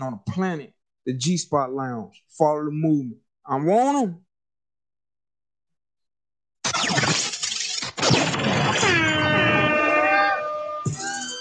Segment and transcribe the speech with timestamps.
[0.00, 0.72] on the planet,
[1.04, 2.22] the G Spot Lounge.
[2.38, 3.18] Follow the movement.
[3.44, 4.20] I want them.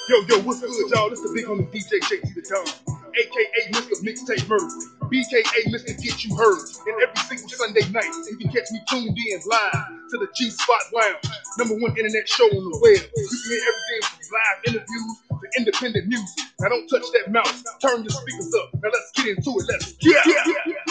[0.09, 1.09] Yo, yo, what's good, y'all?
[1.09, 2.65] This is the big homie DJ JT the Don,
[3.13, 4.01] aka Mr.
[4.01, 4.65] Mixtape Murder,
[5.13, 5.93] BKA Mr.
[6.02, 6.59] Get You Heard.
[6.89, 10.50] And every single Sunday night, you can catch me tuned in live to the G
[10.50, 11.23] Spot Lounge,
[11.59, 12.97] number one internet show on the web.
[13.15, 16.46] You can hear everything from live interviews to independent music.
[16.60, 17.64] Now don't touch that mouse.
[17.82, 18.70] Turn your speakers up.
[18.82, 19.66] Now let's get into it.
[19.70, 20.84] Let's get yeah.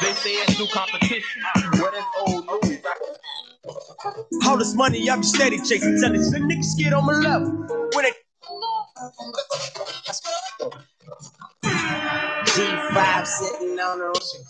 [0.00, 1.42] They say it's new competition.
[1.78, 2.78] What is old news?
[4.46, 6.00] All this money, I be steady chasing.
[6.00, 7.50] Tell these niggas get on my level.
[7.94, 8.12] When they
[12.94, 14.44] G5 sitting on the ocean.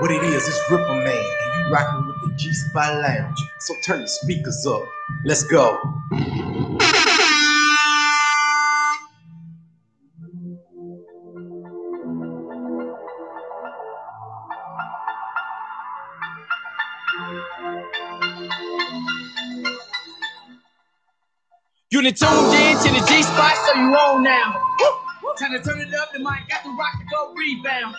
[0.00, 3.38] What it is, it's Ripper Man, and you rocking with the G Spot Lounge.
[3.60, 4.82] So turn the speakers up.
[5.26, 5.78] Let's go.
[22.02, 25.01] You tuned in to the G spot, so you on now.
[25.38, 27.96] Time to turn it up, the mic got the rock to go rebound.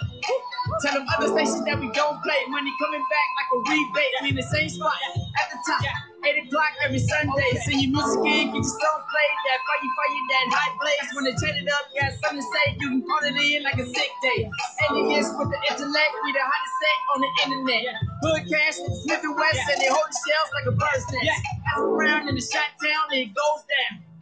[0.85, 2.39] Tell them other stations that we don't play.
[2.47, 4.13] Money coming back like a rebate.
[4.21, 4.93] We in the same spot
[5.41, 5.81] at the top.
[6.23, 7.51] 8 o'clock every Sunday.
[7.65, 9.37] Sing your music in, get your stone played.
[9.49, 11.09] That fire, fire, that high blaze.
[11.17, 12.65] When they turn it up, got something to say.
[12.79, 14.39] You can call it in like a sick day.
[14.93, 17.83] Aliens with the intellect, we the hottest set on the internet.
[18.21, 21.41] Hood cash, Smith and West, and they hold the shells like a bird's nest.
[21.65, 24.12] Pass around in the shot town, and it goes down.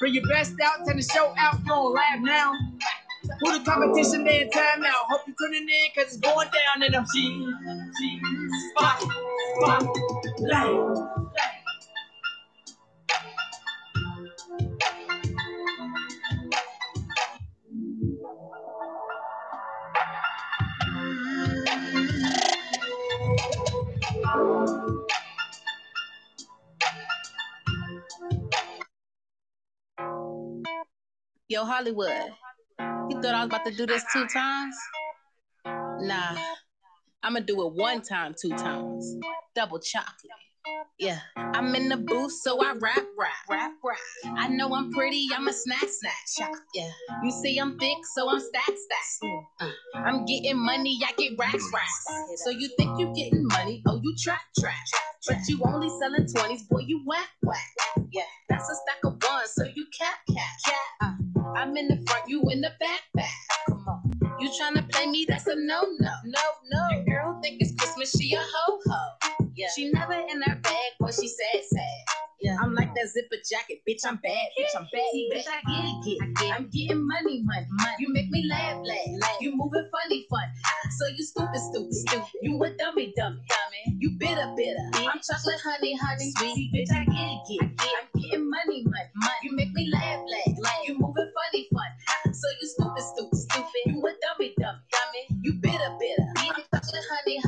[0.00, 2.52] Bring your best out, turn the show out, you don't laugh now.
[3.40, 4.94] Who the competition in time out?
[5.08, 7.46] Hope you tuning in, cause it's going down in the G,
[7.98, 8.20] G,
[8.70, 9.00] spot,
[9.56, 9.96] spot,
[10.40, 11.27] light.
[31.50, 32.34] Yo, Hollywood.
[32.78, 34.76] You thought I was about to do this two times?
[35.64, 36.36] Nah.
[37.22, 39.16] I'ma do it one time, two times.
[39.54, 40.30] Double chocolate.
[40.98, 41.20] Yeah.
[41.36, 43.98] I'm in the booth, so I rap, rap, rap, rap.
[44.36, 46.52] I know I'm pretty, I'm a snack, snack.
[46.74, 46.90] Yeah.
[47.22, 49.30] You see I'm thick, so I'm stack, stack.
[49.60, 52.06] Uh, I'm getting money, I get racks, racks.
[52.44, 53.82] So you think you're getting money?
[53.86, 54.74] Oh, you trap, trap.
[55.26, 57.66] But you only selling 20s, boy, you whack, whack.
[58.10, 58.22] Yeah.
[58.48, 60.76] That's a stack of ones, so you cap, cap, cap.
[61.02, 63.30] Uh, I'm in the front, you in the back, back.
[63.68, 64.18] Come on.
[64.40, 65.26] You tryna play me?
[65.28, 66.88] That's a no, no, no, no.
[66.90, 69.17] Your girl think it's Christmas, she a ho ho.
[69.58, 69.66] Yeah.
[69.74, 71.98] She never in her bag, boy, she sad, sad.
[72.40, 72.56] Yeah.
[72.62, 74.06] I'm like that zipper jacket, bitch.
[74.06, 74.70] I'm bad, bitch.
[74.78, 75.50] I'm bad, bitch.
[75.50, 76.46] I get it, get.
[76.46, 76.54] It.
[76.54, 77.96] I'm getting money, money, money.
[77.98, 79.38] You make me laugh, laugh, laugh.
[79.40, 80.46] You moving funny, fun.
[80.94, 82.38] So you stupid, stupid, stupid.
[82.40, 83.98] You a dummy, dummy, dummy.
[83.98, 85.10] You bitter, bitter.
[85.10, 86.94] I'm chocolate, honey, honey, sweetie, bitch.
[86.94, 87.94] I get it, get, it.
[87.98, 89.42] I'm getting money, money, money.
[89.42, 90.86] You make me laugh, laugh, laugh.
[90.86, 91.90] You moving funny, fun.
[92.30, 93.82] So you stupid, stupid, stupid.
[93.86, 95.42] You a dummy, dummy, dummy.
[95.42, 96.30] You bitter, bitter.
[96.46, 97.47] I'm chocolate, honey, honey, sweet.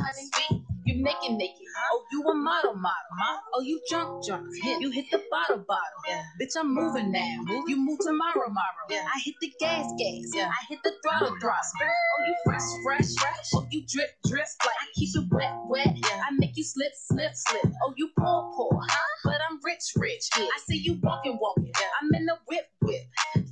[1.01, 1.67] Naked, naked.
[1.91, 3.41] Oh, you a model, model.
[3.55, 4.47] Oh, you drunk, drunk.
[4.79, 6.01] You hit the bottle, bottle.
[6.07, 6.23] Yeah.
[6.41, 7.37] Bitch, I'm moving now.
[7.67, 8.85] You move tomorrow, tomorrow.
[8.89, 9.05] Yeah.
[9.05, 10.31] I hit the gas, gas.
[10.33, 10.49] Yeah.
[10.49, 11.61] I hit the throttle, throttle.
[11.81, 13.49] Oh, you fresh, fresh, fresh.
[13.55, 14.45] Oh, you drip, drip.
[14.65, 15.93] Like I keep it wet, wet.
[15.95, 16.23] Yeah.
[16.27, 17.73] I make you slip, slip, slip.
[17.83, 18.79] Oh, you poor, poor.
[18.87, 19.07] Huh?
[19.25, 20.29] But I'm rich, rich.
[20.37, 20.45] Yeah.
[20.45, 21.71] I see you walking, walking.
[21.79, 21.87] Yeah.
[22.01, 23.01] I'm in the whip, whip.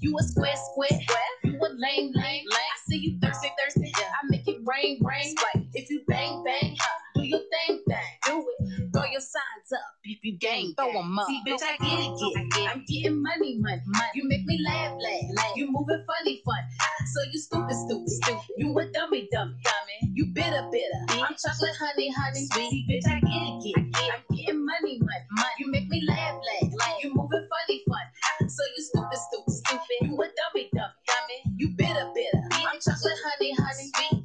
[0.01, 0.99] You a square, square.
[1.43, 2.45] You a lame, lame, lame.
[2.51, 3.91] I see you thirsty, thirsty.
[3.97, 4.07] Yeah.
[4.07, 5.35] I make it rain, rain.
[5.55, 6.75] Like if you bang, bang.
[6.79, 6.99] Huh?
[7.19, 8.11] Do your thing, thing.
[8.25, 8.93] Do it.
[8.93, 9.91] Throw your signs up.
[10.03, 11.27] If you gang, throw them up.
[11.27, 12.69] See, bitch, I get it, get it.
[12.71, 14.11] I'm getting money, money, money.
[14.15, 15.55] You make me laugh, laugh, laugh.
[15.57, 16.63] You moving funny, fun.
[17.11, 18.55] So you stupid, stupid, stupid.
[18.57, 19.97] You a dummy, dummy, dummy.
[20.15, 21.19] You bitter, bitter.
[21.19, 24.11] I'm chocolate, honey, honey, sweetie, bitch, I get it, get it.
[24.15, 25.55] I'm getting money, money, money.
[25.59, 27.03] You make me laugh, laugh, laugh.
[27.03, 28.47] You moving funny, fun.
[28.47, 29.97] So you stupid, stupid, stupid.
[30.07, 31.37] You a dummy, dummy, dummy.
[31.57, 32.43] You bitter, bitter.
[32.63, 34.18] I'm chocolate, honey, honey, sweet.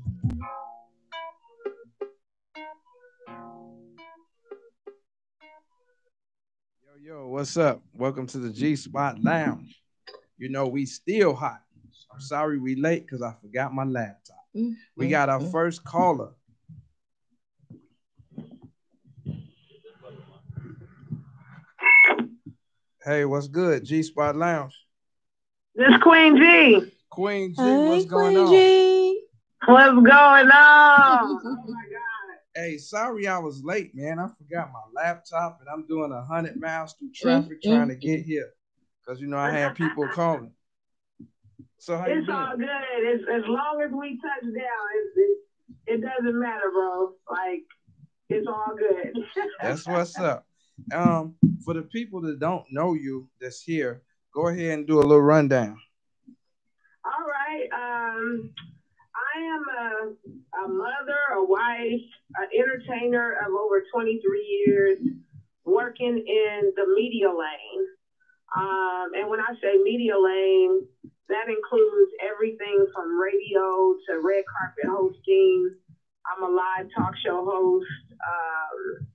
[6.82, 7.82] Yo, yo, what's up?
[7.94, 9.80] Welcome to the G Spot Lounge.
[10.38, 11.62] You know, we still hot.
[12.12, 14.36] I'm sorry we late because I forgot my laptop.
[14.56, 14.72] Mm-hmm.
[14.96, 15.50] We got our mm-hmm.
[15.50, 16.30] first caller.
[23.04, 23.84] Hey, what's good?
[23.84, 24.74] G Spot Lounge.
[25.74, 26.92] This Queen G.
[27.10, 28.52] Queen G, hey, what's going Queen on?
[28.52, 29.20] G.
[29.66, 30.50] What's going on?
[30.50, 31.93] oh my God.
[32.54, 34.18] Hey, sorry I was late, man.
[34.18, 37.74] I forgot my laptop and I'm doing a hundred miles through traffic mm-hmm.
[37.74, 38.50] trying to get here.
[39.06, 40.52] Cause you know I had people calling.
[41.78, 42.68] So how it's all good.
[43.02, 45.38] It's, as long as we touch down, it, it,
[45.86, 47.12] it doesn't matter, bro.
[47.30, 47.64] Like
[48.30, 49.14] it's all good.
[49.60, 50.46] That's what's up.
[50.94, 51.34] Um,
[51.64, 54.02] for the people that don't know you that's here,
[54.32, 55.78] go ahead and do a little rundown.
[57.04, 57.68] All right.
[58.16, 58.50] Um,
[60.64, 62.06] a, mother, a wife,
[62.36, 64.98] an entertainer of over 23 years,
[65.64, 67.84] working in the media lane.
[68.56, 70.86] Um, and when I say media lane,
[71.28, 75.74] that includes everything from radio to red carpet hosting.
[76.28, 77.88] I'm a live talk show host,
[78.22, 79.08] um,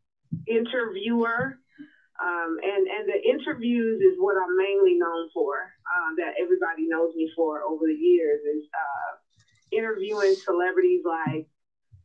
[0.48, 1.58] interviewer,
[2.20, 5.56] um, and and the interviews is what I'm mainly known for.
[5.88, 9.12] Um, that everybody knows me for over the years is uh,
[9.80, 11.48] interviewing celebrities like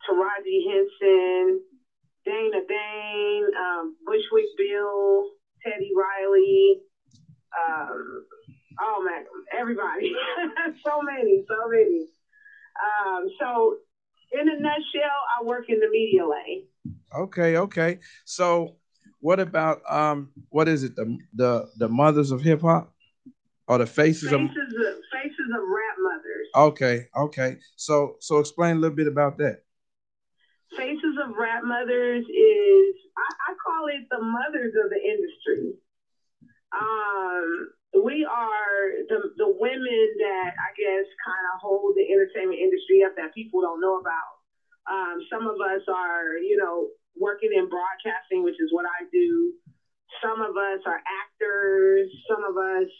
[0.06, 1.60] Taraji Henson,
[2.24, 5.30] Dana Dane, um, Bushwick Bill,
[5.62, 6.80] Teddy Riley.
[7.54, 8.24] Um,
[8.80, 9.24] oh man,
[9.58, 10.12] everybody,
[10.86, 12.06] so many, so many.
[12.84, 13.76] Um, so,
[14.32, 16.66] in a nutshell, I work in the media lane.
[17.16, 18.00] Okay, okay.
[18.24, 18.76] So,
[19.20, 20.96] what about um, what is it?
[20.96, 22.92] The the the mothers of hip hop,
[23.68, 25.94] or the faces, faces of faces of rap.
[26.54, 27.58] Okay, okay.
[27.76, 29.62] So so explain a little bit about that.
[30.76, 35.74] Faces of rap mothers is I, I call it the mothers of the industry.
[36.70, 43.02] Um, we are the the women that I guess kind of hold the entertainment industry
[43.02, 44.34] up that people don't know about.
[44.86, 49.54] Um, some of us are, you know, working in broadcasting, which is what I do.
[50.22, 52.10] Some of us are actors.
[52.30, 52.90] Some of us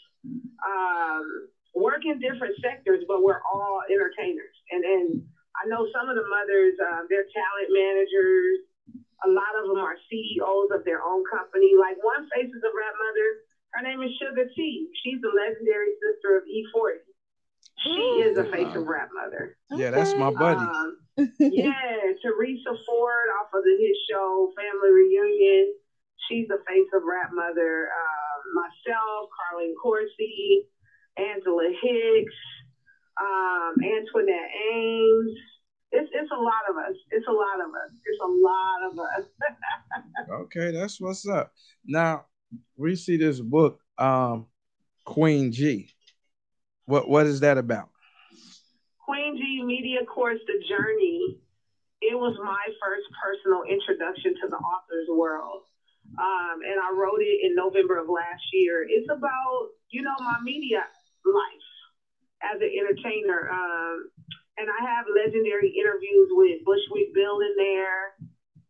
[0.65, 4.55] um, work in different sectors, but we're all entertainers.
[4.71, 5.03] And then
[5.59, 8.65] I know some of the mothers, uh, they're talent managers.
[9.23, 11.75] A lot of them are CEOs of their own company.
[11.75, 13.45] Like one Faces a Rap Mother
[13.75, 14.87] her name is Sugar T.
[15.03, 17.03] She's the legendary sister of E40.
[17.83, 18.31] She mm.
[18.31, 19.57] is a face of rap mother.
[19.75, 20.63] Yeah, that's my buddy.
[20.63, 20.95] Um,
[21.39, 25.75] yeah, Teresa Ford off of the hit show Family Reunion.
[26.27, 27.91] She's the face of rap mother.
[27.91, 30.71] Um, myself, Carlene Corsi,
[31.17, 32.33] Angela Hicks,
[33.19, 35.37] um, Antoinette Ames.
[35.91, 36.95] It's, it's a lot of us.
[37.11, 37.91] It's a lot of us.
[38.05, 40.39] It's a lot of us.
[40.43, 41.53] okay, that's what's up.
[41.85, 42.25] Now,
[42.75, 44.47] we see this book, um,
[45.05, 45.89] Queen G.
[46.85, 47.89] What what is that about?
[49.05, 51.39] Queen G Media Course The Journey.
[52.01, 55.63] It was my first personal introduction to the author's world.
[56.19, 58.85] Um, and I wrote it in November of last year.
[58.87, 60.85] It's about, you know, my media
[61.25, 61.69] life
[62.45, 63.49] as an entertainer.
[63.49, 64.09] Um,
[64.57, 68.15] and I have legendary interviews with Bushwick Bill in there,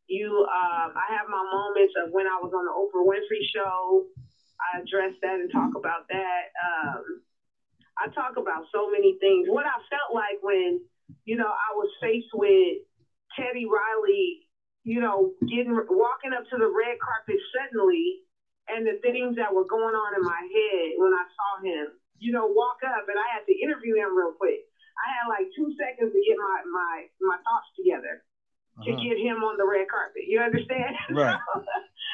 [0.08, 4.06] you, um, I have my moments of when I was on the Oprah Winfrey show.
[4.62, 6.44] I address that and talk about that.
[6.56, 7.26] Um,
[7.98, 9.50] I talk about so many things.
[9.50, 10.80] What I felt like when,
[11.26, 12.86] you know, I was faced with
[13.34, 14.46] Teddy Riley,
[14.84, 18.22] you know, getting walking up to the red carpet suddenly,
[18.70, 21.86] and the things that were going on in my head when I saw him,
[22.20, 24.66] you know, walk up, and I had to interview him real quick.
[24.96, 28.24] I had like two seconds to get my my my thoughts together
[28.84, 29.04] to uh-huh.
[29.04, 30.28] get him on the red carpet.
[30.28, 30.96] You understand?
[31.16, 31.40] Right.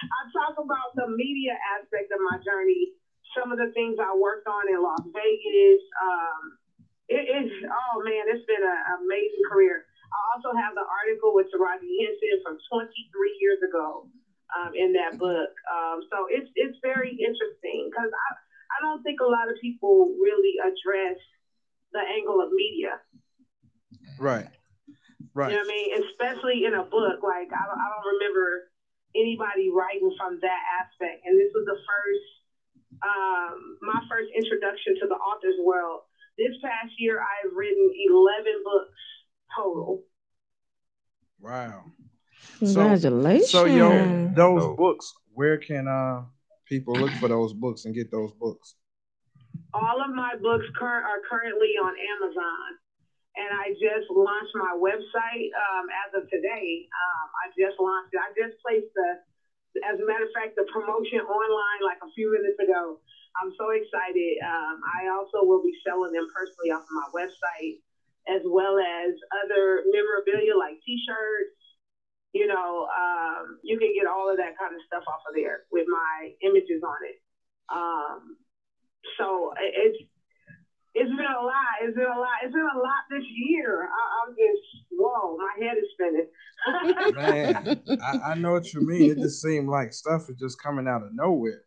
[0.01, 2.97] I talk about the media aspect of my journey,
[3.37, 5.83] some of the things I worked on in Las Vegas.
[6.01, 6.57] Um,
[7.05, 9.85] it is, oh man, it's been an amazing career.
[10.09, 14.09] I also have the article with Taraji Henson from 23 years ago
[14.57, 15.53] um, in that book.
[15.69, 18.29] Um, so it's it's very interesting because I,
[18.71, 21.19] I don't think a lot of people really address
[21.91, 22.99] the angle of media.
[24.17, 24.47] Right.
[25.33, 25.51] Right.
[25.51, 25.89] You know what I mean?
[26.07, 27.23] Especially in a book.
[27.23, 28.71] Like, I don't, I don't remember
[29.15, 31.23] anybody writing from that aspect.
[31.25, 32.27] And this was the first,
[33.03, 36.01] um, my first introduction to the author's world.
[36.37, 38.99] This past year, I've written 11 books
[39.55, 40.03] total.
[41.39, 41.91] Wow.
[42.59, 43.49] Congratulations.
[43.49, 46.23] So, so yo, those books, where can uh,
[46.71, 48.79] people look for those books and get those books?
[49.75, 52.79] All of my books are currently on Amazon
[53.35, 56.87] and I just launched my website um, as of today.
[56.91, 58.19] Um, I just launched it.
[58.19, 59.09] I just placed the,
[59.87, 62.99] as a matter of fact, the promotion online like a few minutes ago.
[63.39, 64.35] I'm so excited.
[64.43, 67.79] Um, I also will be selling them personally off of my website,
[68.27, 69.15] as well as
[69.47, 71.55] other memorabilia like T-shirts.
[72.33, 75.67] You know, um, you can get all of that kind of stuff off of there
[75.71, 77.19] with my images on it.
[77.67, 78.37] Um,
[79.17, 79.97] so it's
[80.93, 81.79] it's been a lot.
[81.83, 82.43] It's been a lot.
[82.43, 83.87] It's been a lot this year.
[83.87, 86.27] I, am just whoa, my head is spinning.
[87.15, 89.11] Man, I, I, know what you mean.
[89.11, 91.63] It just seemed like stuff is just coming out of nowhere.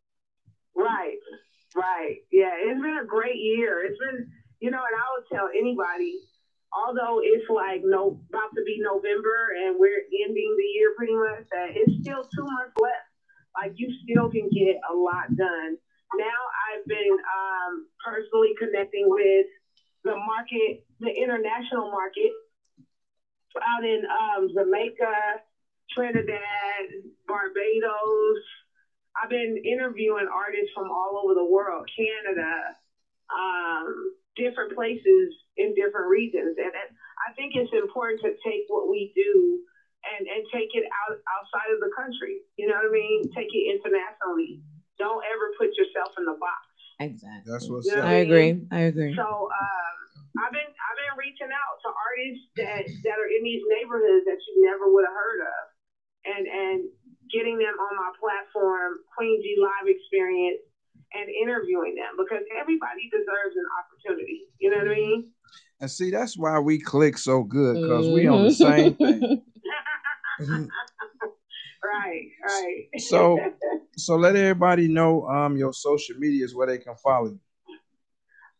[0.76, 1.18] Right,
[1.74, 2.16] right.
[2.30, 3.84] Yeah, it's been a great year.
[3.84, 4.28] It's been,
[4.60, 6.20] you know, and I would tell anybody,
[6.74, 11.46] although it's like no about to be November and we're ending the year pretty much,
[11.50, 13.08] that it's still two months left.
[13.54, 15.78] Like you still can get a lot done
[16.16, 16.40] now
[16.70, 19.46] I've been um, personally connecting with
[20.04, 22.30] the market, the international market
[23.54, 25.46] out in um, Jamaica,
[25.94, 26.84] Trinidad,
[27.26, 28.42] Barbados.
[29.14, 32.74] I've been interviewing artists from all over the world, Canada,
[33.30, 36.58] um, different places in different regions.
[36.58, 39.62] And I think it's important to take what we do
[40.04, 42.42] and, and take it out outside of the country.
[42.58, 43.30] You know what I mean?
[43.32, 44.60] Take it internationally
[44.98, 46.62] don't ever put yourself in the box.
[47.02, 47.50] Exactly.
[47.50, 48.62] That's what's you know I agree.
[48.70, 49.14] I agree.
[49.18, 49.94] So um,
[50.38, 54.38] I've been I've been reaching out to artists that that are in these neighborhoods that
[54.38, 55.62] you never would have heard of,
[56.30, 56.78] and and
[57.34, 60.62] getting them on my platform, Queen G Live Experience,
[61.12, 64.42] and interviewing them because everybody deserves an opportunity.
[64.58, 65.30] You know what I mean?
[65.80, 68.14] And see, that's why we click so good because mm-hmm.
[68.14, 69.42] we on the same thing.
[71.84, 72.86] right, right.
[72.98, 73.38] So
[73.96, 77.40] so let everybody know um your social media is where they can follow you.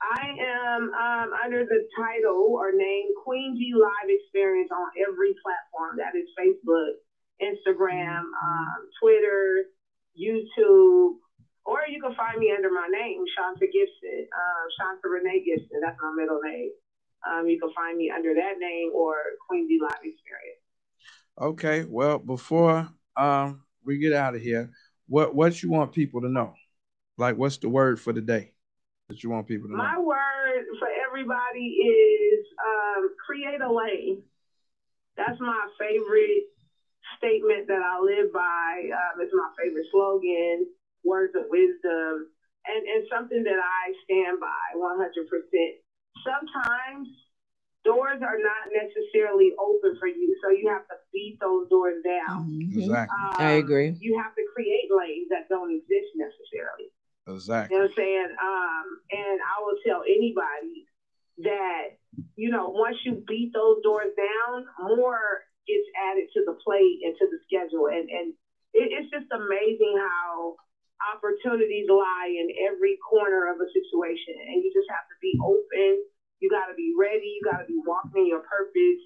[0.04, 5.96] I am um, under the title or name Queen G Live Experience on every platform.
[5.96, 7.00] That is Facebook,
[7.40, 9.64] Instagram, um, Twitter,
[10.18, 11.16] YouTube,
[11.64, 15.80] or you can find me under my name, Shanta Gibson, uh, Shanta Renee Gibson.
[15.80, 16.70] That's my middle name.
[17.24, 19.14] Um, you can find me under that name or
[19.48, 20.60] Queen G Live Experience.
[21.40, 21.84] Okay.
[21.88, 24.70] Well, before um, we get out of here,
[25.08, 26.54] what what you want people to know?
[27.16, 28.52] Like, what's the word for the day
[29.08, 29.82] that you want people to know?
[29.82, 34.22] My word for everybody is um, create a lane.
[35.16, 36.44] That's my favorite
[37.18, 38.90] statement that I live by.
[38.90, 40.66] Um, it's my favorite slogan,
[41.04, 42.32] words of wisdom,
[42.66, 45.04] and, and something that I stand by 100%.
[46.24, 47.08] Sometimes
[47.84, 52.48] doors are not necessarily open for you, so you have to beat those doors down.
[52.48, 52.80] Mm-hmm.
[52.80, 53.20] Exactly.
[53.20, 53.94] Um, I agree.
[54.00, 56.88] You have to create lanes that don't exist necessarily.
[57.28, 57.76] Exactly.
[57.76, 58.30] You know what I'm saying?
[58.40, 60.88] Um, and I will tell anybody
[61.44, 62.00] that,
[62.36, 67.16] you know, once you beat those doors down, more gets added to the plate and
[67.16, 67.88] to the schedule.
[67.88, 68.34] And, and
[68.72, 70.56] it, it's just amazing how
[71.12, 74.38] opportunities lie in every corner of a situation.
[74.48, 76.04] And you just have to be open
[76.44, 77.40] you got to be ready.
[77.40, 79.00] You got to be walking in your purpose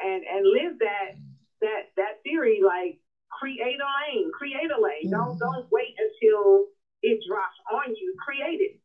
[0.00, 1.20] and and live that
[1.60, 2.60] that that theory.
[2.64, 5.04] Like create a lane, create a lane.
[5.04, 5.10] Mm-hmm.
[5.12, 6.64] Don't don't wait until
[7.02, 8.14] it drops on you.
[8.24, 8.80] Create it.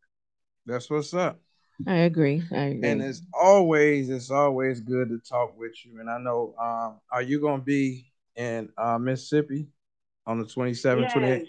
[0.65, 1.39] That's what's up.
[1.87, 2.43] I agree.
[2.51, 2.89] I agree.
[2.89, 6.01] And it's always it's always good to talk with you.
[6.01, 9.67] And I know, um, are you gonna be in uh, Mississippi
[10.27, 11.13] on the 27th, yes.
[11.13, 11.47] 28th?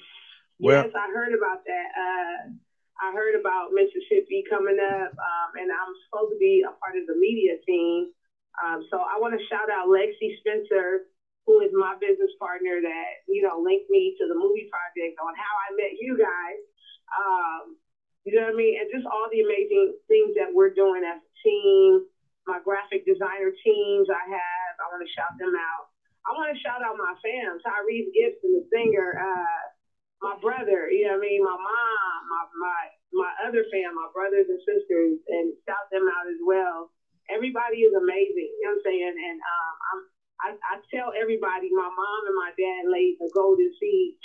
[0.61, 1.89] Well, yes, I heard about that.
[1.99, 2.55] Uh,
[3.03, 7.11] I heard about Mississippi coming up, um, and I'm supposed to be a part of
[7.11, 8.15] the media team.
[8.63, 11.11] Um, so I want to shout out Lexi Spencer,
[11.43, 15.35] who is my business partner that you know linked me to the movie project on
[15.35, 16.61] how I met you guys.
[17.11, 17.75] Um,
[18.23, 18.79] you know what I mean?
[18.79, 22.07] And just all the amazing things that we're doing as a team.
[22.47, 25.85] My graphic designer teams I have, I want to shout them out.
[26.29, 29.17] I want to shout out my fam, Tyrese Gibson, the singer.
[29.17, 29.74] Uh,
[30.25, 32.81] my brother, you know what I mean, my mom, my my
[33.13, 36.89] my other fam, my brothers and sisters, and shout them out as well.
[37.29, 39.15] Everybody is amazing, you know what I'm saying?
[39.21, 40.01] And um, I'm
[40.45, 44.17] I, I tell everybody my mom and my dad laid the golden seed.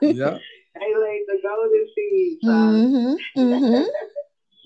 [0.00, 0.38] yeah.
[0.78, 2.38] They laid the golden seed.
[2.42, 2.50] So.
[2.50, 3.84] Mm-hmm, mm-hmm.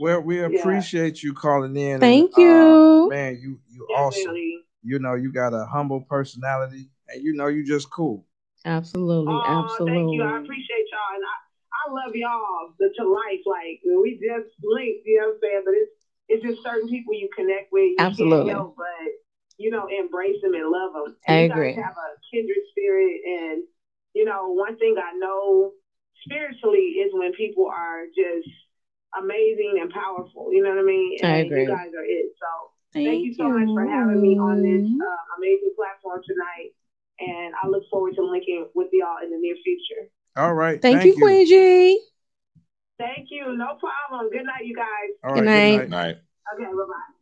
[0.00, 1.28] Well, we appreciate yeah.
[1.28, 2.00] you calling in.
[2.00, 3.38] Thank and, you, uh, man.
[3.40, 4.34] You you awesome.
[4.82, 8.24] you know you got a humble personality and you know you just cool.
[8.64, 9.96] Absolutely, oh, absolutely.
[9.96, 10.22] Thank you.
[10.22, 11.36] I appreciate y'all, and I,
[11.72, 13.42] I love y'all the, to life.
[13.46, 15.62] Like we just linked, you know what I'm saying?
[15.64, 15.92] But it's
[16.28, 17.96] it's just certain people you connect with.
[17.96, 18.52] You absolutely.
[18.52, 19.08] Help, but
[19.56, 21.16] you know, embrace them and love them.
[21.26, 21.72] And I you agree.
[21.72, 23.64] Guys have a kindred spirit, and
[24.14, 25.72] you know, one thing I know
[26.24, 28.48] spiritually is when people are just
[29.16, 30.52] amazing and powerful.
[30.52, 31.16] You know what I mean?
[31.22, 31.62] And I agree.
[31.64, 32.28] You guys are it.
[32.36, 32.50] So
[32.92, 33.56] thank, thank you so you.
[33.56, 36.76] much for having me on this uh, amazing platform tonight
[37.20, 40.10] and I look forward to linking with y'all in the near future.
[40.36, 40.80] All right.
[40.80, 42.00] Thank, thank you, Queen G.
[42.98, 43.56] Thank you.
[43.56, 44.30] No problem.
[44.30, 44.86] Good night, you guys.
[45.24, 45.78] All good, right, night.
[45.78, 46.16] good night.
[46.54, 47.20] Okay, bye bye.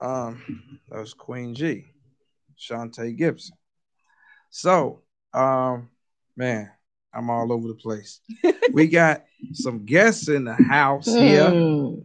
[0.00, 0.42] Um,
[0.90, 1.86] that was Queen G,
[2.58, 3.56] Shantae Gibson.
[4.50, 5.88] So, um,
[6.36, 6.70] man,
[7.12, 8.20] I'm all over the place.
[8.72, 11.50] we got some guests in the house here.
[11.50, 12.04] Mm.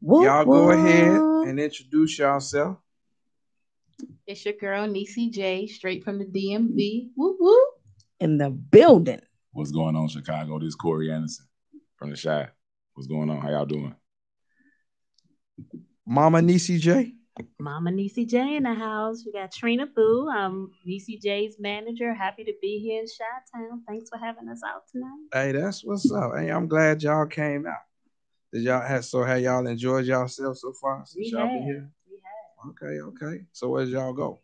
[0.00, 2.78] Y'all go ahead and introduce yourself.
[4.26, 7.10] It's your girl, Niecy J, straight from the DMV.
[7.16, 7.66] Woo woo.
[8.20, 9.20] in the building.
[9.52, 10.58] What's going on, Chicago?
[10.58, 11.46] This is Corey Anderson
[11.96, 12.48] from the Chi.
[12.94, 13.40] What's going on?
[13.40, 13.94] How y'all doing?
[16.06, 17.14] Mama Niecy J.
[17.58, 19.24] Mama Niecy J in the house.
[19.26, 20.28] We got Trina Boo.
[20.30, 22.14] I'm Niecy J's manager.
[22.14, 23.82] Happy to be here in Chi Town.
[23.88, 25.28] Thanks for having us out tonight.
[25.32, 26.32] Hey, that's what's up.
[26.36, 27.82] Hey, I'm glad y'all came out.
[28.52, 31.90] Did y'all have so have y'all enjoyed yourself so far since We y'all been here?
[32.64, 33.06] We have.
[33.08, 33.44] Okay, okay.
[33.52, 34.40] So where did y'all go?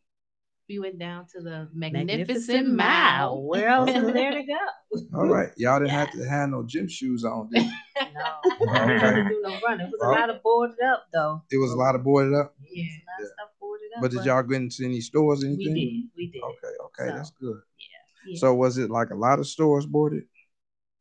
[0.69, 2.77] We went down to the Magnificent Magnificent, Mile.
[2.77, 3.43] Mile.
[3.43, 5.19] Where else is there to go?
[5.19, 5.49] All right.
[5.57, 7.51] Y'all didn't have to have no gym shoes on.
[7.53, 7.71] Did you?
[8.13, 9.87] No, we didn't do no running.
[9.87, 11.43] It was a lot of boarded up though.
[11.51, 12.55] It was a lot of boarded up.
[12.61, 14.03] Yeah, a lot of stuff boarded up.
[14.03, 16.09] But did y'all get into any stores or We did.
[16.17, 16.43] We did.
[16.43, 17.61] Okay, okay, So, that's good.
[18.27, 18.39] yeah.
[18.39, 20.25] So was it like a lot of stores boarded?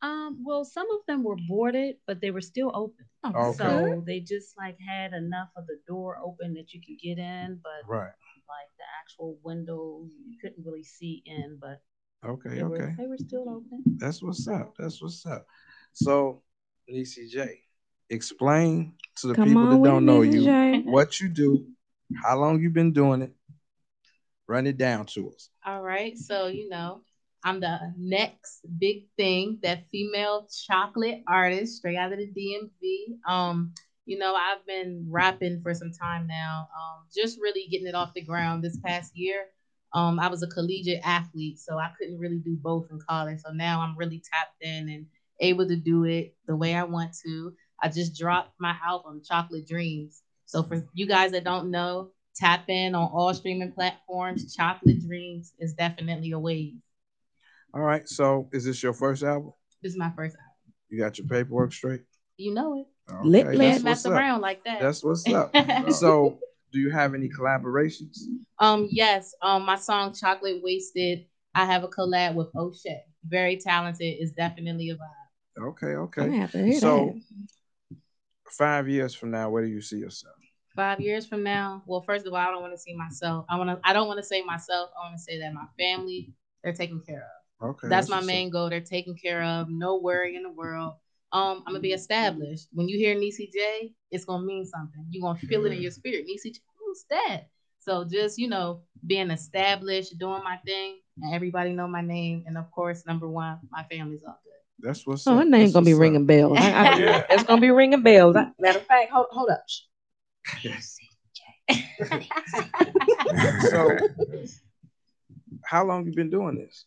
[0.02, 3.06] Um, well, some of them were boarded, but they were still open.
[3.26, 3.58] Okay.
[3.58, 7.60] So they just like had enough of the door open that you could get in,
[7.62, 8.14] but Right.
[8.48, 11.82] like the actual windows you couldn't really see in, but
[12.26, 12.96] Okay, they were okay.
[12.98, 13.84] they were still open.
[13.98, 14.76] That's what's up.
[14.78, 15.46] That's what's up.
[15.94, 16.42] So,
[16.92, 17.62] Niecy J,
[18.10, 20.34] explain to the Come people that don't know Mrs.
[20.34, 20.82] you J.
[20.86, 21.66] what you do,
[22.24, 23.34] how long you've been doing it.
[24.48, 25.50] Run it down to us.
[25.66, 26.18] All right.
[26.18, 27.02] So, you know,
[27.44, 33.32] I'm the next big thing, that female chocolate artist straight out of the DMV.
[33.32, 33.74] Um,
[34.06, 38.14] you know, I've been rapping for some time now, um, just really getting it off
[38.14, 39.46] the ground this past year.
[39.94, 43.40] Um, I was a collegiate athlete, so I couldn't really do both in college.
[43.40, 45.06] So now I'm really tapped in and
[45.40, 47.54] able to do it the way I want to.
[47.82, 50.22] I just dropped my album, Chocolate Dreams.
[50.46, 54.56] So for you guys that don't know, tap in on all streaming platforms.
[54.56, 56.76] Chocolate Dreams is definitely a wave.
[57.74, 58.08] All right.
[58.08, 59.54] So, is this your first album?
[59.82, 60.74] This is my first album.
[60.90, 62.02] You got your paperwork straight?
[62.38, 62.88] You know it.
[63.24, 63.72] Lit, Okay, lit.
[63.74, 64.14] that's mess up.
[64.14, 64.80] around like that.
[64.80, 65.54] That's what's up.
[65.92, 66.40] so,
[66.72, 68.18] do you have any collaborations?
[68.60, 69.34] Um, yes.
[69.42, 71.26] Um, my song Chocolate Wasted.
[71.56, 73.02] I have a collab with O'Shea.
[73.28, 74.18] Very talented.
[74.20, 75.70] Is definitely a vibe.
[75.70, 76.38] Okay, I okay.
[76.38, 77.16] have to hear So,
[77.90, 77.98] that.
[78.50, 80.36] five years from now, where do you see yourself?
[80.76, 83.46] Five years from now, well, first of all, I don't want to see myself.
[83.50, 83.80] I want to.
[83.84, 84.92] I don't want to say myself.
[84.98, 86.32] I want to say that my family
[86.64, 87.39] they're taken care of.
[87.62, 87.88] Okay.
[87.90, 88.70] That's my main goal.
[88.70, 89.70] They're taken care of.
[89.70, 90.94] No worry in the world.
[91.32, 92.68] Um, I'm gonna be established.
[92.72, 95.06] When you hear Niecy J, it's gonna mean something.
[95.12, 96.26] You're gonna feel it in your spirit.
[96.26, 97.48] Niecy J, who's that?
[97.80, 102.44] So just you know, being established, doing my thing, and everybody know my name.
[102.48, 104.88] And of course, number one, my family's all good.
[104.88, 105.40] That's what's Oh, up.
[105.40, 106.00] her name's gonna be up.
[106.00, 106.58] ringing bells.
[106.60, 107.24] I, I, Yeah.
[107.30, 108.36] It's gonna be ringing bells.
[108.36, 109.64] I- Matter of fact, hold hold up.
[113.60, 114.00] So,
[115.64, 116.86] how long you been doing this?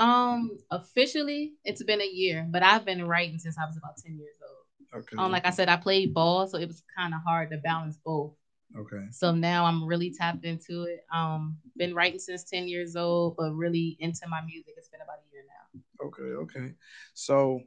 [0.00, 4.16] Um, officially, it's been a year, but I've been writing since I was about ten
[4.18, 5.02] years old.
[5.02, 5.16] Okay.
[5.18, 7.98] Um, like I said, I played ball, so it was kind of hard to balance
[8.04, 8.32] both.
[8.76, 9.06] Okay.
[9.10, 11.04] So now I'm really tapped into it.
[11.12, 14.74] Um, been writing since 10 years old, but really into my music.
[14.76, 16.06] It's been about a year now.
[16.06, 16.22] Okay.
[16.22, 16.74] Okay.
[17.14, 17.60] So,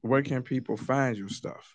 [0.00, 1.72] where can people find your stuff?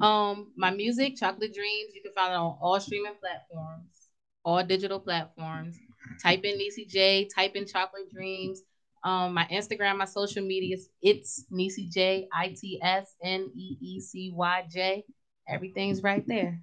[0.00, 4.08] Um, my music, Chocolate Dreams, you can find it on all streaming platforms,
[4.44, 5.76] all digital platforms.
[6.22, 8.62] Type in Niecy J, type in Chocolate Dreams.
[9.04, 14.00] Um, my Instagram, my social medias, it's Niecy J, I T S N E E
[14.00, 15.04] C Y J.
[15.48, 16.60] Everything's right there.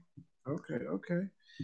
[0.48, 0.76] Okay.
[0.76, 1.22] Okay.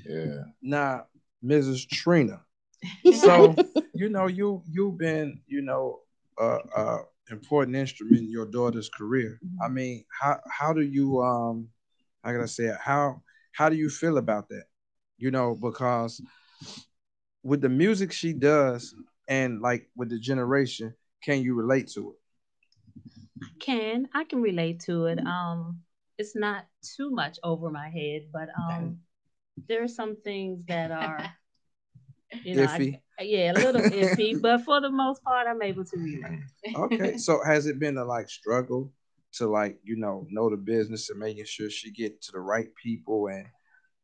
[0.08, 0.44] Yeah.
[0.62, 1.06] Now,
[1.44, 1.88] Mrs.
[1.88, 2.42] Trina.
[3.14, 3.56] So,
[3.94, 6.00] you know, you you've been, you know,
[6.40, 6.98] uh, uh,
[7.30, 9.40] important instrument in your daughter's career.
[9.64, 11.68] I mean, how how do you um,
[12.24, 12.78] how can I say it?
[12.82, 14.64] How how do you feel about that?
[15.18, 16.20] You know, because
[17.44, 18.94] with the music she does
[19.28, 22.18] and like with the generation, can you relate to it?
[23.60, 25.20] can I can relate to it.
[25.26, 25.82] Um,
[26.18, 26.66] it's not
[26.98, 28.98] too much over my head, but um,
[29.68, 31.32] there are some things that are,
[32.44, 35.98] you know, I- yeah, a little iffy, but for the most part, I'm able to
[35.98, 36.76] relate.
[36.76, 38.92] Okay, so has it been a like struggle
[39.34, 42.68] to like you know know the business and making sure she get to the right
[42.82, 43.46] people and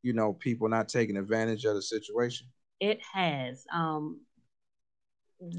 [0.04, 2.48] you know people not taking advantage of the situation?
[2.80, 3.66] It has.
[3.74, 4.22] Um,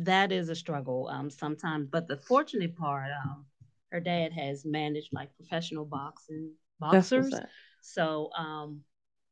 [0.04, 3.44] that is a struggle um, sometimes, but the fortunate part, um,
[3.92, 6.50] her dad has managed like professional boxing
[6.80, 7.34] boxers,
[7.80, 8.80] so um,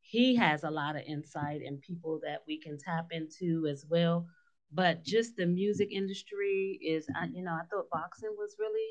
[0.01, 4.27] he has a lot of insight and people that we can tap into as well.
[4.73, 8.91] But just the music industry is, I, you know, I thought boxing was really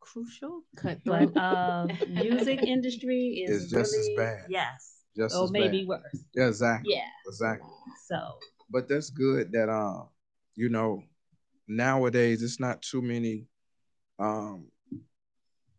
[0.00, 1.32] crucial, Cutthroat.
[1.34, 4.44] but uh, music industry is It's just as bad.
[4.48, 5.88] yes, Just or as maybe bad.
[5.88, 6.24] worse.
[6.34, 6.94] Yeah, exactly.
[6.94, 7.08] Yeah.
[7.26, 7.70] exactly.
[8.08, 8.36] So
[8.70, 10.08] But that's good that um
[10.54, 11.02] you know
[11.68, 13.46] nowadays it's not too many
[14.18, 14.66] um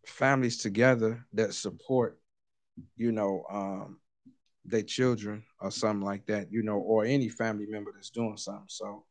[0.05, 2.19] families together that support,
[2.97, 3.99] you know, um
[4.65, 8.63] their children or something like that, you know, or any family member that's doing something.
[8.67, 9.03] So,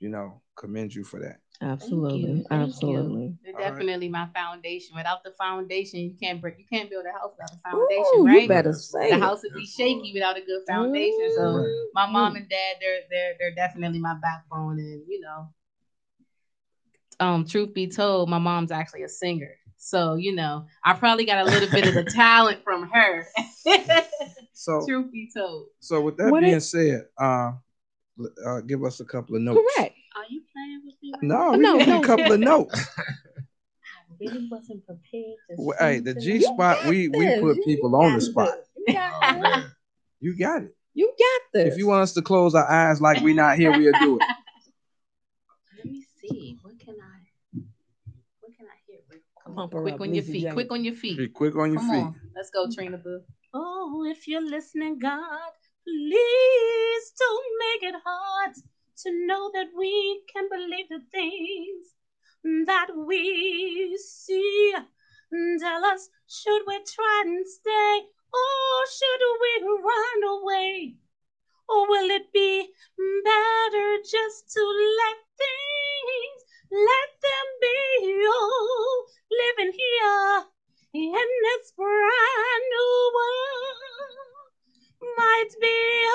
[0.00, 1.38] you know, commend you for that.
[1.60, 2.44] Absolutely.
[2.48, 2.56] Thank you.
[2.56, 3.34] Absolutely.
[3.42, 3.70] They're All right.
[3.70, 4.94] definitely my foundation.
[4.96, 6.56] Without the foundation, you can't break.
[6.58, 8.42] You can't build a house without a foundation, Ooh, right?
[8.42, 9.20] you better say the it.
[9.20, 11.30] house would be shaky without a good foundation.
[11.34, 11.84] So Mm.
[11.94, 15.48] my mom and dad, they're they're they're definitely my backbone, and you know,
[17.20, 19.56] um, truth be told, my mom's actually a singer.
[19.76, 23.26] So you know, I probably got a little bit of the talent from her.
[24.52, 27.52] So truth be told, so with that What being is- said, uh,
[28.46, 29.60] uh give us a couple of notes.
[29.76, 29.94] Correct.
[30.18, 31.12] Are you playing with me?
[31.22, 32.02] No, we No, need no.
[32.02, 32.74] a couple of notes.
[32.98, 33.02] I
[34.20, 36.14] really wasn't prepared Well, hey, the.
[36.14, 37.40] G spot, we we this.
[37.40, 38.54] put You people on the spot.
[38.86, 39.64] You got.
[40.20, 40.74] You got it.
[40.94, 41.72] You got this.
[41.74, 44.22] If you want us to close our eyes like we're not here, we'll do it.
[45.76, 46.58] Let me see.
[46.60, 47.60] What can I?
[48.40, 48.98] What can I hear?
[49.44, 50.42] Come on, quick on your feet.
[50.42, 50.54] Young.
[50.54, 51.16] Quick on your feet.
[51.18, 52.02] Be quick on your Come feet.
[52.02, 52.20] On.
[52.34, 53.20] Let's go, Trina Boo.
[53.54, 55.52] Oh, if you're listening, God,
[55.84, 58.54] please don't make it hard
[59.02, 61.94] to know that we can believe the things
[62.66, 64.74] that we see.
[65.60, 68.00] Tell us, should we try and stay,
[68.32, 70.96] or should we run away?
[71.68, 72.70] Or will it be
[73.24, 78.24] better just to let things, let them be?
[78.26, 80.44] Oh, living here
[80.94, 83.78] in this brand new world
[85.18, 86.08] might be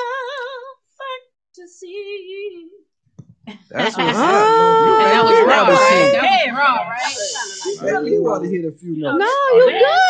[1.57, 2.67] a fantasy.
[3.69, 4.23] That's what's Ah.
[4.23, 4.85] up.
[4.85, 6.11] You And that ready was to raw, grab a right?
[6.13, 8.03] That was raw, right?
[8.03, 9.19] Hey, you want to hit a few notes.
[9.19, 9.65] No, you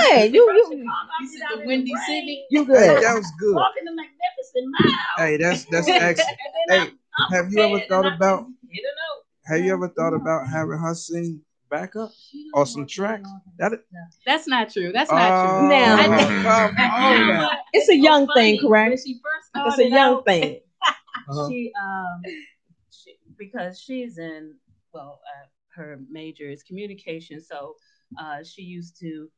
[0.09, 0.33] good.
[0.33, 0.85] You you
[1.21, 2.45] You said the Windy City.
[2.51, 3.03] you Hey, good.
[3.03, 3.55] that was good.
[3.55, 5.27] Walking the magnificent mile.
[5.27, 6.37] Hey, that's that's excellent.
[6.69, 9.23] And Hey, I'm- I'm have you ever thought about just hit a note.
[9.57, 12.11] have you ever thought about having her sing backup
[12.53, 13.29] or some tracks?
[13.59, 13.73] That
[14.25, 14.91] That's not true.
[14.91, 15.69] That's not Oh, true.
[15.69, 17.49] Now- I think- come on now.
[17.73, 18.89] It's a young Funny, thing, correct?
[18.89, 20.59] When she first It's a young out, thing.
[21.29, 21.49] Uh-huh.
[21.49, 22.21] she um
[22.91, 24.55] she, because she's in
[24.93, 27.75] well uh, her major is communication so
[28.19, 29.29] uh she used to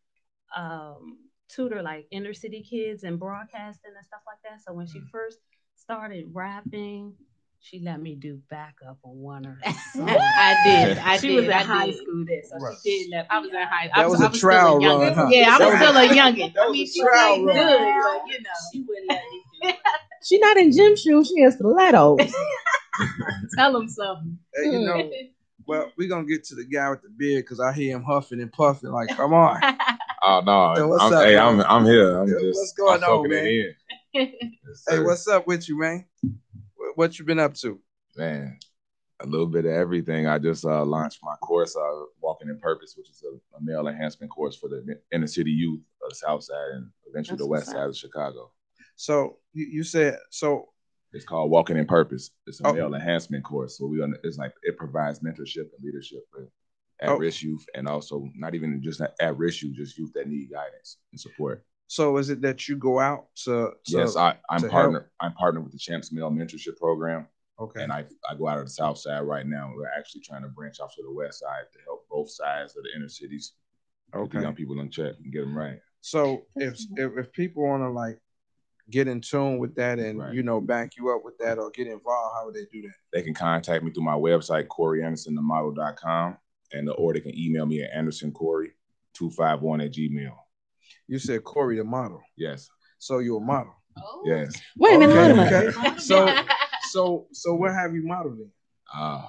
[0.56, 1.18] um
[1.48, 5.40] tutor like inner city kids and broadcasting and stuff like that so when she first
[5.76, 7.14] started rapping
[7.60, 9.74] she let me do backup on one of her.
[10.38, 11.00] I did.
[11.00, 11.36] I she did.
[11.38, 11.98] was in I high did.
[11.98, 12.76] school then so Right.
[12.84, 13.88] she did let I was in high.
[13.88, 15.00] That I was I a still trial youngin'.
[15.00, 15.28] run, huh?
[15.32, 16.54] Yeah, I was was still a- a youngin'.
[16.62, 17.56] I was mean, a she trial played run.
[17.56, 18.50] good, but you know.
[18.72, 19.76] she wouldn't let me do it.
[20.24, 21.28] She not in gym shoes.
[21.28, 22.20] She in stilettos.
[23.56, 24.38] Tell him something.
[24.54, 25.12] Hey, you know,
[25.68, 28.42] well, we're gonna get to the guy with the beard because I hear him huffing
[28.42, 28.92] and puffing.
[28.92, 29.62] Like, come on.
[30.28, 31.44] Oh no, Hey, what's I'm, up, hey, bro?
[31.44, 32.18] I'm I'm here.
[32.18, 33.76] I'm Yeah, just what's going I'm on, man?
[34.14, 36.06] Hey, what's up with you, man?
[36.76, 37.80] What, what you been up to?
[38.18, 38.58] man?
[39.22, 40.26] A little bit of everything.
[40.26, 43.88] I just uh, launched my course, uh, Walking in Purpose, which is a, a male
[43.88, 47.48] enhancement course for the inner city youth of the South Side and eventually That's the
[47.48, 48.52] West Side of Chicago.
[48.96, 50.70] So you, you said so.
[51.14, 52.32] It's called Walking in Purpose.
[52.46, 52.74] It's a Oh.
[52.74, 53.78] male enhancement course.
[53.78, 56.50] So we gonna it's like it provides mentorship and leadership for
[57.02, 57.14] Oh.
[57.16, 60.98] at-risk youth and also not even just at- at-risk youth, just youth that need guidance
[61.12, 61.66] and support.
[61.88, 63.72] So is it that you go out to?
[63.86, 65.12] to yes, I, I'm to partner.
[65.20, 67.28] I'm partnered with the Champs Male Mentorship Program,
[67.60, 67.84] Okay.
[67.84, 69.72] and I, I go out of the South Side right now.
[69.76, 72.84] We're actually trying to branch off to the West Side to help both sides of
[72.84, 73.54] the inner cities
[74.14, 74.42] get the Okay.
[74.42, 75.80] young people in check and get them right.
[76.02, 78.20] So if if, if people want to like
[78.90, 80.34] get in tune with that and Right.
[80.34, 82.94] you know back you up with that or get involved, how would they do that?
[83.14, 86.38] They can contact me through my website, CoreyAndersonTheModel.com,
[86.74, 90.36] and or they can email me at AndersonCorey251 at Gmail.
[91.08, 92.70] You said Corey the model, Yes,
[93.00, 93.74] so you're a model.
[93.98, 94.24] Oh.
[94.26, 94.54] yes.
[94.78, 95.14] Wait a minute.
[95.16, 95.78] Okay, Wait a minute.
[95.78, 95.96] okay.
[96.00, 96.36] So
[96.90, 98.52] so so what have you modeled in?
[98.94, 99.26] Uh,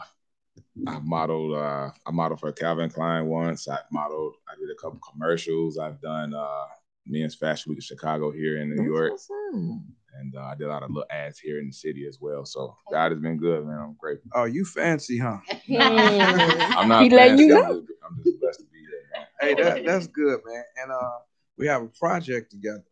[0.86, 1.54] I modeled.
[1.56, 3.68] Uh, I modeled for Calvin Klein once.
[3.68, 4.34] I've modeled.
[4.48, 5.78] I did a couple commercials.
[5.78, 6.64] I've done uh,
[7.06, 9.54] Men's Fashion Week in Chicago here in New That's York, what's up.
[9.54, 12.44] and uh, I did a lot of little ads here in the city as well.
[12.44, 13.78] So God has been good, man.
[13.78, 14.30] I'm grateful.
[14.34, 15.38] Oh, you fancy, huh?
[15.78, 17.02] I'm not.
[17.02, 17.62] He letting you know.
[17.62, 19.26] I'm just, I'm just blessed to be here, man.
[19.40, 20.64] Hey, that that's good, man.
[20.82, 21.18] And uh,
[21.58, 22.84] we have a project together.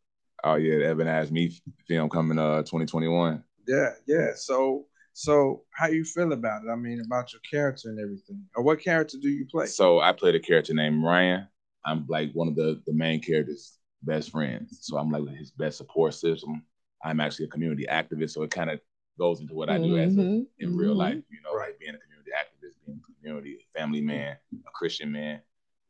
[0.44, 1.50] Oh yeah, the Evan Asked Me
[1.88, 3.42] film coming uh 2021.
[3.66, 4.30] Yeah, yeah.
[4.36, 6.70] So so how you feel about it?
[6.70, 8.44] I mean, about your character and everything.
[8.54, 9.66] Or what character do you play?
[9.66, 11.48] So I played a character named Ryan.
[11.86, 14.78] I'm like one of the the main characters' best friends.
[14.82, 16.64] So I'm like his best support system.
[17.04, 18.80] I'm actually a community activist, so it kind of
[19.18, 20.98] goes into what I do as a, Mhm, in real mhm.
[20.98, 21.22] life.
[21.30, 24.36] You know, like being a community activist, being a community family man,
[24.66, 25.40] a Christian man,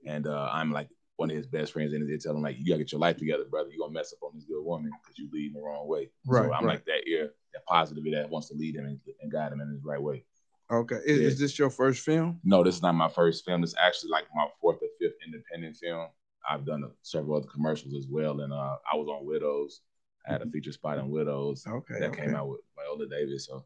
[0.06, 2.66] and uh, I'm like one of his best friends, and they tell him like, "You
[2.66, 3.70] gotta get your life together, brother.
[3.70, 6.10] You are gonna mess up on this good woman because you leading the wrong way."
[6.26, 6.74] Right, So I'm right.
[6.74, 9.68] like that ear, that positive that wants to lead him and, and guide him in
[9.70, 10.24] his right way.
[10.70, 10.98] Okay.
[11.06, 11.26] Is, Yeah.
[11.28, 12.40] is this your first film?
[12.42, 13.60] No, this is not my first film.
[13.60, 16.08] This is actually like my fourth or fifth independent film.
[16.48, 19.80] I've done uh, several other commercials as well, and uh, I was on Widows.
[20.26, 22.00] I had a feature spot on Widows Okay.
[22.00, 22.22] that okay.
[22.24, 23.46] came out with Viola Davis.
[23.46, 23.64] So,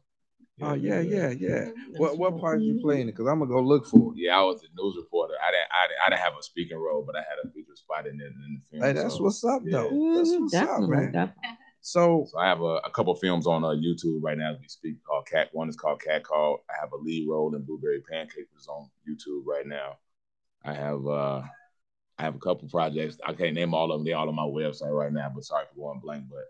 [0.61, 1.65] Oh yeah, yeah, yeah.
[1.65, 3.15] That's What what part you playing it?
[3.15, 4.19] Cause I'm gonna go look for it.
[4.19, 5.35] Yeah, I was a news reporter.
[5.41, 7.75] I didn't, I didn't, I didn't have a speaking role, but I had a feature
[7.75, 8.83] spot in it in the film.
[8.83, 9.71] Hey, that's so, what's up yeah.
[9.77, 10.13] though.
[10.15, 11.11] That's Mhm, what's up, man.
[11.11, 11.57] definitely.
[11.81, 14.67] So So I have a, a couple films on uh, YouTube right now as we
[14.67, 15.49] speak called Cat.
[15.53, 16.63] One is called Cat Call.
[16.69, 19.97] I have a lead role in Blueberry Pancake, which is on YouTube right now.
[20.65, 21.43] I have uh
[22.19, 23.17] I have a couple projects.
[23.25, 24.05] I can't name all of them.
[24.05, 26.25] They're all on my website right now, but sorry for going blank.
[26.29, 26.43] But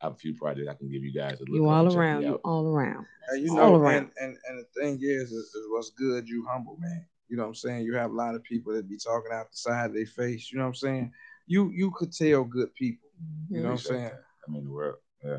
[0.00, 1.90] I have a few projects I can give you guys a look You all and
[1.90, 2.22] check me around.
[2.22, 3.06] You all around.
[3.30, 3.94] and you All know, around.
[3.96, 6.28] and, and and the thing is, is, is what's good.
[6.28, 7.04] You humble, man.
[7.28, 7.84] You know what I'm saying?
[7.86, 10.52] You have a lot of people that be talking out the side of their face.
[10.52, 11.12] You know what I'm saying?
[11.48, 13.08] You you could tell good people.
[13.50, 14.10] You know what I'm saying?
[14.46, 14.98] I mean the world.
[15.24, 15.38] Yeah.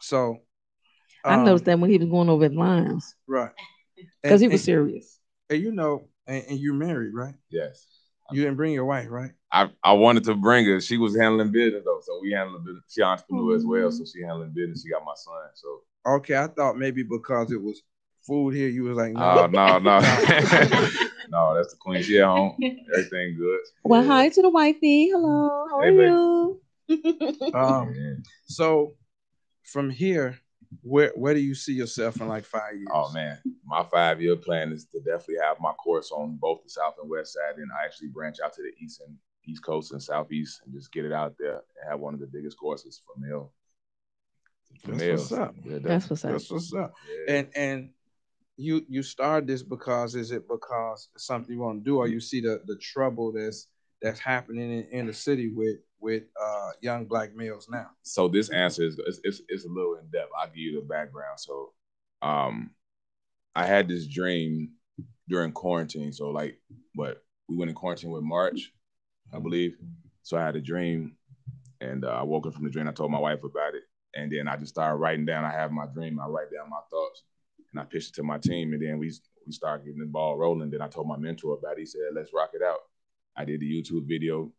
[0.00, 0.38] So
[1.24, 3.50] I um, noticed that when he was going over his lines right
[4.22, 5.18] because he was and- serious.
[5.50, 7.34] And you know, and, and you married, right?
[7.48, 7.86] Yes.
[8.32, 9.32] You didn't bring your wife, right?
[9.52, 10.80] I, I wanted to bring her.
[10.80, 12.84] She was handling business though, so we handling business.
[12.88, 14.82] She entrepreneur as well, so she handling business.
[14.84, 15.34] She got my son.
[15.54, 17.82] So Okay, I thought maybe because it was
[18.26, 20.00] food here, you was like, oh no, no no
[21.30, 22.02] no, that's the queen.
[22.02, 22.56] She at home.
[22.92, 23.60] Everything good.
[23.84, 24.08] Well, Yeah.
[24.08, 25.08] hi to the wifey.
[25.08, 25.66] Hello.
[25.68, 26.10] How are Hey, baby.
[26.10, 26.60] you?
[27.54, 28.14] Um, Yeah.
[28.46, 28.94] so
[29.64, 30.38] from here,
[30.82, 32.88] where where do you see yourself in like five years?
[32.92, 36.70] Oh man, my five year plan is to definitely have my course on both the
[36.70, 39.92] south and west side, and I actually branch out to the east and east coast
[39.92, 43.02] and southeast and just get it out there and have one of the biggest courses
[43.06, 43.52] for male.
[44.82, 45.30] For That's males.
[45.30, 45.54] what's up.
[45.64, 46.32] Yeah, That's what's up.
[46.32, 46.94] That's what's up.
[47.26, 47.34] yeah.
[47.34, 47.90] And and
[48.56, 52.20] you you started this because is it because something you want to do, or you
[52.20, 53.68] see the the trouble that's
[54.02, 57.88] that's happening in, in the city with with uh, young black males now?
[58.02, 60.30] so this answer is it's, it's, it's a little in depth.
[60.38, 61.38] I'll give you the background.
[61.38, 61.72] So,
[62.22, 62.70] um,
[63.54, 64.72] I had this dream
[65.28, 66.12] during quarantine.
[66.12, 66.58] So like,
[66.94, 68.72] what we went in quarantine with March,
[69.34, 69.76] I believe.
[70.22, 71.16] So I had a dream,
[71.80, 72.88] and uh, I woke up from the dream.
[72.88, 73.82] I told my wife about it,
[74.14, 75.44] and then I just started writing down.
[75.44, 76.20] I have my dream.
[76.20, 77.22] I write down my thoughts,
[77.72, 79.12] and I pitched it to my team, and then we
[79.46, 80.70] we started getting the ball rolling.
[80.70, 81.80] Then I told my mentor about it.
[81.80, 82.80] He said, "Let's rock it out."
[83.36, 84.52] I did the YouTube video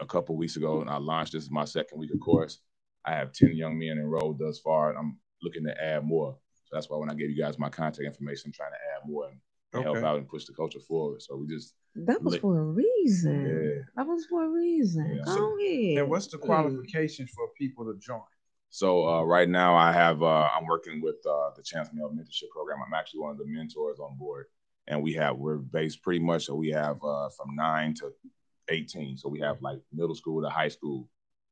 [0.00, 2.60] a couple weeks ago, and I launched this is my second week of course.
[3.04, 6.36] I have 10 young men enrolled thus far, and I'm looking to add more.
[6.64, 9.08] So that's why when I gave you guys my contact information, I'm trying to add
[9.08, 9.38] more and,
[9.72, 11.22] and help out and push the culture forward.
[11.22, 12.42] So we just That was Lit.
[12.42, 13.46] for a reason.
[13.46, 13.82] yeah.
[13.96, 15.06] That was for a reason.
[15.16, 15.24] Yeah.
[15.24, 15.98] Go So- ahead.
[15.98, 18.20] And what's the qualifications for people to join?
[18.70, 22.50] So uh, right now I have uh, I'm working with uh, the Chance Male Mentorship
[22.52, 22.78] Program.
[22.86, 24.46] I'm actually one of the mentors on board,
[24.88, 28.10] and we have we're based pretty much so we have uh, from nine to
[28.68, 29.16] 18.
[29.16, 31.08] So we have like middle school to high school,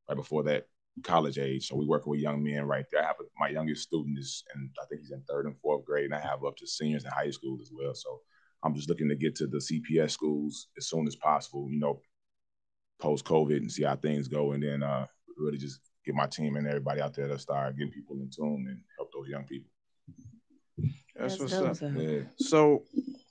[0.09, 0.67] right before that
[1.03, 1.69] college age.
[1.69, 3.03] So we working with young men right there.
[3.03, 5.85] I have a, my youngest student is, and I think he's in third and fourth
[5.85, 7.95] grade, and I have up to seniors in high school as well.
[7.95, 8.21] So
[8.63, 11.69] I'm just looking to get to the CPS schools as soon as possible.
[11.71, 12.01] You know,
[12.99, 16.57] post COVID and see how things go, and then uh, really just get my team
[16.57, 19.71] and everybody out there to start getting people in tune and help those young people.
[21.15, 21.91] That's, That's what's dope.
[21.91, 22.01] up.
[22.01, 22.21] Yeah.
[22.39, 22.85] So,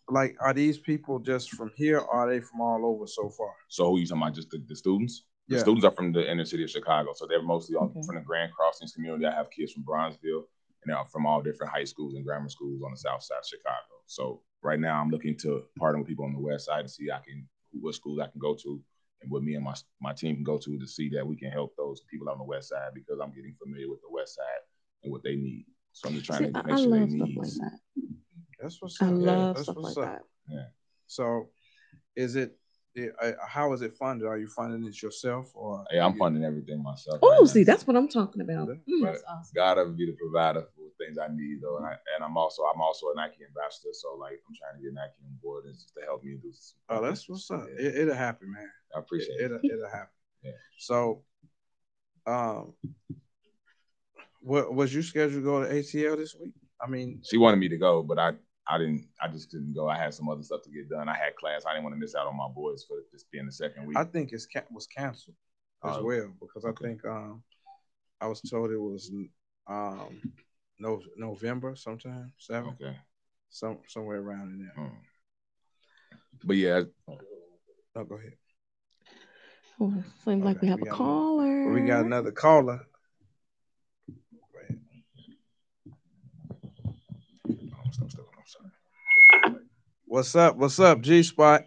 [0.10, 3.54] like, are these people just from here, or are they from all over so far?
[3.70, 4.36] So who you talking about?
[4.36, 5.24] Just the, the students?
[5.48, 5.62] The Yeah.
[5.62, 8.02] students are from the inner city of Chicago, so they're mostly on, Okay.
[8.06, 9.26] from the Grand Crossings community.
[9.26, 10.44] I have kids from Bronzeville,
[10.84, 13.46] and they're from all different high schools and grammar schools on the south side of
[13.48, 13.96] Chicago.
[14.06, 17.10] So right now, I'm looking to partner with people on the west side to see
[17.12, 17.48] I can
[17.82, 18.82] what schools I can go to,
[19.22, 21.52] and what me and my my team can go to to see that we can
[21.52, 24.64] help those people on the west side because I'm getting familiar with the west side
[25.04, 25.66] and what they need.
[25.94, 27.60] So I'm just trying See, to I, make I sure love their stuff like needs.
[27.60, 27.80] that.
[28.66, 29.12] That's what's I up.
[29.14, 30.22] love That's stuff what's like up.
[30.50, 30.72] that.
[31.06, 31.50] So,
[32.16, 32.58] is it?
[32.96, 34.26] it- uh, How is it funded?
[34.28, 37.22] Are you funding it yourself, or Hey, I'm you- funding everything myself.
[37.22, 37.46] right Oh, now.
[37.46, 38.70] see, that's what I'm talking about.
[38.70, 39.04] Mm.
[39.04, 39.52] That's awesome.
[39.54, 42.82] gotta be the provider for things I need though, and, I, and I'm also I'm
[42.82, 45.94] also a Nike ambassador, so like I'm trying to get Nike on board and just
[45.94, 46.52] to help me do.
[46.54, 47.68] Some Oh, that's what's up.
[47.78, 48.72] Yeah, It, it'll happen, man.
[48.96, 49.42] I appreciate it.
[49.42, 49.46] it.
[49.46, 50.16] It'll, it'll happen.
[50.44, 50.52] Yeah.
[50.80, 51.24] So,
[52.26, 52.74] um,
[54.42, 56.54] what was you scheduled to go to ATL this week?
[56.82, 58.34] I mean, She wanted me to go, but I
[58.68, 59.08] I didn't.
[59.22, 59.88] I just couldn't go.
[59.88, 61.08] I had some other stuff to get done.
[61.08, 61.66] I had class.
[61.66, 63.98] I didn't want to miss out on my boys for this being the second week.
[63.98, 65.36] I think it ca- was canceled
[65.84, 67.44] as Oh, well because I think um,
[68.20, 69.12] I was told it was
[69.68, 70.20] um,
[70.80, 72.98] no November sometime seven okay.
[73.50, 74.74] some somewhere around in there.
[74.88, 74.96] Hmm.
[76.44, 78.34] But yeah, Oh, go ahead.
[79.80, 81.72] Oh, seems like we have we a got- caller.
[81.72, 82.82] We got another caller.
[84.08, 84.80] Go ahead.
[87.48, 88.72] Oh, stop, stop, I'm sorry.
[90.08, 90.56] What's up?
[90.58, 91.62] What's up, G Spot?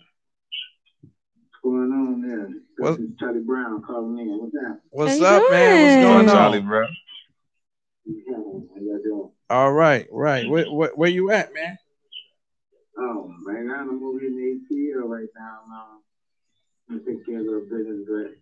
[1.03, 2.49] What's going on there?
[2.79, 4.39] What- This is Charlie Brown calling in.
[4.39, 4.81] What's that?
[4.91, 5.83] What's How you up, man?
[5.83, 6.37] What's going What's on?
[6.37, 6.87] up, Charlie, bro.
[6.87, 9.31] How y'all doing?
[9.51, 10.49] All right, right.
[10.49, 11.79] Where, where, where you at, man?
[12.99, 15.59] Oh, right now I'm over in the ATL right now.
[15.71, 16.03] Um,
[16.91, 18.35] I'm taking care of a little business, but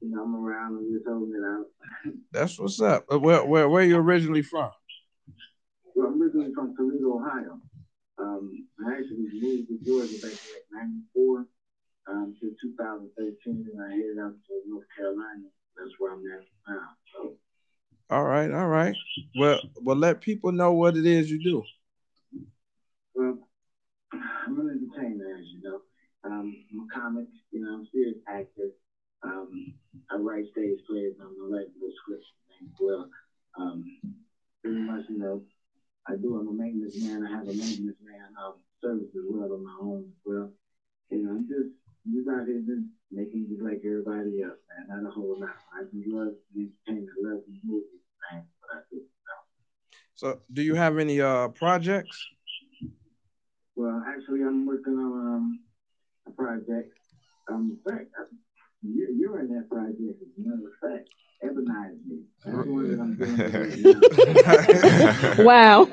[0.00, 1.66] you know I'm around and just holding it out.
[2.32, 3.06] That's what's up.
[3.08, 4.70] But where where where you originally from?
[5.94, 7.60] Well, I'm originally from Toledo, Ohio.
[8.20, 11.46] Um, I actually moved to Georgia back in like '94
[12.08, 15.48] um, to 2013, and I headed out to North Carolina.
[15.76, 16.88] That's where I'm at now.
[17.14, 17.36] So,
[18.10, 18.94] All right, all right.
[19.38, 21.62] Well, well, let people know what it is you do.
[23.14, 23.38] well,
[24.12, 25.80] I'm an entertainer, as you know.
[26.24, 28.70] Um, I'm a comic, you know, I'm a serious actor.
[29.22, 29.74] Um,
[30.10, 32.26] I write stage plays, I'm a regular scripts
[32.60, 33.08] and things as well.
[33.58, 33.84] Um,
[34.62, 35.42] pretty much, you know,
[36.10, 36.36] I do.
[36.36, 37.24] I'm a maintenance man.
[37.24, 40.50] I have a maintenance man um, service as well on my own as well.
[41.10, 41.70] You know, I'm just
[42.10, 45.02] just out here just making just like everybody else, man.
[45.02, 45.54] Not a whole lot.
[45.72, 48.42] I just love entertainment, I love the movies, man.
[48.58, 49.02] What I do.
[50.14, 52.18] So, do you have any uh projects?
[53.76, 55.60] Well, actually, I'm working on um,
[56.26, 56.92] a project.
[57.48, 58.24] Um, in fact, I,
[58.82, 60.00] you, you're in that project.
[60.00, 61.08] As a matter of fact,
[61.42, 62.18] Ebonize me.
[62.44, 63.14] That's the one that I'm
[65.36, 65.46] doing.
[65.46, 65.86] Wow.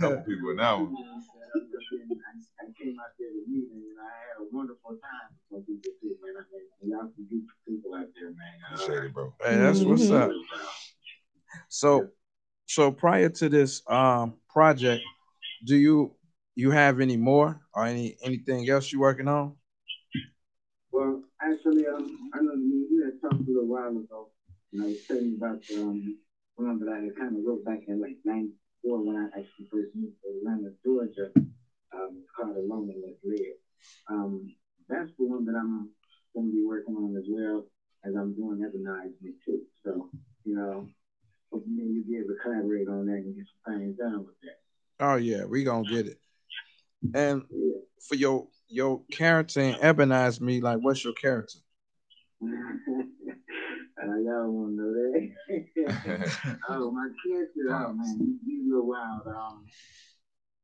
[0.00, 0.74] Couple people now.
[2.60, 6.16] I came out there to meet and I had a wonderful time with people too,
[6.22, 6.34] man.
[6.36, 6.42] I
[6.82, 8.54] mean, y'all some beautiful people out there, man.
[8.72, 9.32] Appreciate it, bro.
[9.42, 10.30] Hey, that's what's up.
[11.68, 12.08] So,
[12.66, 15.02] so prior to this um project,
[15.64, 16.16] do you
[16.56, 19.54] you have any more or any anything else you working on?
[20.90, 21.75] Well, actually, I know
[23.32, 24.30] a little while ago,
[24.72, 26.18] and I was telling you about um,
[26.56, 30.14] one that I kind of wrote back in like '94 when I actually first moved
[30.22, 31.30] to Atlanta, Georgia.
[31.94, 33.56] Um, it's called Alone and Let Live.
[34.10, 34.52] Um,
[34.88, 35.90] that's the one that I'm
[36.34, 37.64] going to be working on as well
[38.04, 39.62] as I'm doing Ebonize Me too.
[39.84, 40.10] So,
[40.44, 40.88] you know,
[41.50, 44.58] hopefully you'll be able to collaborate on that and get some things done with that.
[45.00, 46.18] Oh yeah, we gonna get it.
[47.14, 47.42] And
[48.08, 51.58] for your your character in Ebonize Me, like what's your character?
[54.14, 56.58] Y'all want to know that?
[56.68, 59.26] oh, my kid said, oh man, he, he's a little wild.
[59.26, 59.64] Um,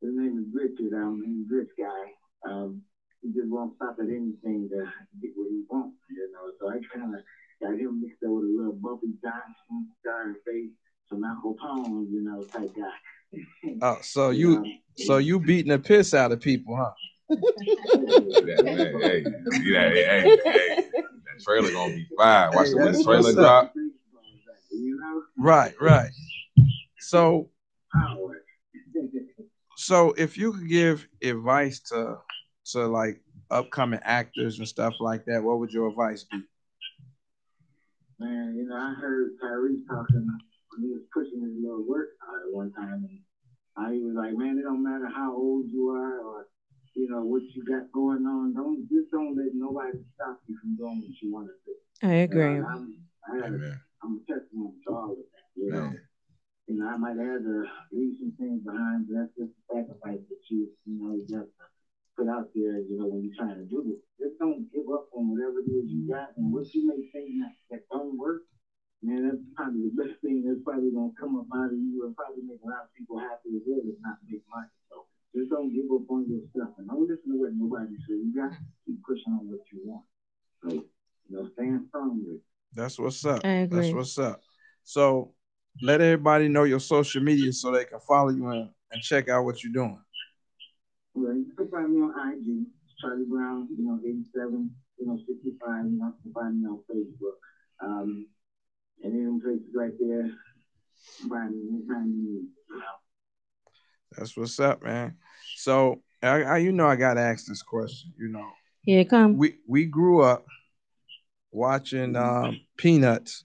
[0.00, 0.94] his name is Richard.
[0.94, 2.50] Um, he's this guy.
[2.50, 2.82] Um,
[3.22, 4.84] he just won't stop at anything to
[5.20, 6.50] get what he wants, you know.
[6.60, 7.20] So I kind of
[7.62, 10.74] got him mixed up with a little Bumpy Johnson, star face,
[11.08, 13.78] some Uncle Pone, you know, type guy.
[13.80, 14.64] Oh, so you
[14.96, 16.92] so you beating the piss out of people, huh?
[17.30, 19.24] Yeah, man, hey,
[19.62, 22.50] yeah, hey, hey, hey, that trailer gonna be fire.
[22.52, 23.74] Watch the when the trailer drop.
[25.38, 26.10] Right, right.
[27.00, 27.50] So
[29.76, 32.18] so if you could give advice to
[32.66, 36.42] to like upcoming actors and stuff like that, what would your advice be?
[38.18, 40.26] Man, you know, I heard Tyrese talking
[40.70, 43.18] when he was pushing his little work out at one time, and
[43.76, 46.46] how he was like, "Man, it don't matter how old you are or
[46.94, 48.54] you know what you got going on.
[48.54, 51.74] Don't just don't let nobody stop you from doing what you want to do."
[52.06, 52.56] I agree.
[52.58, 53.52] And I'm, I had,
[54.02, 55.46] I'm a testimony to all of that.
[55.54, 55.92] You know,
[56.66, 60.22] you know, I might have to leave some things behind, but that's just the sacrifice
[60.26, 61.66] that you, you know, you have to
[62.16, 62.82] put out there.
[62.82, 65.70] You know, when you're trying to do this, just don't give up on whatever it
[65.70, 68.42] is you got, and what you may think that, that don't work.
[69.02, 72.14] Man, that's probably the best thing that's probably gonna come up out of you and
[72.14, 73.82] probably make a lot of people happy as well.
[73.82, 74.70] It's not make money.
[75.32, 78.20] So just don't give up on your stuff and don't listen to what nobody says.
[78.20, 80.04] You got to keep pushing on what you want.
[80.62, 82.40] So, you know, stand firm with it.
[82.74, 83.40] That's what's up.
[83.44, 83.80] I agree.
[83.80, 84.40] That's what's up.
[84.84, 85.32] So
[85.80, 89.44] let everybody know your social media so they can follow you and, and check out
[89.44, 89.98] what you're doing.
[91.14, 92.66] Well, you can find me on IG,
[93.00, 96.80] Charlie Brown, you know, 87, you know, 65, you know, you can find me on
[96.90, 97.36] Facebook.
[97.82, 98.26] Um,
[99.02, 100.30] and then places right there,
[101.28, 103.01] find me anytime you need, you know.
[104.16, 105.16] That's what's up, man.
[105.56, 108.12] So I, I you know I gotta ask this question.
[108.18, 108.48] You know,
[108.82, 109.36] Here it come.
[109.36, 110.46] we we grew up
[111.50, 113.44] watching um, Peanuts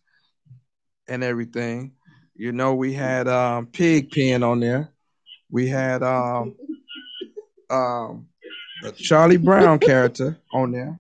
[1.07, 1.93] and everything.
[2.35, 4.89] You know, we had um, Pig Pen on there.
[5.49, 6.55] We had um,
[7.69, 8.27] um,
[8.83, 10.99] a Charlie Brown character on there.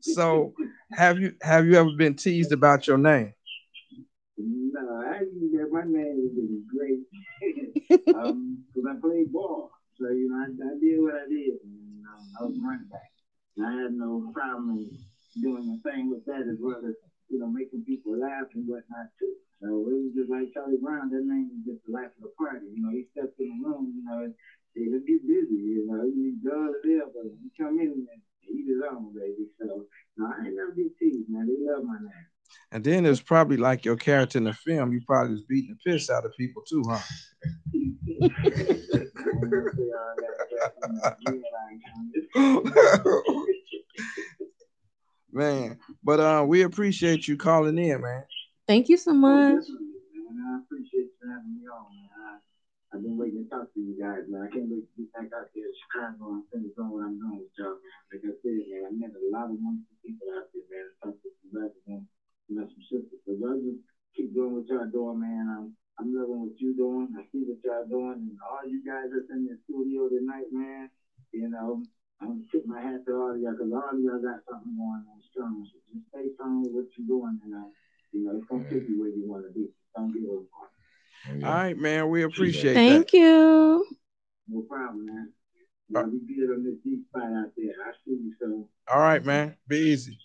[0.00, 0.54] So,
[0.92, 3.34] have you have you ever been teased about your name?
[4.38, 7.00] No, actually, yeah, my name is great.
[8.14, 9.70] Um, because I played ball.
[9.98, 11.60] So, you know, I, I did what I did.
[11.62, 13.10] And, um, I was running back.
[13.60, 14.88] I had no problem
[15.42, 16.94] doing the thing with that as well as,
[17.28, 19.34] you know, making people laugh and whatnot too.
[19.60, 22.32] So it was just like Charlie Brown, that name was just the life of the
[22.40, 22.66] party.
[22.72, 24.34] You know, he stepped in the room, you know, and
[24.74, 28.66] hey, let's get busy, you know, he does there, but he come in and eat
[28.66, 29.52] his own, baby.
[29.60, 29.84] So
[30.16, 31.46] no, I ain't never get teased, man.
[31.46, 32.26] They love my name.
[32.72, 34.92] And then it's probably like your character in the film.
[34.92, 37.04] You probably was beating the piss out of people too, huh?
[45.32, 45.78] man.
[46.02, 48.24] But uh, we appreciate you calling in, man.
[48.66, 49.64] Thank you so much.
[49.64, 52.10] I appreciate you having me on, man.
[52.10, 52.38] I,
[52.90, 54.42] I've been waiting to talk to you guys, man.
[54.42, 57.18] I can't wait to get back out there to Chicago and finish doing what I'm
[57.18, 57.98] doing with y'all, man.
[58.10, 60.90] Like I said, man, I met a lot of wonderful people out there, man.
[60.90, 62.02] I talked to some brothers and
[62.50, 63.22] you know, some sisters.
[63.22, 63.78] So y'all just
[64.18, 65.46] keep doing what y'all doing, man.
[65.46, 65.70] I'm,
[66.00, 67.12] I'm loving what you're doing.
[67.12, 68.32] I see what y'all doing.
[68.32, 70.88] And all you guys that's in the studio tonight, man,
[71.32, 71.84] you know,
[72.24, 75.04] I'm tip my hat to all of y'all because all of y'all got something going
[75.04, 75.68] on strong.
[75.68, 77.68] So just stay strong with what you're doing, and uh,
[78.12, 79.68] you know, it's gonna take you where you want to be.
[79.94, 81.44] Don't get over it.
[81.44, 82.08] All right, man.
[82.08, 83.84] We appreciate Thank you.
[84.48, 85.32] No problem, man.
[85.90, 87.76] Yeah, we good on this deep spot out there.
[87.84, 88.68] I see you, so.
[88.92, 89.56] All right, man.
[89.68, 90.18] Be easy.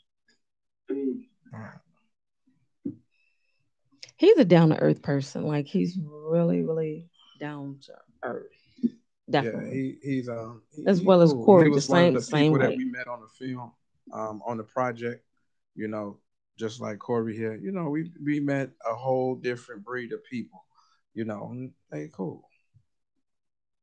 [0.88, 1.26] peace.
[4.18, 5.46] He's a down to earth person.
[5.46, 7.08] Like he's really, really
[7.40, 7.94] down to
[8.24, 8.46] earth.
[9.30, 9.70] Definitely.
[9.70, 11.46] Yeah, he, he's um he- As he well as cool.
[11.46, 12.68] Corey, He the was one of same- the same people way.
[12.70, 13.72] that we met on the film,
[14.14, 15.24] um, on the project.
[15.76, 16.20] You know,
[16.58, 17.56] just like Corey here.
[17.56, 20.64] You know, we we met a whole different breed of people.
[21.14, 22.48] You know, and they cool.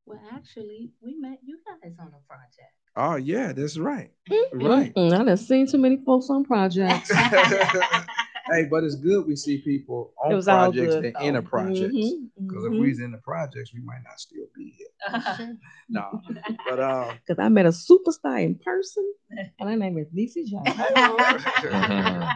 [0.07, 2.73] Well, actually, we met you guys on a project.
[2.97, 4.11] Oh yeah, that's right.
[4.53, 4.95] Right.
[4.95, 7.11] Mm, I done seen too many folks on projects.
[8.51, 11.93] hey, but it's good we see people on all projects good, than in a project.
[11.93, 12.79] Because Mhm, if mhm.
[12.79, 15.59] we was in the projects, we might not still be here.
[15.89, 16.21] no,
[16.69, 20.69] but um, Because I met a superstar in person, and her name is Lisa Jones.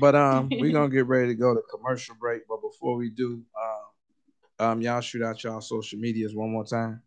[0.00, 2.42] but um, we're gonna get ready to go to commercial break.
[2.48, 3.42] But before we do,
[4.60, 7.02] um, um, y'all shoot out y'all social medias one more time.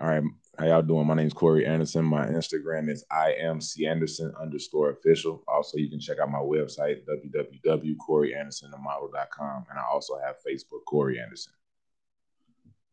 [0.00, 0.22] All right,
[0.58, 1.06] how y'all doing?
[1.06, 2.04] My name is Corey Anderson.
[2.04, 5.44] My Instagram is I am C Anderson underscore official.
[5.46, 11.52] Also, you can check out my website www.coreyandersonthemodel.com, and I also have Facebook Corey Anderson.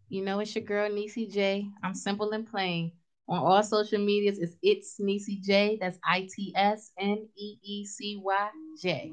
[0.10, 1.68] You know, it's your girl Niecy J.
[1.82, 2.92] I'm simple and plain.
[3.28, 5.80] On all social medias, it's it's Niecy J.
[5.82, 8.50] That's I T S N E E C Y
[8.80, 9.12] J.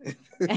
[0.40, 0.48] we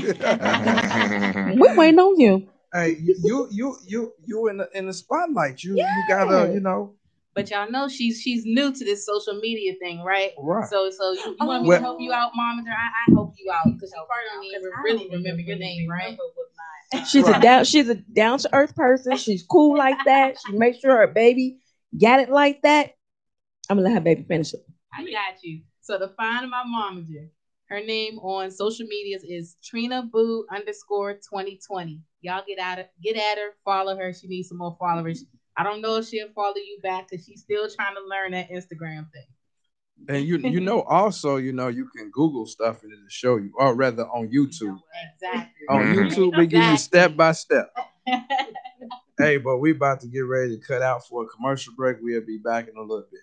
[1.76, 2.48] waiting on you.
[2.74, 5.64] Hey, you you you you, you in the in the spotlight.
[5.64, 6.96] You you gotta you know.
[7.36, 10.32] But y'all know she's she's new to this social media thing, right?
[10.40, 10.68] Right.
[10.68, 12.70] So so you, you want me Well- to help you out, Momager?
[12.70, 16.18] I, I help you out because you probably don't even really remember your name, right?
[17.08, 17.66] She's a down.
[17.66, 19.18] She's a down to earth person.
[19.18, 20.36] She's cool like that.
[20.46, 21.60] She makes sure her baby
[22.00, 22.94] got it like that.
[23.70, 24.66] I'm gonna let her baby finish it.
[24.94, 25.62] I got you.
[25.82, 27.30] So to find my momager,
[27.74, 32.00] her name on social medias is Trina Boo underscore 2020.
[32.22, 34.14] Y'all get at her, get at her, follow her.
[34.14, 35.26] She needs some more followers.
[35.58, 38.52] I don't know if she'll follow you back because she's still trying to learn that
[38.52, 39.26] Instagram thing.
[40.08, 43.52] And you you know also you know you can Google stuff and it'll show you,
[43.58, 44.80] or rather on YouTube.
[45.16, 45.66] Exactly.
[45.70, 47.74] On YouTube, we give you step by step.
[49.20, 51.98] Hey, but we about to get ready to cut out for a commercial break.
[52.02, 53.22] We'll be back in a little bit.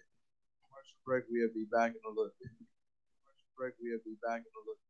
[0.65, 1.25] Commercial break.
[1.29, 2.53] We'll be back in a little bit.
[3.61, 3.75] Break.
[3.83, 4.81] We'll be back in a little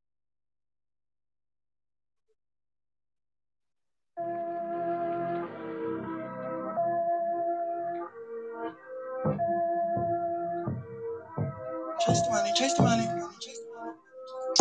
[11.86, 12.06] bit.
[12.06, 13.06] Chase the money, chase the money.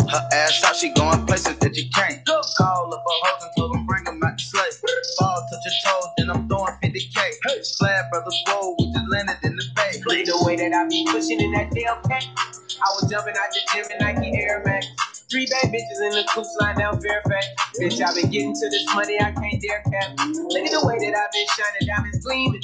[0.10, 2.26] Her ass out, she going places that you can't.
[2.26, 4.74] Call up a hoes and told them bring them out the slate.
[5.20, 7.18] Ball touch your toes, then I'm throwing 50k.
[7.18, 7.60] Hey.
[7.62, 10.02] Slab brothers roll, we just landed in the bay.
[10.06, 12.24] Look the way that I be pushing in that damn pack.
[12.26, 14.88] I was jumping out the gym in Nike Air Max.
[15.30, 17.46] Three bad bitches in the coupe slide down Fairfax.
[17.78, 20.18] Bitch, I been getting to this money, I can't dare cap.
[20.26, 22.62] Look at the way that I been shining, diamonds gleaming.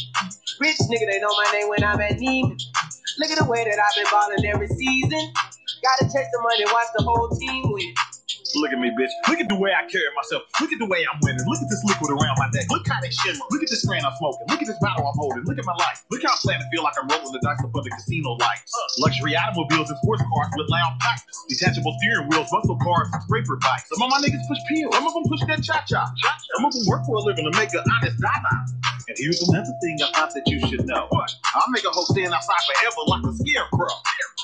[0.59, 2.57] Rich nigga, they know my name when I'm at Neiman.
[3.19, 5.33] Look at the way that I've been balling every season.
[5.85, 7.93] Gotta chase the money, watch the whole team win.
[8.55, 9.11] Look at me, bitch.
[9.27, 10.43] Look at the way I carry myself.
[10.61, 11.43] Look at the way I'm winning.
[11.43, 12.71] Look at this liquid around my neck.
[12.71, 13.43] Look how they shimmer.
[13.51, 14.47] Look at this brand I'm smoking.
[14.47, 15.43] Look at this bottle I'm holding.
[15.43, 16.07] Look at my life.
[16.11, 18.71] Look how I'm planning to feel like I'm rolling the dice up the casino lights.
[18.71, 19.03] Uh.
[19.07, 21.23] Luxury automobiles and sports cars with loud pipes.
[21.51, 23.91] Detachable steering wheels, muscle cars, and scraper bikes.
[23.91, 24.95] Some of my niggas push pills.
[24.95, 26.01] Some of them push that cha-cha.
[26.55, 28.57] Some of them work for a living to make an honest dollar.
[29.07, 31.05] And here's another thing I thought that you should know.
[31.09, 31.29] What?
[31.53, 33.93] I'll make a hoe stand outside forever like a scarecrow.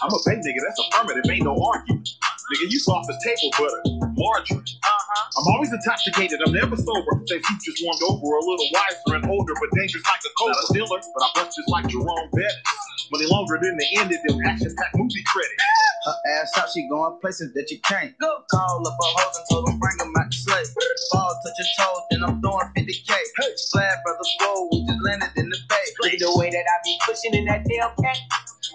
[0.04, 2.10] I'm a bank nigga, that's affirmative, ain't no argument.
[2.52, 3.80] Nigga, you soft as table butter,
[4.12, 4.60] margarine.
[4.60, 5.40] Uh-huh.
[5.40, 7.12] I'm always intoxicated, I'm never sober.
[7.32, 10.60] Say futures warmed over, a little wiser and older, but dangerous like a cobra.
[10.60, 13.08] Not a dealer, but I bust just like Jerome Bettis.
[13.08, 15.64] Money longer than the end of them action-packed movie credits.
[16.04, 18.12] Her ass out, she going places that you can't.
[18.20, 20.68] Go call up a hoes and told them bring them out the slate.
[21.16, 23.16] Ball touch your toes, then I'm throwing 50k.
[23.16, 23.52] Hey.
[23.56, 25.88] Slab brothers roll, we just landed in the bay.
[26.04, 28.20] See the way that I be pushing in that damn pack.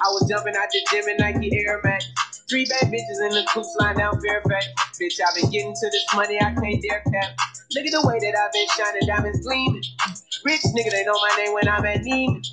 [0.01, 2.05] I was jumping out the gym in Nike Air Max.
[2.49, 4.67] Three bad bitches in the coupe sliding down Fairfax.
[5.03, 7.35] Bitch, I've been getting to this money, I can't dare cap.
[7.75, 9.83] Look at the way that I've been shining, diamonds gleaming.
[10.45, 12.47] Rich nigga, they know my name when I'm at Neiman.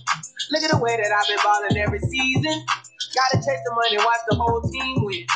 [0.49, 2.65] Look at the way that I've been balling every season.
[3.13, 5.27] Gotta chase the money, watch the whole team win.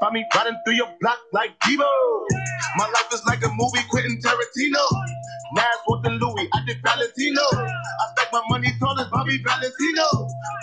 [0.00, 1.84] Find me riding through your block like Devo.
[2.76, 4.84] My life is like a movie, Quentin Tarantino.
[5.58, 7.42] Than Louis, I did Valentino.
[7.42, 10.06] I stack my money tall as Bobby Valentino.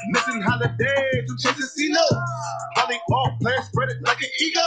[0.07, 1.99] Missing holidays to chase casino.
[2.75, 4.63] Probably all players spread it like an ego.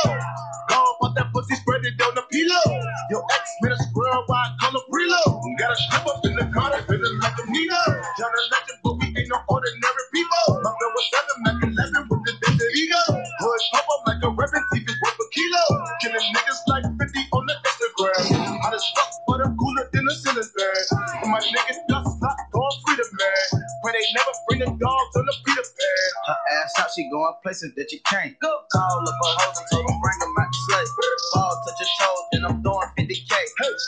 [0.69, 2.69] Go about that pussy, spread it on the pillow.
[3.09, 5.41] Your ex made a squirrel, why I call a preload.
[5.57, 7.81] Got a step up in the car, that feeling like a Nino.
[8.21, 10.61] John a legend, but we ain't no ordinary people.
[10.61, 13.03] My girl was seven, Mac 11 with the desert ego.
[13.41, 15.65] Hood pop up like a reverend, TV worth a kilo.
[16.05, 18.58] Killing niggas like 50 on the Instagram.
[18.79, 20.99] Hot as but I'm cooler than a ceiling fan.
[21.23, 23.63] And my niggas dust not going freedom, man.
[23.83, 26.11] When they never bring the dogs on the Peter Pan.
[26.27, 28.39] Her ass out, she going places that you can't.
[28.41, 28.53] Go.
[28.73, 30.91] Call up a hoes and told them bring them out the slate.
[31.35, 33.33] Ball touch your toes, then I'm throwing 50k.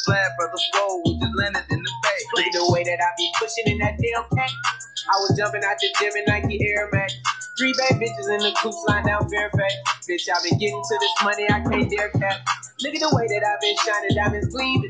[0.05, 2.21] Slab brothers roll, we just landed in the bay.
[2.45, 4.51] At the way that I be pushing in that damn cat.
[4.51, 7.15] I was jumping out the gym in Nike Air Max.
[7.61, 9.75] Three bad bitches in the coupe sliding down Fairfax.
[10.09, 12.41] Bitch, I've been getting to this money, I can't dare cap.
[12.81, 14.89] Look at the way that I've been shining, diamonds gleaming.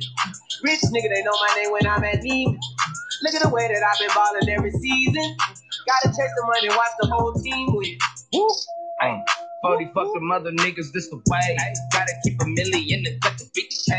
[0.63, 2.55] Rich nigga, they know my name when I'm at Neiman.
[3.27, 5.35] Look at the way that I've been balling every season.
[5.83, 7.99] Gotta chase the money, watch the whole team win.
[8.35, 8.47] Woo!
[9.03, 9.19] Ay,
[9.63, 11.57] 40 fuck the mother niggas, this the way.
[11.93, 13.93] Gotta keep a million to cut the 50k.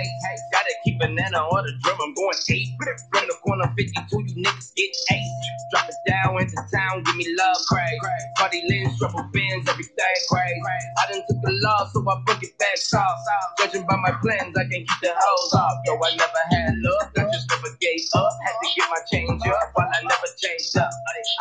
[0.51, 2.69] Gotta keep a nana on the drum, I'm going eight.
[3.13, 3.93] From the corner 52,
[4.25, 5.31] you niggas get eight.
[5.71, 7.99] Drop it down into town, give me love, crazy.
[8.37, 10.61] Party lens, triple bins, everything crazy.
[10.97, 13.21] I done took the law, so I broke it back soft.
[13.59, 15.77] Judging by my plans, I can keep the hoes off.
[15.85, 18.33] Though I never had luck, I just never gave up.
[18.45, 20.89] Had to get my change up, while I never changed up.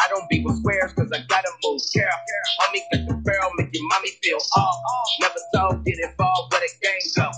[0.04, 2.20] I don't be with squares, cause I gotta move careful.
[2.60, 4.76] Homie, got the barrel, make your mommy feel off.
[5.20, 7.28] Never thought get involved where the game go.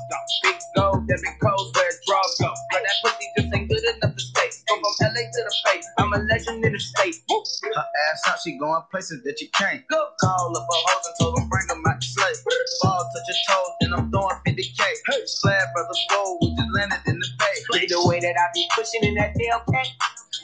[0.43, 2.51] Big gold, big codes where drugs go.
[2.73, 4.49] But that pussy just ain't good enough to stay.
[4.69, 7.17] Go from LA to the face, I'm a legend in the state.
[7.31, 7.43] Woo.
[7.75, 9.83] Her ass out, she going places that you can't.
[9.89, 10.01] Go.
[10.23, 12.39] Call up a hoes and told them bring them out the slate.
[12.83, 14.83] Ball touch your toes, then I'm throwing 50k.
[15.27, 17.83] Slab brothers roll, we just landed in the bay.
[17.83, 19.89] At the way that I be pushing in that damn cat.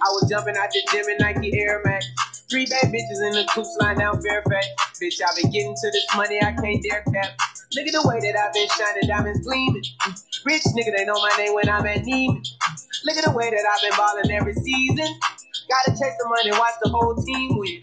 [0.01, 2.07] I was jumping out the gym in Nike Air Max.
[2.51, 4.67] Three bad bitches in the coupe sliding down Fairfax.
[5.03, 7.35] Bitch, I've been getting to this money, I can't dare cap.
[7.75, 9.83] Look at the way that I've been shining, diamonds gleaming.
[10.47, 12.47] Rich nigga, they know my name when I'm at Neiman.
[13.05, 15.09] Look at the way that I've been balling every season.
[15.69, 17.81] Gotta chase the money, watch the whole team win.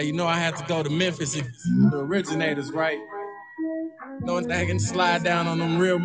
[0.00, 2.98] You know I had to go to Memphis, the originators, right?
[4.20, 6.00] Knowing that I can slide down on them real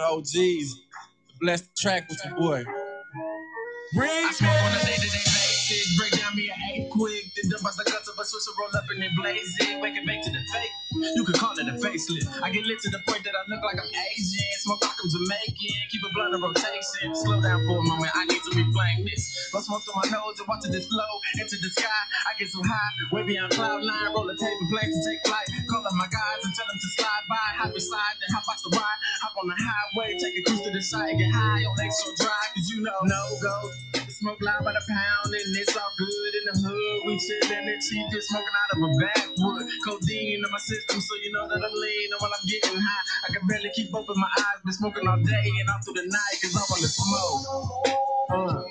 [0.00, 0.74] OGs.
[1.40, 2.64] Bless the track with your boy.
[4.40, 6.21] I
[7.52, 9.76] dump out the guts of a Swisher, roll up and then blaze it.
[9.80, 10.72] Wake it back to the fake.
[11.16, 12.24] You could call it a facelift.
[12.40, 14.48] I get lit to the point that I look like I'm Asian.
[14.64, 15.76] Smoke like I'm Jamaican.
[15.92, 17.12] Keep a blunt in rotation.
[17.12, 18.12] Slow down for a moment.
[18.16, 19.52] I need to reflame this.
[19.52, 22.00] Go smoke through my nose and watch it just flow into the sky.
[22.24, 24.08] I get so high, way beyond cloud nine.
[24.16, 25.48] Roll a tape and plane to take flight.
[25.68, 27.48] Call up my guys and tell them to slide by.
[27.60, 29.00] Hop beside, then hop out the ride.
[29.20, 31.60] Hop on the highway, take a cruise to the side, get high.
[31.60, 34.01] Your legs so dry, cause you know no go.
[34.22, 37.00] Smoke loud by the pound and it's all good in the hood.
[37.06, 39.66] We chillin' and cheap, just smoking out of a backwood.
[39.84, 42.12] Codeine in my system, so you know that I'm lean.
[42.12, 44.62] And when I'm getting high, I can barely keep open my eyes.
[44.64, 47.42] Been smoking all day and all through the night, cause I wanna smoke.
[48.30, 48.62] Uh,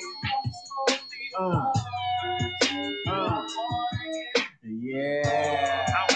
[3.09, 3.43] uh, uh.
[4.63, 5.85] Yeah.
[5.99, 6.11] Up.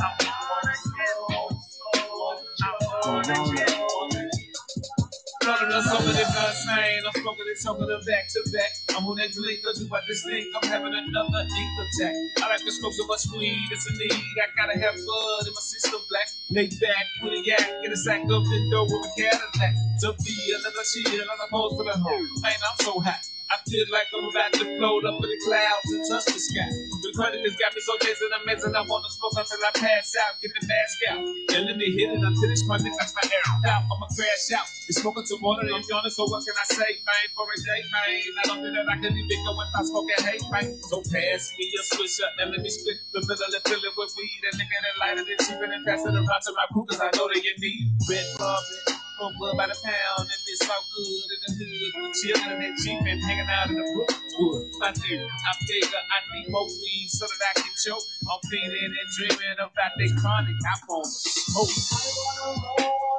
[5.43, 7.03] Rolling us over the bus, man.
[7.05, 8.71] I'm smoking it, smoking it back to back.
[8.95, 12.15] I'm on that liquor, do I just think I'm having another deep attack.
[12.43, 14.13] I like to smoke so much weed, it's a need.
[14.13, 16.27] I gotta have blood in my system black.
[16.51, 19.75] Lay back with a yak, get a sack up the door with a Cadillac.
[20.01, 22.27] To be another chill, I'm opposed to the home.
[22.41, 23.19] Man, I'm so hot.
[23.51, 26.71] I feel like I'm about to float up in the clouds and touch the sky.
[27.03, 28.71] The credit has got me so dazed and amazing.
[28.79, 30.39] I wanna smoke until I pass out.
[30.39, 31.19] Get the mask out.
[31.59, 33.59] And let me hit it until it's my neck, that's my arrow.
[33.67, 34.63] Now I'ma crash out.
[34.87, 37.25] It's smoking to water and I'm yawning, so what can I say, man?
[37.35, 38.23] For a day, man.
[38.39, 40.71] I don't think that I can even go without smoking hate, man.
[40.87, 43.93] So pass me a switch up and let me split the middle and fill it
[43.99, 46.87] with weed and liquor and lighter than cheap and pass it around to my crew,
[46.87, 49.00] cause I know that you need red carpet.
[49.21, 52.11] From wood by the pound, and it's so good in the hood.
[52.17, 54.65] Chillin' and cheap and hanging out in the Brookwood.
[54.79, 58.01] My nigga, I figure I need more weed so that I can choke.
[58.31, 60.55] I'm feeling and dreaming about that chronic.
[60.65, 61.69] I want smoke.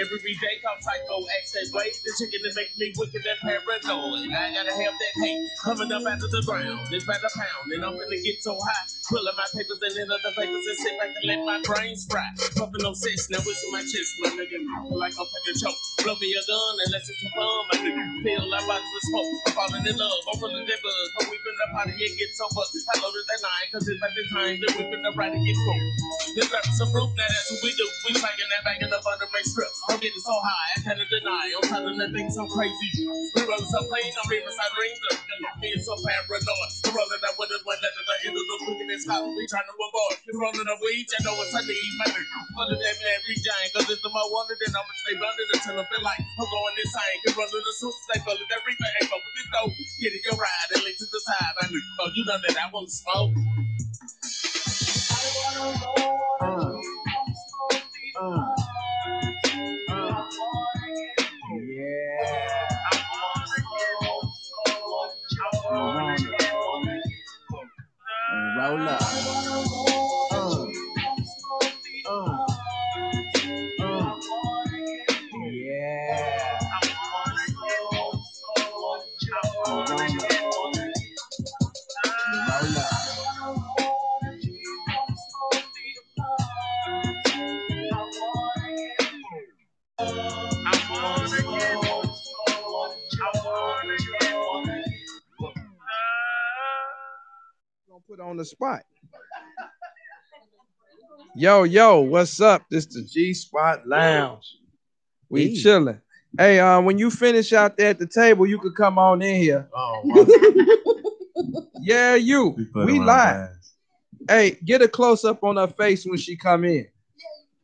[0.00, 0.54] Every day.
[0.62, 1.90] Come psycho, accent way.
[2.04, 4.30] The chicken that make me wicked and paranoid.
[4.32, 6.88] I gotta have that hate coming up out of the ground.
[6.92, 8.86] It's by the pound, and I'm gonna get so high.
[9.08, 12.26] Pulling my papers and then other papers and sit back and let my brains fry.
[12.56, 14.58] Puffing no sense, now whistle my chest, my nigga.
[14.90, 15.95] Like I'm taking choke.
[16.06, 18.22] Blow me a gun unless it's fun, my nigga.
[18.22, 19.26] Feel like bottles of smoke.
[19.42, 20.22] I'm falling in love.
[20.30, 21.10] I'm feeling that buzz.
[21.18, 22.78] I'm weeping the party and get so buzzed.
[22.78, 25.58] I loaded that nine, cause it's like the time to whipping the right and get
[25.58, 25.82] cool.
[26.38, 27.86] Then grab some proof now that's what we do.
[28.06, 29.66] We banging that banging up under my strip.
[29.90, 31.50] I'm getting so high, I can't deny.
[31.58, 33.02] I'm telling that thing so crazy.
[33.34, 35.26] We rolling so clean, I'm reading side rings up.
[35.58, 36.70] Being so paranoid.
[36.86, 39.02] I'm rolling that with us one letter, the end of the quickness.
[39.10, 40.16] How we trying to avoid.
[40.28, 42.60] You rolling up weed, you know it's a need, my nigga.
[42.60, 45.80] Under that man, every giant, cause it's the more wanted, and I'ma stay blunted until
[45.80, 47.18] I feel like I'm going insane.
[47.26, 48.94] Cause rolling the suits, they rolling everything.
[49.00, 51.54] But with this dope, get it your ride and lead to the side.
[51.62, 53.32] I knew, oh, you done that, I want to smoke.
[56.40, 56.80] Uh,
[65.70, 66.18] uh,
[68.58, 69.45] Roll up.
[98.26, 98.82] On the spot.
[101.36, 102.62] Yo, yo, what's up?
[102.70, 104.56] This the G Spot Lounge.
[105.28, 105.54] We Hey.
[105.62, 106.00] chilling.
[106.36, 109.36] Hey, um, when you finish out there at the table, you could come on in
[109.40, 109.68] here.
[109.74, 110.26] Oh,
[111.82, 112.52] yeah, you.
[112.72, 113.50] put We her live.
[114.28, 116.72] Hey, get a close up on her face when she come in.
[116.74, 116.86] Yeah,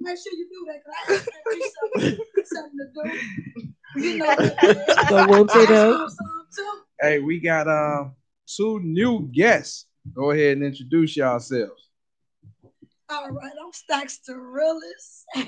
[0.00, 1.60] make sure you do that, cause I
[2.04, 4.00] something, something to do.
[4.00, 4.36] You know,
[5.08, 6.16] So won't say that?
[7.00, 8.14] Hey, we got um
[8.46, 9.86] two new guests.
[10.14, 11.88] Go ahead and introduce yourselves.
[13.08, 15.24] All right, I'm Stacks the realest.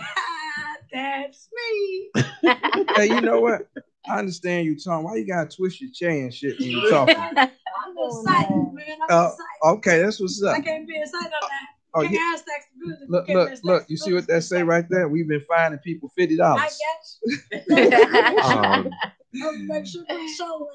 [0.93, 2.11] That's me.
[2.97, 3.69] hey, you know what?
[4.09, 5.05] I understand you talking.
[5.05, 7.17] Why you gotta twist your chair and shit when you talking?
[7.17, 8.99] I'm excited, man.
[9.09, 9.77] I'm Uh, excited.
[9.79, 10.57] okay, that's what's up.
[10.57, 11.69] I can't be excited on that.
[11.95, 12.33] Oh, can't yeah.
[12.35, 13.07] ask Stacks the.
[13.09, 13.85] Look, look, ask look.
[13.89, 15.09] You see what that say right there?
[15.09, 16.81] We've been finding people fifty I dollars.
[17.71, 18.93] got Um,
[19.33, 19.47] you.
[19.47, 20.69] I'll make sure they show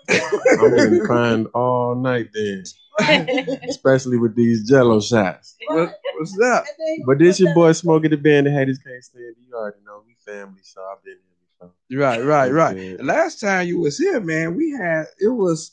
[0.60, 2.64] I'm gonna crying all night then,
[3.70, 5.56] especially with these Jello shots.
[5.68, 6.66] What, what's up?
[7.06, 8.48] But this your boy Smokey the Band.
[8.48, 9.36] The haters can't stand.
[9.48, 11.72] You already know we family, so I've been here before.
[11.92, 12.78] Right, right, right.
[12.78, 12.98] Yeah.
[12.98, 15.72] The last time you was here, man, we had it was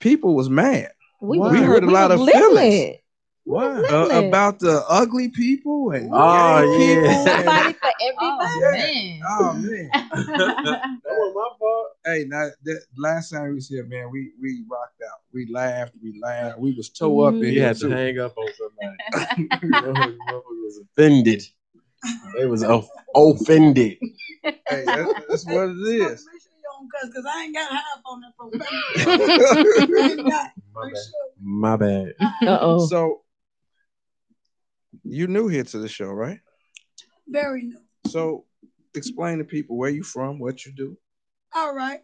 [0.00, 0.92] people was mad.
[1.20, 2.98] We, we heard a lot of was feelings listening.
[3.46, 3.90] What?
[3.92, 7.00] uh, about the ugly people and Oh, gay yeah.
[7.02, 7.24] people.
[7.34, 8.60] Somebody for everybody.
[8.60, 8.70] yeah.
[8.72, 9.20] man.
[9.28, 9.90] Oh man.
[9.92, 11.86] That was my fault.
[12.06, 15.18] Hey, now that last time we was here, man, we we rocked out.
[15.32, 18.34] We laughed, we laughed, we was toe up in You here had to hang up
[18.38, 19.48] on somebody.
[19.64, 21.42] Motherfucker was offended.
[22.38, 23.98] They was off- offended.
[24.42, 26.26] Hey, that's, that's what it is.
[26.32, 30.00] Make sure you don't cuss, cause I ain't got half on that profanity.
[30.00, 30.50] I ain't got.
[30.74, 30.96] My bad.
[30.96, 31.30] sure.
[31.40, 32.12] My bad.
[32.48, 32.86] Uh oh.
[32.86, 33.20] So
[35.04, 36.40] you new here to the show, right?
[37.28, 37.80] Very new.
[38.06, 38.44] So
[38.94, 40.96] explain to people where you from, what you do.
[41.54, 42.00] All right.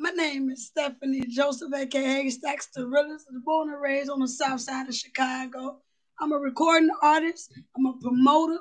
[0.00, 3.26] My name is Stephanie Joseph, aka Stacks the Realist.
[3.28, 5.80] I was born and raised on the south side of Chicago.
[6.20, 8.58] I'm a recording artist, I'm a promoter,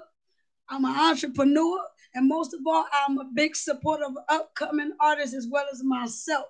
[0.69, 1.79] I'm an entrepreneur,
[2.13, 6.45] and most of all, I'm a big supporter of upcoming artists as well as myself.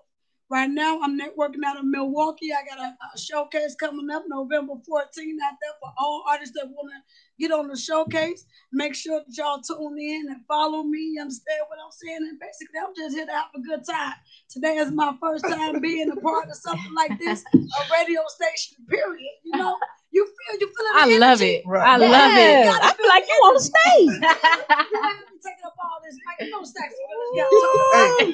[0.49, 2.51] Right now, I'm networking out of Milwaukee.
[2.53, 5.03] I got a, a showcase coming up November 14th
[5.43, 7.01] out there for all artists that want to
[7.37, 8.45] get on the showcase.
[8.71, 11.15] Make sure that y'all tune in and follow me.
[11.15, 12.29] You understand what I'm saying?
[12.29, 14.13] And basically, I'm just here to have a good time.
[14.49, 17.59] Today is my first time being a part of something like this, a
[17.91, 19.27] radio station, period.
[19.43, 19.75] You know,
[20.11, 21.63] you feel, you feel I love it.
[21.67, 22.67] I love it.
[22.67, 24.87] I feel like you on the stage.
[25.43, 26.47] taking up all this mic.
[26.49, 26.93] You Stacks,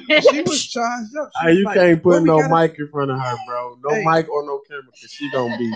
[0.08, 1.30] Hey, she was charged up.
[1.42, 3.78] She Hey, you like, can't put no gotta-" mic in front of her, bro.
[3.84, 4.04] No Hey.
[4.06, 5.74] mic or no camera, cause she gonna be,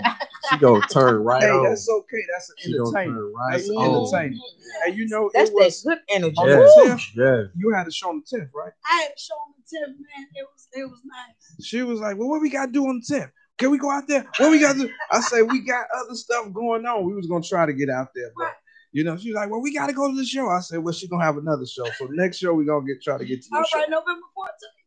[0.50, 1.64] she gonna turn right Hey, on.
[1.64, 2.22] that's okay.
[2.32, 3.18] That's an She entertainment.
[3.18, 3.84] turn right That's an on.
[3.96, 4.40] entertainment.
[4.86, 6.36] And you know, That's it was that good energy.
[6.38, 6.98] on Yeah.
[7.14, 7.42] Yeah.
[7.56, 8.72] You had to show on the 10th, right?
[8.90, 10.26] I had a show on the 10th, man.
[10.34, 11.66] It was, it was nice.
[11.66, 13.30] She was like, "Well, what we got to do on the 10th?
[13.58, 14.24] Can we go out there?
[14.38, 17.04] What we got to do?" I say, "We got other stuff going on.
[17.04, 18.54] We was gonna try to get out there, but."
[18.90, 20.48] You know, she's like, well, we got to go to the show.
[20.48, 21.84] I said, well, she's gonna have another show.
[21.98, 23.78] So next show, we're gonna get try to get to All show.
[23.80, 24.22] right, November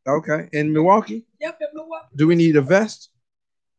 [0.07, 0.17] 14th.
[0.17, 1.24] Okay, in Milwaukee.
[1.39, 2.07] Yep, in Milwaukee.
[2.15, 3.09] Do we need a vest?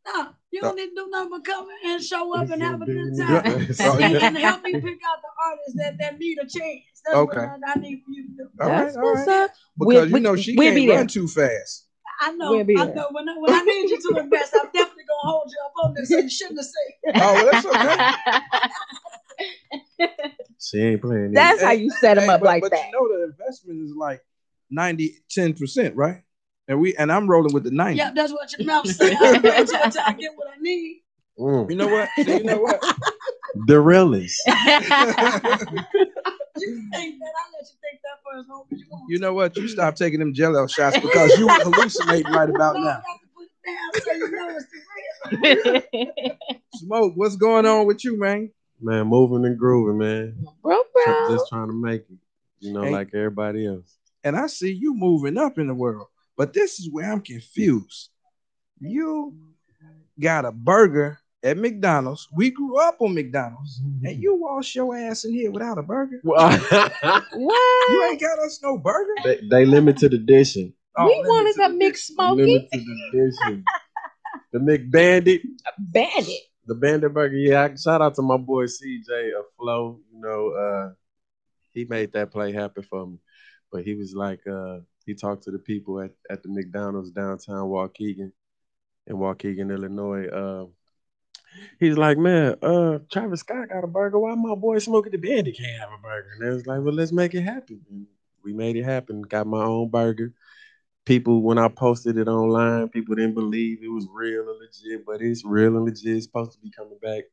[0.06, 2.86] No, you don't need to do nothing but come and show up and have a
[2.86, 3.46] good time.
[3.46, 4.26] And, yeah.
[4.26, 6.82] and help me pick out the artists that, that need a chance.
[7.04, 7.38] That's Okay.
[7.40, 8.48] what I, I need for you to do.
[8.60, 9.28] All right, That's right.
[9.28, 9.50] up.
[9.76, 10.98] Because We'll- you know she we'll can't be there.
[10.98, 11.88] run too fast.
[12.22, 12.50] I know.
[12.52, 12.94] We'll be I there.
[12.94, 13.08] know.
[13.10, 15.92] When I, when I need you to invest, I'm definitely gonna hold you up on
[15.94, 16.08] this.
[16.08, 16.92] So you shouldn't have said.
[17.20, 17.98] Oh, well, that's okay.
[20.60, 21.32] She ain't playing.
[21.32, 22.86] That's how you set them Hey, up but, like but that.
[22.86, 24.22] you know the investment is like
[24.70, 26.22] 90, 10 percent, right?
[26.68, 27.98] And we and I'm rolling with the 90.
[27.98, 29.16] Yeah, that's what your mouth said.
[29.20, 31.02] I'm waiting till, till I get what I need.
[31.36, 31.68] Mm.
[31.68, 32.08] You know what?
[32.18, 32.80] You know what?
[33.66, 34.40] The realest.
[36.62, 37.26] You think that?
[37.26, 39.10] I let you think that for as long as you want.
[39.10, 39.56] You know what?
[39.56, 42.82] You stop taking them jello shots because you hallucinating right about now.
[42.82, 46.56] got to put it down so you know it's the real.
[46.74, 48.50] Smoke, what's going on with you, man?
[48.80, 50.44] Man, moving and grooving, man.
[50.62, 51.14] Bro, bro.
[51.28, 52.16] Just trying to make it.
[52.60, 52.92] You know, Hey.
[52.92, 53.96] like everybody else.
[54.24, 56.06] And I see you moving up in the world,
[56.36, 58.10] but this is where I'm confused.
[58.80, 59.36] You
[60.20, 62.28] got a burger at McDonald's.
[62.32, 66.20] We grew up on McDonald's, and you wash your ass in here without a burger.
[66.24, 67.90] What?
[67.90, 69.14] You ain't got us no burger.
[69.24, 70.72] they, they limited edition.
[70.96, 73.64] Oh, we wanted see a mixed smoky Limited edition.
[74.52, 75.40] The McBandit.
[75.78, 76.40] bandit.
[76.66, 77.62] The Bandit Burger, yeah.
[77.62, 79.98] I, shout out to my boy CJ of Flow.
[80.12, 80.92] You know, uh,
[81.72, 83.18] he made that play happen for me.
[83.72, 87.68] But he was like, uh, he talked to the people at, at the McDonald's downtown
[87.68, 88.30] Waukegan
[89.06, 90.26] in Waukegan, Illinois.
[90.26, 90.66] Uh,
[91.78, 94.18] he's like, man, uh, Travis Scott got a burger.
[94.18, 96.28] Why my boy Smokey the Bandit can't have a burger?
[96.34, 97.80] And they was like, well, let's make it happen.
[97.90, 98.06] And
[98.44, 99.22] we made it happen.
[99.22, 100.32] Got my own burger.
[101.04, 105.20] People, when I posted it online, people didn't believe it was real and legit, but
[105.20, 106.16] it's real and legit.
[106.16, 107.24] It's supposed to be coming back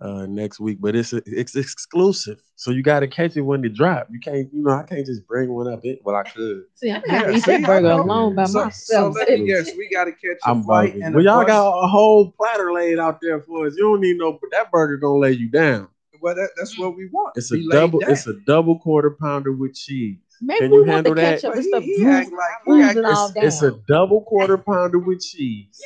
[0.00, 3.74] uh next week, but it's it's exclusive, so you got to catch it when it
[3.74, 4.08] drop.
[4.10, 5.80] You can't, you know, I can't just bring one up.
[5.84, 6.64] It well, I could.
[6.74, 9.14] See, I'm gonna Yeah, eat that I burger alone by So, so myself.
[9.16, 11.46] let me guess, we got to catch a I'm flight and Well, a y'all bus.
[11.48, 13.74] got a whole platter laid out there for us.
[13.76, 15.88] You don't need no, but that burger gonna lay you down.
[16.20, 17.36] Well, that, that's what we want.
[17.36, 18.00] It's a double.
[18.00, 18.10] down.
[18.10, 20.18] It's a double quarter pounder with cheese.
[20.40, 21.40] Maybe Can we you handle the that?
[21.40, 22.32] ketchup and He- he like he act-
[22.66, 25.80] bruising all It's, it's a double quarter pounder with cheese,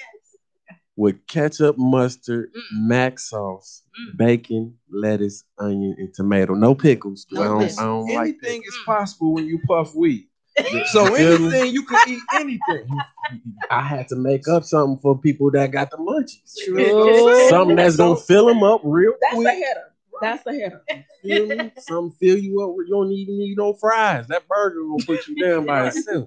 [0.99, 2.61] with ketchup, mustard, mm.
[2.73, 4.17] mac sauce, mm.
[4.17, 6.55] bacon, lettuce, onion, and tomato.
[6.55, 7.25] No pickles.
[7.31, 8.85] 'cause I don't, I don't like anything is mm.
[8.85, 10.27] possible when you puff weed.
[10.91, 11.47] So You feel me?
[11.47, 12.89] anything you can eat anything.
[13.71, 16.57] I had to make up something for people that got the munchies.
[16.65, 17.49] True.
[17.49, 19.47] Something that's gonna fill them up real That's quick.
[19.47, 19.93] That's a hitter.
[20.21, 20.83] That's a hitter.
[21.23, 21.73] Feel me?
[21.79, 22.71] Something fill you up.
[22.75, 24.27] where You don't even need no fries.
[24.27, 26.27] That burger gonna put you down by itself.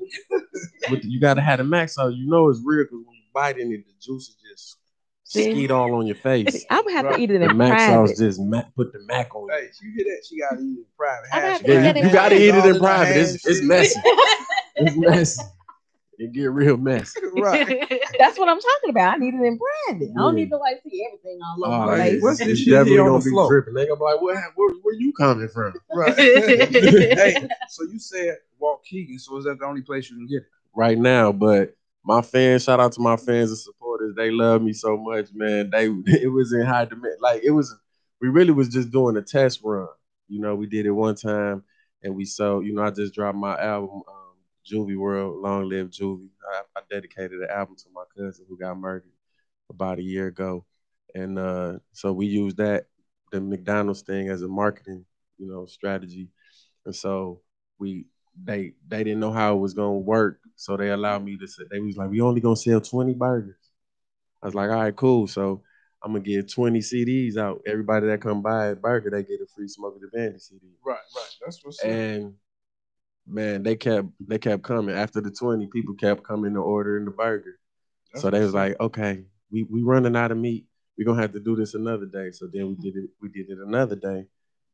[0.89, 2.13] But you gotta have the mac sauce.
[2.15, 4.77] You know it's real because when you bite in it, the juices just
[5.23, 5.49] See?
[5.49, 6.65] skeet all on your face.
[6.69, 7.15] I would have Right.
[7.17, 8.09] to eat it The in mac private.
[8.09, 9.49] sauce just ma- put the mac on.
[9.49, 10.25] Hey, you hear that?
[10.27, 11.27] She got to eat it in private.
[11.33, 13.17] I Hash to Yeah, eat you, you gotta eat it in in private.
[13.17, 13.99] It's, hands, it's messy.
[14.75, 15.43] It's messy.
[16.17, 17.19] It get real messy.
[17.33, 17.67] Right.
[18.19, 19.15] That's what I'm talking about.
[19.15, 20.09] I need it in private.
[20.15, 22.19] I don't need to like see everything all over ah, Oh, the yeah.
[22.21, 23.47] What's this shit here definitely on gonna the be floor?
[23.49, 23.73] dripping.
[23.73, 25.73] They gonna be like, where, where, where you coming from?
[25.93, 26.15] Right.
[26.15, 29.19] hey, so you said Waukegan.
[29.19, 30.49] So is that the only place you can get it?
[30.75, 34.15] right now, but my fans, shout out to my fans and supporters.
[34.15, 35.69] They love me so much, man.
[35.69, 35.85] They
[36.21, 37.17] it was in high demand.
[37.21, 37.75] Like it was,
[38.21, 39.87] we really was just doing a test run.
[40.27, 41.63] You know, we did it one time,
[42.03, 42.65] and we sold.
[42.65, 44.35] You know, I just dropped my album, um,
[44.69, 46.29] Juvie World, Long Live Juvie.
[46.53, 49.11] I, I dedicated the album to my cousin who got murdered
[49.69, 50.65] about a year ago,
[51.15, 52.87] and uh, so we used that
[53.31, 55.05] the McDonald's thing as a marketing,
[55.37, 56.29] you know, strategy,
[56.85, 57.41] and so
[57.79, 58.05] we
[58.43, 61.63] they they didn't know how it was gonna work, so they allowed me to say
[61.69, 63.57] they was like, we only gonna sell twenty burgers.
[64.41, 65.27] I was like, all right, cool.
[65.27, 65.61] So
[66.03, 67.61] I'm gonna get twenty CDs out.
[67.67, 70.67] Everybody that come buy a burger, they get a free Smoke of the Bandit CD.
[70.83, 71.35] Right, right.
[71.45, 71.89] That's what's up.
[71.89, 72.33] And
[73.27, 75.67] man, they kept they kept coming after the twenty.
[75.67, 77.59] People kept coming to ordering the burger.
[78.13, 80.65] That's so they was like, okay, we we running out of meat.
[80.97, 82.31] We're gonna have to do this another day.
[82.31, 83.09] So then we did it.
[83.21, 84.25] We did it another day,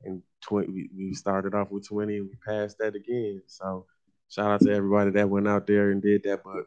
[0.04, 0.70] and twenty.
[0.70, 3.42] We, we started off with twenty, and we passed that again.
[3.48, 3.86] So
[4.30, 6.44] shout out to everybody that went out there and did that.
[6.44, 6.66] But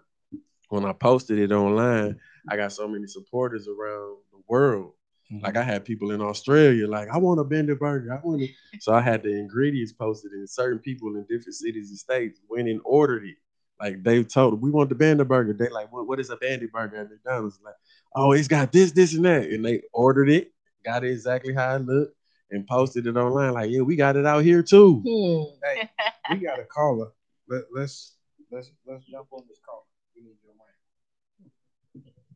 [0.69, 4.93] when I posted it online, I got so many supporters around the world.
[5.33, 5.45] Mm-hmm.
[5.45, 8.13] Like I had people in Australia, like I want a bender burger.
[8.13, 8.51] I want it.
[8.81, 12.69] So I had the ingredients posted, and certain people in different cities and states went
[12.69, 13.37] and ordered it.
[13.81, 15.53] Like they told, we want the bender burger.
[15.53, 17.61] They like, what, what is a bandit burger at McDonald's?
[17.65, 17.75] Like,
[18.15, 19.45] oh, it's got this, this, and that.
[19.45, 20.53] And they ordered it,
[20.85, 22.15] got it exactly how it looked,
[22.51, 23.55] and posted it online.
[23.55, 25.03] Like, yeah, we got it out here too.
[25.07, 25.57] Hmm.
[25.65, 25.91] Hey,
[26.31, 27.13] we got a caller.
[27.51, 28.15] Let, let's
[28.53, 29.89] let's let's jump on this call.
[30.15, 30.67] We need your mic.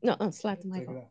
[0.02, 1.06] No, uh, slap the mic Take it on.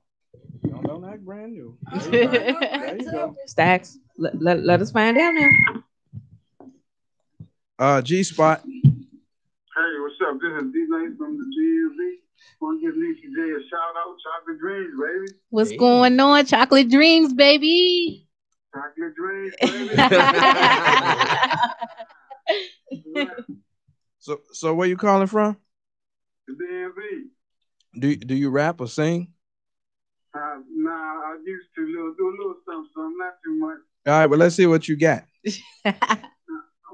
[0.70, 1.78] Don't, don't act brand new.
[2.12, 2.38] There you go.
[2.60, 3.36] right, There you go.
[3.46, 3.98] Stacks.
[4.18, 5.50] Let, let, let us find out now.
[7.80, 8.62] Uh, G Spot.
[8.62, 10.38] Hey, what's up?
[10.42, 12.20] This is D Nice from the DMV.
[12.60, 14.18] Want to give Niecy J a shout out.
[14.22, 15.40] Chocolate Dreams, baby.
[15.50, 16.46] What's going on?
[16.46, 18.28] Chocolate dreams, baby.
[18.74, 19.96] Chocolate Dreams, baby.
[24.24, 25.58] So so where you calling from?
[26.48, 27.28] the DMV.
[28.00, 29.28] Do do you rap or sing?
[30.34, 30.92] Uh, nah,
[31.28, 33.80] I used to little, do a little something, something, not too much.
[34.08, 35.26] All right, but let's see what you got.
[35.84, 35.92] Uh,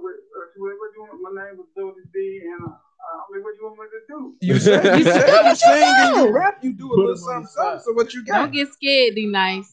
[0.02, 0.16] what,
[0.58, 1.22] what, what you want?
[1.22, 4.20] My name was Dodie D, and uh, I mean, what you want me to do?
[4.42, 6.64] You said you said you sing and you rap.
[6.64, 7.82] You do a little something, something.
[7.86, 8.42] So what you got?
[8.42, 9.72] Don't get scared, D nice.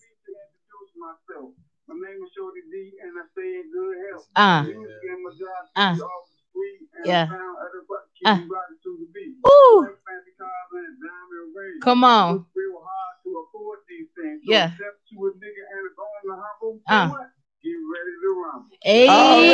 [1.01, 1.57] myself.
[1.89, 4.29] My name is Shorty D, and I stay in good health.
[4.37, 4.63] Uh.
[4.69, 6.36] Music my job Uh.
[6.67, 7.25] Is off the street, and Yeah.
[7.25, 8.43] I found other butt Uh.
[8.51, 9.37] riding to the beat.
[9.47, 9.79] Ooh.
[9.87, 11.83] Like and diamond.
[11.83, 12.37] Come on.
[12.37, 14.43] It's real hard to afford these things.
[14.45, 14.75] So Yeah.
[14.75, 16.81] step to a nigga and it's on the humble.
[16.89, 17.09] Uh.
[17.11, 17.31] What?
[17.63, 18.77] Get ready to rumble.
[18.83, 19.47] Hey.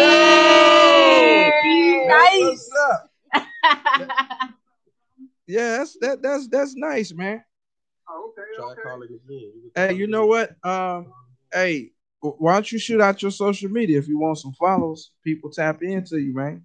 [2.09, 3.11] That's what's up.
[5.49, 7.43] Yeah, that's that that's that's nice, man.
[8.09, 8.81] Oh, okay, okay.
[8.83, 9.53] calling again.
[9.75, 10.55] Hey, you know what?
[10.65, 11.13] Um,
[11.53, 11.91] hey,
[12.21, 15.11] why don't you shoot out your social media if you want some follows?
[15.25, 16.63] People tap into you, man.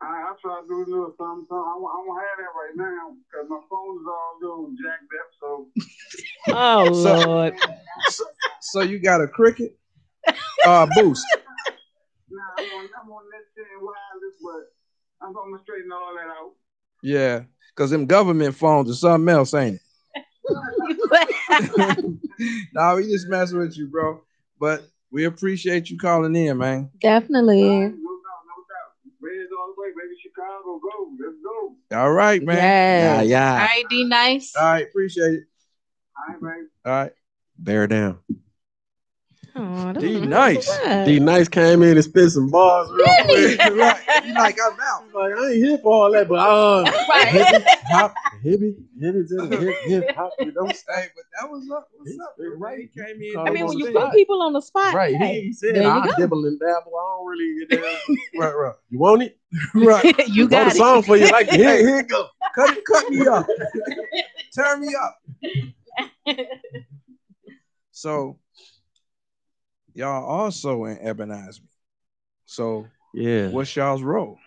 [0.00, 1.56] I, I try to do a little something, something.
[1.58, 5.12] I, won't- I won't have that right now because my phone is all little jacked
[5.18, 5.30] up.
[5.40, 5.68] So
[6.54, 7.54] Oh So- Lord.
[8.10, 8.24] So,
[8.60, 9.76] so you got a cricket
[10.64, 11.24] uh boost.
[12.30, 16.28] now I'm on, I'm on that shit and wireless, but I'm gonna straighten all that
[16.30, 16.52] out.
[17.02, 17.42] Yeah,
[17.74, 19.82] because them government phones are something else, ain't it?
[22.72, 24.20] nah, we just messing with you, bro.
[24.60, 26.90] But we appreciate you calling in, man.
[27.00, 27.62] Definitely.
[27.62, 28.90] No doubt, no doubt.
[29.20, 30.16] Raise all the way, baby.
[30.22, 31.12] Chicago, go.
[31.20, 31.76] Let's go.
[31.92, 32.56] All right, man.
[32.56, 33.02] Yes.
[33.02, 33.64] Yeah, All yeah.
[33.64, 34.54] right, D nice.
[34.56, 35.44] All right, appreciate it.
[36.16, 36.66] All right, baby.
[36.84, 37.12] All right.
[37.58, 38.18] Bear down.
[39.60, 40.68] Oh, D nice.
[41.04, 43.64] D Nice came in and spit some bars real quick.
[43.64, 44.00] right.
[44.24, 45.02] You like I'm out.
[45.12, 47.26] Like I ain't here for all that, but uh, Right.
[47.28, 50.32] hippie, hop, hippie, hippie, to the hip, hip, hop.
[50.40, 51.88] you don't Hey, but that was up.
[51.96, 52.34] What's up?
[52.58, 52.78] Right.
[52.78, 53.36] He came in.
[53.36, 55.16] I mean, when you doing put people on the spot, right?
[55.16, 56.12] hey, He said there you I go.
[56.16, 56.92] dibble and dabble.
[56.96, 57.96] I don't really get down.
[58.06, 59.38] his- right, right, You want it?
[59.74, 60.28] right.
[60.28, 61.28] you Wrote got a song for you.
[61.30, 62.28] Like here, here it go.
[62.54, 63.46] cut it, cut me up.
[64.54, 65.18] Turn me up.
[67.90, 68.38] So
[69.98, 71.66] y'all also in Ebonize me.
[72.46, 73.48] So Yeah.
[73.48, 74.38] what's y'all's role?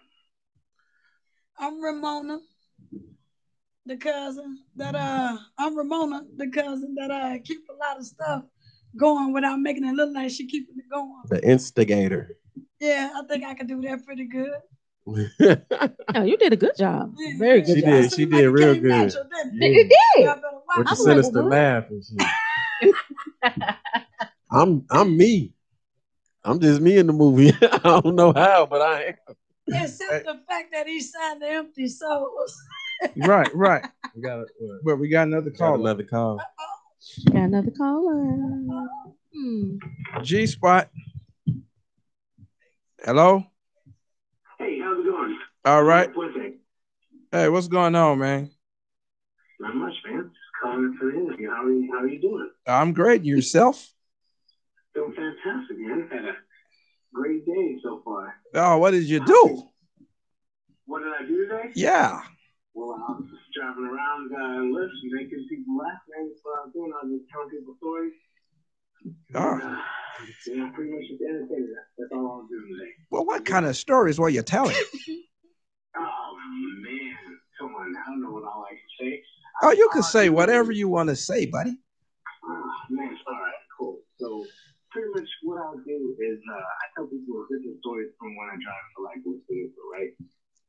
[1.59, 2.39] I'm Ramona,
[3.85, 8.43] the cousin that uh I'm Ramona, the cousin that uh keep a lot of stuff
[8.95, 11.21] going without making it look like she keeping it going.
[11.29, 12.37] The instigator.
[12.79, 14.57] Yeah, I think I can do that pretty good.
[16.13, 17.13] Oh, you did a good job.
[17.17, 17.33] Yeah.
[17.37, 17.89] Very good She job.
[17.89, 18.13] did.
[18.13, 18.83] She did real good.
[18.83, 19.65] Natural, didn't it?
[19.65, 19.67] Yeah.
[19.69, 20.25] You did.
[20.25, 22.95] Y'all better watch With the I'm sinister laugh and shit.
[24.51, 25.53] I'm I'm me.
[26.43, 27.53] I'm just me in the movie.
[27.61, 29.35] I don't know how, but I am.
[29.67, 32.55] Except the fact that he signed the empty souls.
[33.15, 33.83] Right, right.
[34.15, 35.79] We got, what, But we got another got call.
[35.79, 36.37] another call.
[37.31, 38.87] Got another caller.
[39.35, 39.77] Hmm.
[40.21, 40.89] G spot.
[43.03, 43.43] Hello.
[44.59, 45.39] Hey, how's it going?
[45.65, 46.11] All right.
[47.31, 48.51] Hey, what's going on, man?
[49.59, 50.25] Not much, man.
[50.29, 51.49] Just calling for the interview.
[51.49, 52.51] How are you, how are you doing?
[52.67, 53.25] I'm great.
[53.25, 53.91] Yourself?
[54.93, 56.09] Doing fantastic, man.
[56.11, 56.35] Had a
[57.13, 58.35] great day so far.
[58.55, 59.63] Oh, what did you do?
[60.85, 61.71] What did I do today?
[61.75, 62.21] Yeah.
[62.73, 66.01] Well, I was just driving around uh, lifts making people laugh.
[66.09, 66.91] Man, that's what I was doing.
[66.91, 68.13] I was just telling people stories.
[69.35, 69.59] Oh.
[69.59, 69.77] Uh,
[70.47, 71.71] yeah, pretty much just entertaining.
[71.71, 71.85] That.
[71.97, 72.91] That's all I was doing today.
[73.09, 74.75] Well, what kind of stories were you telling?
[75.93, 76.37] Oh,
[76.81, 77.15] man.
[77.59, 77.93] Come on.
[77.95, 79.21] I don't know what all I can say.
[79.61, 81.77] Oh, you can say whatever you want to say, buddy.
[82.45, 83.17] Oh, man.
[83.27, 83.99] All right, cool.
[84.17, 84.45] So,
[84.91, 88.57] pretty much what I'll do is uh, I tell people different stories from when I
[88.59, 90.11] drive for like with vehicle, right?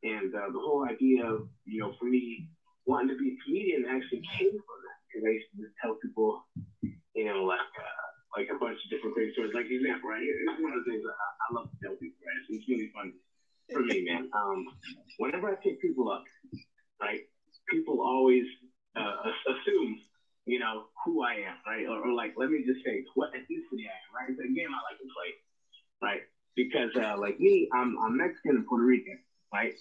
[0.02, 2.48] And uh, the whole idea of you know for me
[2.86, 5.94] wanting to be a comedian actually came from that because I used to just tell
[5.98, 6.46] people
[7.14, 8.06] you know like uh,
[8.38, 9.54] like a bunch of different crazy stories.
[9.54, 10.22] Like example, right?
[10.22, 12.42] It's one of the things I, I love to tell people, right?
[12.48, 13.12] It's really fun
[13.70, 14.30] for me, man.
[14.32, 14.64] Um,
[15.18, 16.24] whenever I pick people up,
[17.02, 17.26] right?
[17.70, 18.46] People always
[18.96, 19.98] uh, assume
[20.46, 21.86] you know, who I am, right?
[21.86, 24.28] Or, or, like, let me just say what ethnicity I am, right?
[24.30, 25.30] It's a game I like to play,
[26.02, 26.22] right?
[26.56, 29.18] Because uh, like me, I'm, I'm Mexican and Puerto Rican,
[29.52, 29.72] right?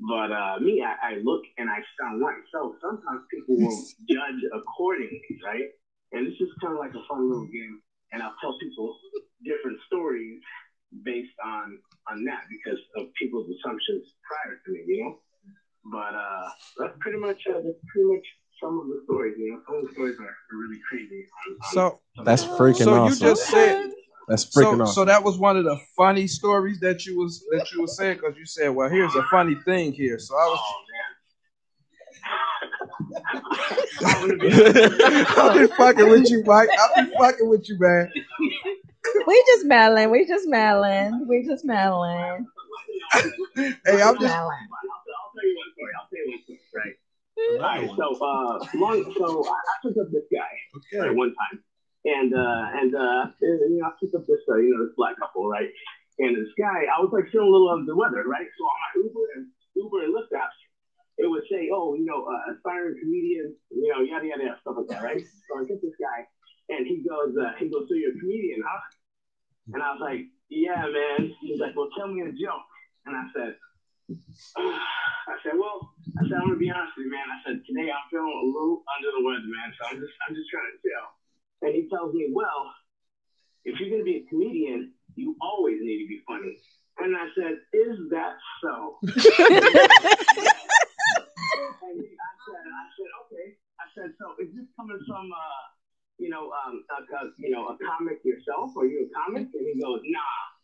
[0.00, 2.42] But uh, me, I, I look and I sound white.
[2.52, 3.78] So sometimes people will
[4.10, 5.70] judge accordingly, right?
[6.12, 7.80] And it's just kind of like a fun little game.
[8.12, 8.96] And I'll tell people
[9.44, 10.40] different stories
[11.04, 11.78] based on
[12.10, 15.18] on that because of people's assumptions prior to me, you know.
[15.92, 16.48] But uh,
[16.78, 18.26] that's pretty much uh, that's pretty much
[18.60, 19.34] some of the stories.
[19.38, 21.26] You know, some of the stories are, are really crazy.
[21.48, 23.26] On, on So um, That's freaking so awesome.
[23.26, 23.90] you just said
[24.28, 25.06] That's so, freaking so awesome.
[25.06, 28.36] that was one of the funny stories that you was that you were saying because
[28.36, 30.18] you said, well, here's a funny thing here.
[30.18, 30.60] So I was.
[34.00, 34.28] Oh,
[35.50, 36.68] I've been fucking with you, Mike.
[36.78, 38.10] I've been fucking with you, man.
[39.26, 40.10] We just meddling.
[40.10, 41.26] We just meddling.
[41.26, 42.46] We just meddling.
[43.56, 44.34] Hey, I'm just.
[44.34, 44.50] I'll
[45.32, 45.92] tell you one story.
[45.98, 46.94] I'll tell you one story, right?
[47.38, 47.88] All right.
[47.96, 51.08] So, uh, long, so I, I took up this guy okay.
[51.08, 51.62] right, one time,
[52.04, 54.94] and uh, and uh, and, you know, I took up this uh, you know this
[54.96, 55.68] black couple, right?
[56.18, 58.46] And this guy, I was like feeling a little under the weather, right?
[58.58, 60.58] So on my Uber and Uber and Lyft apps,
[61.18, 64.82] it would say, oh, you know, uh, aspiring comedian, you know, yada yada yada stuff
[64.82, 65.22] like that, right?
[65.46, 66.26] So I get this guy,
[66.74, 68.80] and he goes, uh, he goes, so you're a comedian, huh?
[69.74, 71.34] And I was like, yeah, man.
[71.40, 72.66] He's like, well, tell me a joke.
[73.06, 73.54] And I said,
[74.56, 77.30] I said, well, I said, I'm gonna be honest with you, man.
[77.30, 79.70] I said, today I'm feeling a little under the weather, man.
[79.78, 81.06] So I'm just, I'm just trying to chill.
[81.62, 82.74] And he tells me, well,
[83.62, 86.58] if you're gonna be a comedian, you always need to be funny.
[86.98, 88.34] And I said, is that
[88.66, 88.98] so?
[89.06, 89.78] and I
[91.86, 93.54] said, I said, okay.
[93.78, 95.62] I said, so is this coming from, uh,
[96.18, 98.74] you know, um, a, a, you know, a comic yourself?
[98.74, 99.54] Are you a comic?
[99.54, 100.57] And he goes, nah.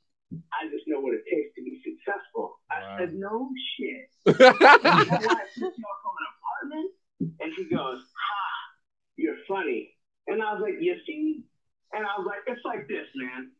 [0.52, 2.60] I just know what it takes to be successful.
[2.70, 4.08] I said, no shit.
[4.26, 6.90] you know why I picked you up from an apartment?
[7.40, 8.44] And he goes, ha,
[9.16, 9.94] you're funny.
[10.26, 11.44] And I was like, you see?
[11.92, 13.50] And I was like, it's like this, man.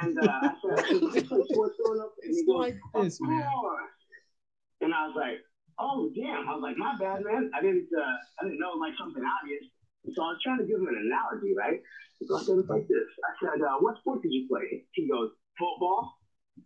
[0.00, 2.14] And uh, I said, like what's going up?
[2.22, 3.94] And he goes, this, of course.
[4.80, 5.38] And I was like,
[5.78, 6.48] oh damn.
[6.48, 7.50] I was like, my bad, man.
[7.54, 9.64] I didn't uh, I didn't know like something obvious.
[10.14, 11.80] So I was trying to give him an analogy, right?
[12.28, 13.08] So I said, it's like this.
[13.24, 14.84] I said, uh, what sport did you play?
[14.92, 16.12] He goes, football.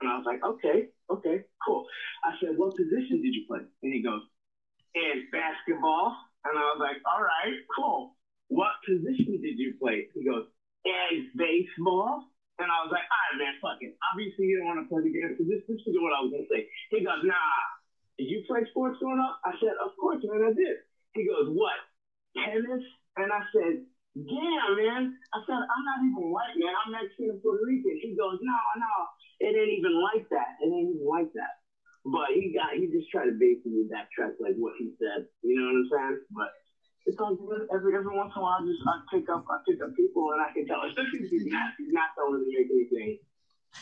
[0.00, 1.86] And I was like, okay, okay, cool.
[2.24, 3.64] I said, what position did you play?
[3.82, 4.22] And he goes,
[4.94, 6.16] in basketball.
[6.44, 8.16] And I was like, all right, cool.
[8.48, 10.08] What position did you play?
[10.14, 10.46] He goes,
[10.84, 12.30] in baseball.
[12.58, 13.94] And I was like, all right, man, fuck it.
[14.10, 15.34] Obviously, you don't want to play the game.
[15.38, 16.66] So this, this is what I was going to say.
[16.90, 17.54] He goes, nah,
[18.18, 19.38] did you play sports growing up?
[19.46, 20.82] I said, of course, man, I did.
[21.14, 21.78] He goes, what?
[22.34, 22.82] Tennis?
[23.14, 23.86] And I said,
[24.18, 25.14] yeah, man.
[25.30, 26.74] I said, I'm not even white, man.
[26.74, 27.94] I'm Mexican Puerto Rican.
[28.02, 28.94] He goes, no, no,
[29.40, 30.58] it ain't even like that.
[30.62, 31.54] It ain't even like that.
[32.04, 35.26] But he got, he just tried to basically backtrack like what he said.
[35.42, 36.20] You know what I'm saying?
[36.30, 36.50] But
[37.06, 37.68] it's all good.
[37.74, 40.30] Every every once in a while, I just I pick up, I pick up people,
[40.32, 43.18] and I can tell, especially if he's not, he's not throwing to make anything.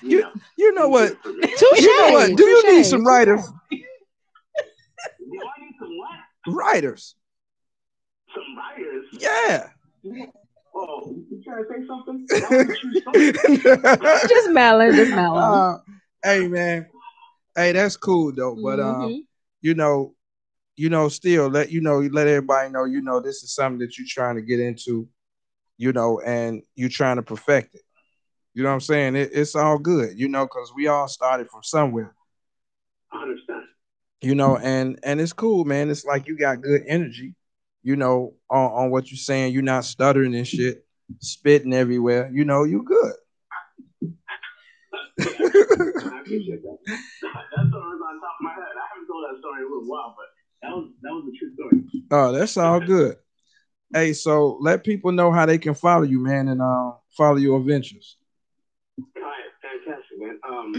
[0.02, 0.26] You,
[0.58, 1.22] you know what?
[1.22, 2.36] Touche, You know what?
[2.36, 3.42] Do you need some writers?
[3.70, 6.54] Do I need some what?
[6.54, 7.14] Writers.
[8.34, 9.06] Some writers?
[9.12, 9.70] Yeah.
[10.78, 12.26] Oh, you trying to say something?
[12.28, 14.28] That was a true story.
[14.28, 14.94] Just meddling.
[14.94, 15.42] Just meddling.
[15.42, 15.78] Uh,
[16.22, 16.86] hey man,
[17.56, 18.56] hey, that's cool though.
[18.62, 19.26] But um, Mhm.
[19.62, 20.14] you know,
[20.76, 23.96] you know, still let you know, let everybody know, you know, this is something that
[23.98, 25.08] you're trying to get into,
[25.78, 27.82] you know, and you're trying to perfect it.
[28.54, 29.16] You know what I'm saying?
[29.16, 32.14] It, it's all good, you know, because we all started from somewhere,
[33.12, 33.62] I understand.
[34.20, 35.90] you know, and and it's cool, man.
[35.90, 37.34] It's like you got good energy,
[37.86, 39.52] you know, on, on what you're saying.
[39.52, 40.84] You're not stuttering and shit,
[41.20, 42.28] spitting everywhere.
[42.34, 43.14] You know, you good.
[44.02, 44.08] I
[46.20, 46.78] appreciate that.
[46.82, 46.98] That
[47.70, 48.74] story was on top of my head.
[48.74, 50.26] I haven't told that story in a little while, but
[50.62, 51.84] that was that was a true story.
[52.10, 53.18] Oh, that's all good.
[53.94, 57.60] Hey, so let people know how they can follow you, man, and uh, follow your
[57.60, 58.16] adventures.
[58.98, 60.40] All right, fantastic, man.
[60.42, 60.74] Um,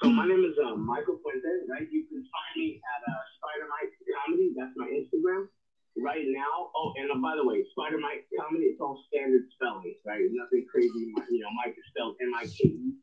[0.00, 1.88] so my name is uh, Michael Fuentes, right?
[1.90, 4.54] You can find me at uh, Spider Mike Comedy.
[4.54, 5.48] That's my Instagram.
[5.92, 9.92] Right now, oh, and uh, by the way, Spider Mike Comedy, it's all standard spelling,
[10.08, 10.24] right?
[10.32, 11.12] Nothing crazy.
[11.28, 12.96] You know, Mike is spelled M-I-K-E.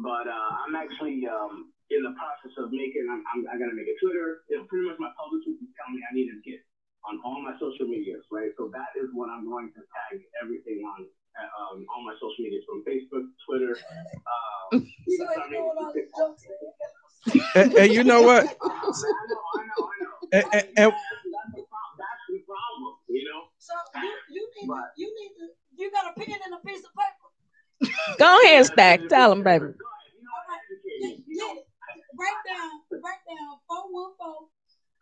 [0.00, 3.06] But uh, I'm actually um, in the process of making.
[3.12, 4.42] I'm, I'm I gotta make a Twitter.
[4.50, 6.64] You know, pretty much my publicist is telling me I need to get
[7.06, 8.50] on all my social medias, right?
[8.56, 11.06] So that is what I'm going to tag everything on
[11.36, 13.76] um, all my social medias from Facebook, Twitter.
[13.76, 16.42] Um, So can you know what all these jokes
[17.54, 18.44] And, and you know what?
[18.62, 20.14] I know, I know, I know.
[20.32, 20.92] And, and, and
[22.74, 22.98] That's problem.
[22.98, 23.14] That's the problem.
[23.14, 23.40] You know.
[23.58, 25.46] So you, you need to, you need to
[25.76, 27.28] you got a pen and a piece of paper.
[28.18, 29.08] Go ahead, Stack.
[29.08, 29.74] Tell them, baby.
[29.74, 31.66] Get, get it.
[32.14, 32.70] Write down,
[33.02, 34.48] write down 414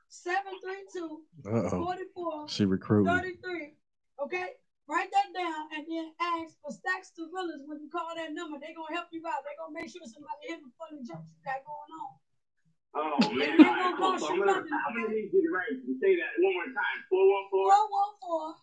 [0.09, 3.13] 732 44 She recruiting.
[3.13, 3.77] 33.
[4.25, 4.49] Okay?
[4.89, 8.59] Write that down and then ask for Stackz Da Realest when you call that number.
[8.59, 9.45] They're gonna help you out.
[9.45, 12.13] They're gonna make sure somebody hit the funny jokes you got going on.
[12.95, 14.19] Oh man, They all right, gonna cool.
[14.19, 14.65] So I'm gonna, up.
[14.69, 16.99] I'm gonna need you to write and say that one more time.
[17.09, 17.73] Four one four.
[17.73, 18.61] 414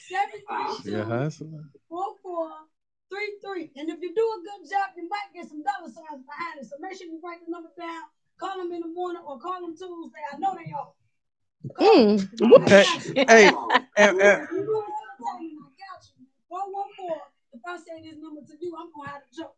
[0.00, 1.64] She a 732 hustler.
[1.88, 3.76] 4433.
[3.76, 6.66] And if you do a good job, you might get some dollar signs behind it.
[6.72, 8.08] So make sure you write the number down.
[8.40, 10.24] Call them in the morning or call them Tuesday.
[10.24, 10.92] I know they are.
[11.76, 12.16] Mm.
[12.68, 12.84] hey,
[13.28, 13.52] hey,
[13.96, 14.48] and, and,
[16.48, 17.20] Four one four.
[17.52, 19.52] If I say this number to you, I'm gonna have to jump.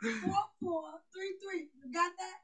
[0.00, 0.82] Four four
[1.12, 1.68] three three.
[1.84, 2.34] You got that?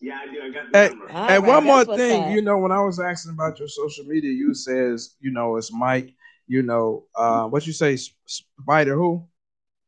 [0.00, 0.42] Yeah, I do.
[0.42, 1.08] I got the Hey, number.
[1.08, 4.54] hey, one more thing, you know, when I was asking about your social media, you
[4.54, 6.14] says, you know, it's Mike,
[6.46, 9.26] you know, uh, what you say, S- Spider who?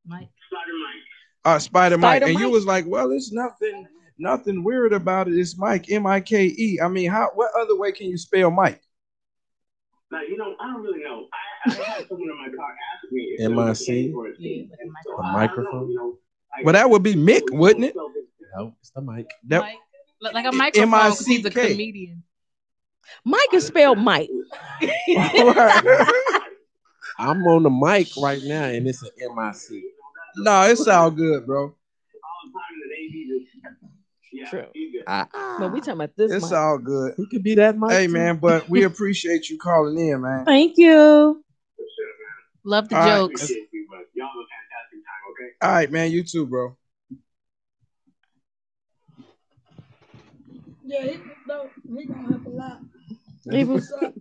[0.07, 0.29] Mike.
[0.51, 1.03] Spider Mike.
[1.45, 3.87] Uh, Spider Mike, Spider and you was like, well, it's nothing,
[4.19, 5.35] nothing weird about it.
[5.39, 6.79] It's Mike, M I K E.
[6.83, 7.31] I mean, how?
[7.35, 8.81] What other way can you spell Mike?
[10.11, 11.27] Now, you know, I don't really know.
[11.67, 13.85] I, I had someone in my car ask me if M there I was a
[13.85, 13.93] C?
[13.93, 14.37] name for it.
[14.39, 15.91] So A I- I don't know, microphone?
[15.91, 16.26] you know, I-
[16.65, 17.95] Well, that would be Mick, wouldn't it?
[18.57, 19.31] No, it's the mic.
[19.45, 19.77] That, Mike.
[20.21, 21.69] Like a microphone 'cause he's a M-I-C-K.
[21.73, 22.23] comedian.
[23.25, 24.31] Mike is spelled Mike.
[27.19, 29.83] I'm on the mic right now, and it's an MIC.
[30.39, 31.75] no, it's all good, bro.
[34.51, 34.67] True.
[35.07, 35.27] I,
[35.59, 36.33] But we talking about this.
[36.33, 36.53] It's Mike.
[36.53, 37.15] all good.
[37.17, 37.91] he could be that mic.
[37.91, 38.13] Hey, too.
[38.13, 40.45] man, but we appreciate you calling in, man.
[40.45, 41.43] Thank you.
[42.65, 43.17] Love the All right.
[43.19, 43.43] jokes.
[43.45, 43.69] Appreciate
[45.37, 45.51] okay?
[45.63, 46.11] All right, man.
[46.11, 46.77] You too, bro.
[50.85, 51.19] Yeah, he,
[51.49, 51.69] no,
[51.99, 52.81] he gonna help a lot.
[53.51, 54.13] He was- So,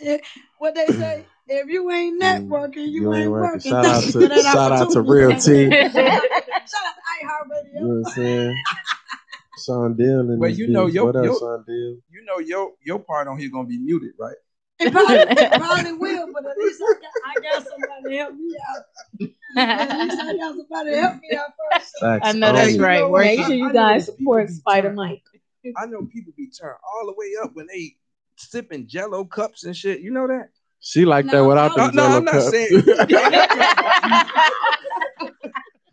[0.00, 0.18] eh,
[0.58, 3.54] what they say, if you ain't networking, you, You ain't ain't working.
[3.54, 3.60] working.
[3.70, 5.00] Shout out to- you for that shout out to.
[5.02, 5.70] Real T.
[5.70, 6.78] Shout out to
[7.24, 7.74] iHeartRadio.
[7.74, 8.56] You know what I'm saying?
[9.66, 10.92] Sean Dill and Well, you know, bitch.
[10.94, 11.96] yo- what up, yo- Sean Dill?
[12.10, 14.36] You know your your part on here gonna be muted, right?
[14.82, 18.34] It probably, it probably will, but at least I got, I got somebody to help
[18.34, 18.84] me out.
[19.56, 21.92] At least I got somebody to help me out first.
[22.00, 23.08] Facts I know that's right.
[23.10, 25.22] Make sure you guys support Spider Mike.
[25.76, 27.94] I know people be turned all the way up when they
[28.36, 30.00] sipping Jello cups and shit.
[30.00, 30.48] You know that?
[30.80, 32.50] She like that without No, them no, Jello I'm not cups.
[32.50, 32.82] saying.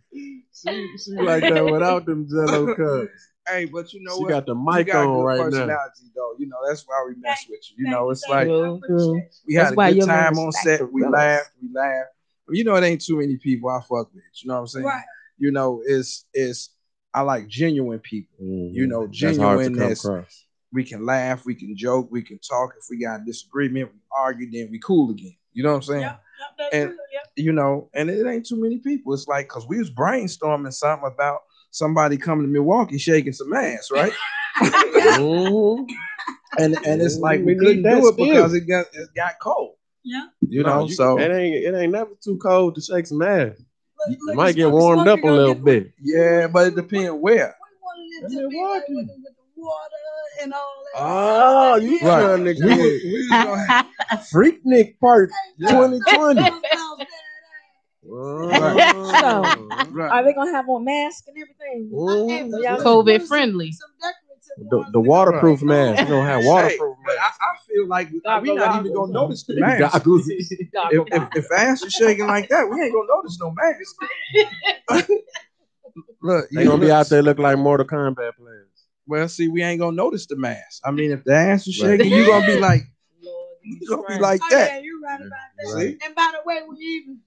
[0.56, 3.12] she, she like that without them Jello cups.
[3.50, 4.30] Hey, but you know She what?
[4.30, 5.44] got the You mic got on good right now.
[5.46, 6.34] personality, though.
[6.38, 7.86] You know that's why we mess with you.
[7.86, 8.54] You know, it's like you.
[8.56, 9.18] I True, appreciate true.
[9.18, 9.36] it.
[9.48, 10.82] we That's had a good your time on set.
[10.94, 11.14] We Realest.
[11.14, 12.10] laughed, we laughed.
[12.52, 14.24] You know, it ain't too many people I fuck with.
[14.42, 14.86] You know what I'm saying?
[14.86, 15.04] Right.
[15.38, 16.70] You know, it's it's
[17.14, 18.38] I like genuine people.
[18.40, 19.26] You know, Mm-hmm.
[19.26, 20.46] That's hard to come genuineness.
[20.72, 22.74] We can laugh, we can joke, we can talk.
[22.78, 25.36] If we got a disagreement, we argue, then we cool again.
[25.54, 26.02] You know what I'm saying?
[26.02, 26.98] Yep, yep, that's And- good.
[27.14, 27.24] Yep.
[27.38, 29.14] you know, and it ain't too many people.
[29.14, 31.40] It's like because we was brainstorming something about
[31.72, 34.14] somebody coming to Milwaukee shaking some ass, right?
[36.58, 38.16] And and it's like we, We couldn't do it still.
[38.16, 39.76] because it got it got cold.
[40.04, 40.26] Yeah.
[40.42, 43.52] You No, know, so it ain't it ain't never too cold to shake some ass.
[43.56, 45.94] Look, You look, might get warmed up a little get- bit.
[46.02, 47.56] yeah, but it depends where.
[47.56, 49.96] We wanted it to be like with, the- water
[50.42, 51.02] and all that.
[51.02, 52.00] Oh, you Yeah.
[52.00, 56.42] trying to We was, get we was Freaknik part 2020.
[58.12, 59.56] Right.
[59.92, 60.12] Right.
[60.12, 61.90] Are they gonna have on masks and everything?
[62.52, 63.72] So y'all- COVID friendly.
[63.72, 66.02] Some decorative The, ones the we waterproof gonna- mask.
[66.04, 68.94] You don't have Hey, waterproof but I, I feel like we, Goggles, we not even
[68.94, 69.12] goggles.
[69.12, 69.80] gonna notice the mask.
[69.80, 69.94] mask.
[69.94, 70.30] Goggles.
[70.30, 70.42] If,
[71.12, 75.10] if, if ass is shaking like that, we ain't gonna notice no mask.
[76.22, 78.68] Look, They you gonna be look- out there looking like Mortal Kombat players.
[79.08, 80.82] Well, see, we ain't gonna notice the mass.
[80.84, 82.82] I mean, if the ass is shaking, you gonna be like,
[83.64, 84.84] you gonna be like Oh, yeah, that.
[84.84, 85.68] you're right about that.
[85.80, 85.98] See?
[86.06, 87.20] And by the way, we even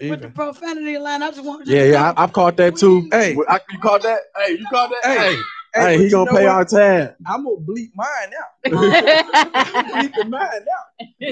[0.00, 1.22] with the profanity line.
[1.22, 2.12] I just want you Yeah, yeah.
[2.16, 3.08] I, I've caught that too.
[3.10, 3.36] Hey.
[3.48, 4.20] I, you caught that?
[4.36, 5.04] Hey, you caught that?
[5.04, 5.42] Hey,
[5.74, 6.52] Hey, hey, hey, he gonna pay what?
[6.52, 7.14] our tab.
[7.26, 8.72] I'm gonna bleep mine out.
[8.72, 10.88] bleep the mine out.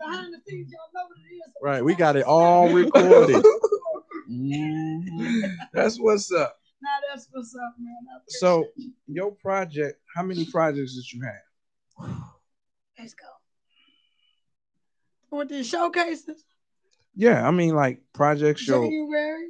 [0.00, 1.52] Behind the scenes, y'all know what it is.
[1.62, 3.44] Right, we got it all recorded.
[4.30, 5.40] Mm-hmm.
[5.72, 6.56] That's what's up.
[6.82, 7.94] Now that's what's up, man.
[8.26, 8.92] So, you.
[9.06, 11.34] your project, how many projects did you have?
[12.98, 13.26] let's go.
[15.36, 16.42] With the showcases,
[17.20, 18.82] Yeah, I mean, like project show.
[18.82, 19.48] January.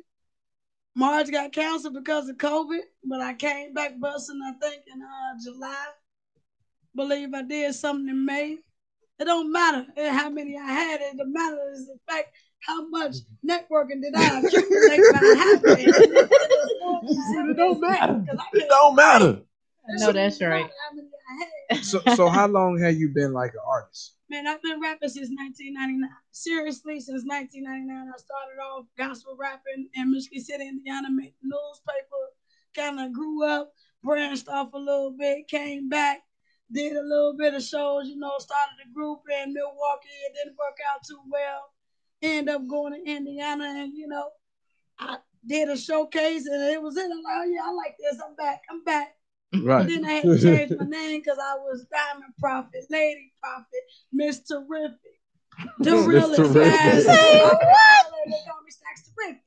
[0.96, 4.40] March got canceled because of COVID, but I came back busting.
[4.44, 5.86] I think in uh, July.
[6.96, 8.58] believe I did something in May.
[9.20, 11.00] It don't matter how many I had.
[11.00, 13.18] It the matter is the fact how much
[13.48, 16.28] networking did I accumulate by having.
[17.02, 18.24] It don't matter.
[18.52, 19.42] It don't matter.
[19.98, 20.70] No, that's right.
[21.82, 24.16] So, so how long have you been like an artist?
[24.28, 26.10] Man, I've been rapping since 1999.
[26.30, 32.22] Seriously, since 1999, I started off gospel rapping in Michigan City, Indiana, made the newspaper,
[32.74, 33.72] kind of grew up,
[34.02, 36.22] branched off a little bit, came back,
[36.72, 40.08] did a little bit of shows, you know, started a group in Milwaukee.
[40.26, 41.70] It didn't work out too well.
[42.22, 44.30] End up going to Indiana, and you know,
[44.98, 47.10] I did a showcase, and it was in.
[47.10, 48.20] I'm like, oh yeah, I like this.
[48.24, 48.62] I'm back.
[48.70, 49.14] I'm back.
[49.52, 49.88] Right.
[49.88, 53.82] Then I had to change my name because I was Diamond Prophet, Lady Prophet,
[54.12, 54.98] Miss Terrific,
[55.78, 56.36] the Miss realest.
[56.36, 56.72] Terrific.
[56.72, 57.04] guys.
[57.08, 57.58] Oh,
[58.26, 59.42] They call me Stacks Terrific.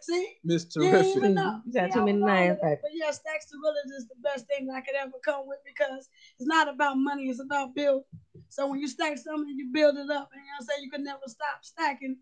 [0.00, 0.36] See?
[0.44, 1.60] Miss You even know.
[1.66, 4.46] You got See, too many names, of But yeah, Stackz Da Realest is the best
[4.46, 6.08] thing I could ever come with because
[6.38, 8.04] it's not about money, it's about building.
[8.48, 10.30] So when you stack something, you build it up.
[10.32, 10.84] And you know what I'm saying?
[10.84, 12.18] You can never stop stacking.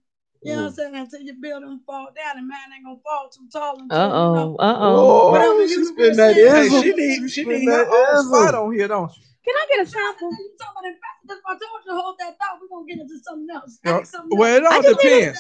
[0.47, 0.95] You know what I'm saying?
[0.95, 4.11] Until you build and fall down, and man ain't gonna fall too tall until Uh
[4.15, 4.57] oh.
[4.57, 5.31] Uh oh.
[5.33, 6.49] Whatever you She spin that say.
[6.49, 8.29] Hey, she need she Spin need her that own ism.
[8.29, 9.21] spot on here, don't she?
[9.45, 10.31] Can I get a sample?
[10.31, 11.27] You talking about investment?
[11.27, 12.59] That's why I told you to hold that thought.
[12.61, 13.79] We're gonna get into something else.
[13.85, 15.39] Well, something well, it all I depends.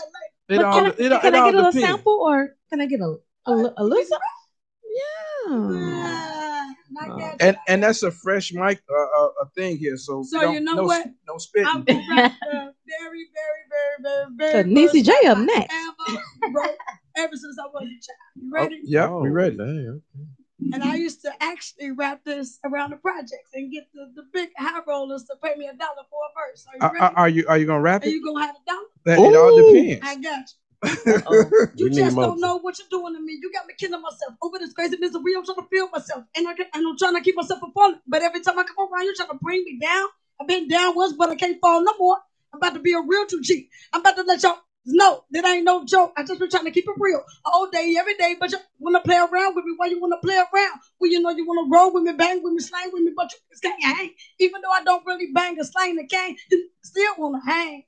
[0.48, 1.88] It But all can I, it, all- can it I all get a little depends.
[1.88, 3.16] sample or can I get a
[3.46, 4.26] a, li- a little something?
[5.48, 6.32] Yeah.
[7.00, 8.94] Ah, And and that's a fresh mic uh,
[9.24, 9.96] uh, a thing here.
[9.96, 11.06] So, So don't, you know no, what?
[11.28, 11.68] No spitting.
[11.68, 15.74] I'm gonna the very, very, very, very, So very Niecy first J up next.
[15.74, 16.68] Ever
[17.16, 18.18] ever since I was a child.
[18.36, 18.80] You Oh, ready?
[18.84, 19.56] yeah, we ready.
[19.56, 20.02] Damn.
[20.72, 24.50] And I used to actually rap this around the projects and get the, the big
[24.58, 26.66] high rollers to pay me a dollar for a verse.
[26.72, 27.04] Are you Are, ready?
[27.04, 28.08] are, are you are you gonna rap it?
[28.08, 28.86] Are you gonna have a dollar?
[29.04, 30.06] That, it all depends.
[30.06, 30.65] I got you.
[31.76, 33.38] You just don't know what you're doing to me.
[33.40, 35.34] You got me killing myself over this crazy misery.
[35.36, 37.96] I'm trying to feel myself, and I can, and I'm trying to keep myself afloat.
[38.06, 40.08] But every time I come around, you're trying to bring me down.
[40.40, 42.18] I've been down once, but I can't fall no more.
[42.52, 43.68] I'm about to be a real true G.
[43.92, 46.12] I'm about to let y'all know that ain't no joke.
[46.16, 48.36] I just been trying to keep it real all day, every day.
[48.38, 49.74] But you wanna play around with me?
[49.76, 50.80] Why you wanna play around?
[51.00, 53.32] Well, you know you wanna roll with me, bang with me, slang with me, but
[53.32, 54.10] you just can't hang.
[54.38, 57.84] Even though I don't really bang or slang the cane, you still wanna hang.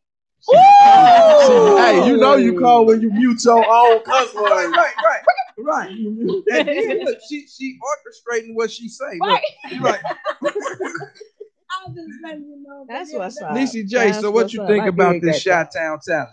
[0.47, 5.21] Hey, you know you call when you mute your own cuss Right, right, right,
[5.59, 5.91] right.
[5.91, 9.19] And then look, she she orchestrating what she say.
[9.21, 9.41] Look,
[9.71, 10.01] you like
[10.43, 12.85] I'm just letting you know.
[12.89, 13.51] That's what's up.
[13.51, 14.07] Niecy J.
[14.11, 14.69] That's So what you up.
[14.69, 15.71] think I about this that.
[15.73, 16.31] Chi Town talent?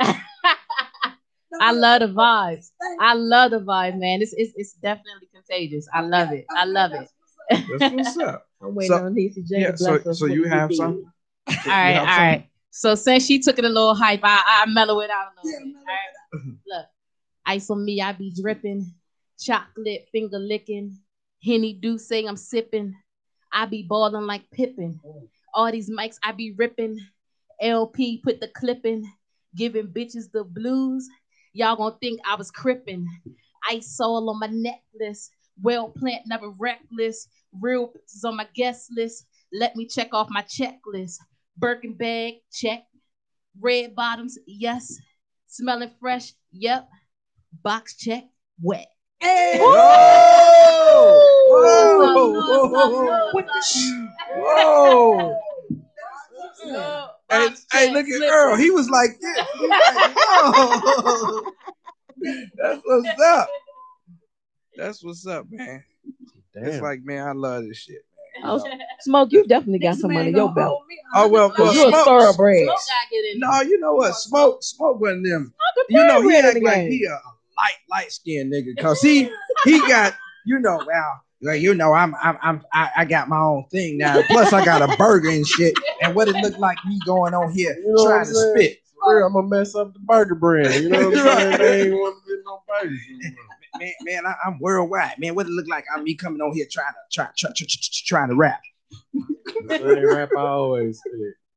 [1.60, 2.70] I love the vibes.
[3.00, 4.20] I love the vibe, man.
[4.22, 5.86] It's it's it's definitely contagious.
[5.94, 6.46] I love it.
[6.56, 7.08] I love it.
[7.50, 8.46] That's what's up.
[8.62, 9.70] I'm waiting So- on Niecy J Yeah.
[9.72, 11.12] to So us so with you have some.
[11.46, 12.48] All right, all right.
[12.76, 15.64] So since she took it a little hype, I I mellow it out a little
[15.64, 15.76] bit.
[15.76, 16.56] All right.
[16.66, 16.86] Look,
[17.46, 18.92] ice on me, I be dripping,
[19.38, 20.98] chocolate finger licking,
[21.40, 22.92] henny do say I'm sipping.
[23.52, 24.98] I be balling like Pippin.
[25.54, 26.98] All these mics I be ripping.
[27.60, 29.08] LP put the clipping,
[29.54, 31.08] giving bitches the blues.
[31.52, 33.06] Y'all gonna think I was crippin'.
[33.70, 35.30] Ice all on my necklace.
[35.62, 37.28] Well plant, never reckless.
[37.52, 39.26] Real bitches on my guest list.
[39.52, 41.18] Let me check off my checklist.
[41.56, 42.84] Birkin bag, check.
[43.60, 44.98] Red bottoms, yes.
[45.46, 46.88] Smelling fresh, yep.
[47.62, 48.24] Box check,
[48.60, 48.88] wet.
[49.20, 49.58] Hey.
[49.60, 51.20] Whoa!
[51.48, 52.14] Whoa!
[52.68, 53.32] Whoa!
[54.36, 55.36] Whoa!
[57.30, 58.56] Hey, hey, look at Earl.
[58.56, 59.46] He was like this.
[59.54, 61.42] He was like, "Whoa."
[62.56, 63.48] That's what's up.
[64.76, 65.84] That's what's up, man.
[66.54, 68.04] It's like, man, I love this shit.
[68.42, 68.62] Oh,
[69.00, 70.82] Smoke, you definitely got This some man oh, under your belt.
[71.14, 72.64] Oh well, well, You a smoke, thoroughbred.
[72.64, 74.14] Smoke gotta get in No, you know what?
[74.16, 75.54] Smoke, smoke wasn't them.
[75.78, 76.90] a You know, he thoroughbred act like game.
[76.90, 79.30] he a light, light skinned nigga, cause he
[79.64, 83.38] he got, you know, well, well, you know, I'm I'm I'm I, I got my
[83.38, 84.22] own thing now.
[84.22, 85.78] Plus, I got a burger and shit.
[86.02, 88.78] And what it looked like me going on here You know trying I'm to spit.
[89.06, 90.82] Real, I'm gonna mess up the burger brand.
[90.82, 91.58] You know what I'm saying?
[91.58, 93.00] They ain't want to get no burgers.
[93.78, 95.18] Man, man, I, I'm worldwide.
[95.18, 95.84] Man, what it look like?
[95.94, 98.60] I'm me coming on here trying to try, try, try, try, trying to rap.
[99.66, 101.02] That rap I always.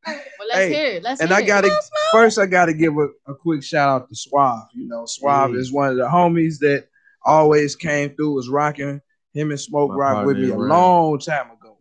[0.06, 1.04] Well, let's Hey, hear it.
[1.04, 1.70] Let's and hear I gotta
[2.12, 4.68] first I gotta give a, a quick shout out to Suave.
[4.74, 5.58] You know, Suave Mm.
[5.58, 6.88] is one of the homies that
[7.26, 9.02] always came through, was rocking
[9.34, 10.70] him and Smoke My Rock with me a in rap.
[10.70, 11.78] long time ago.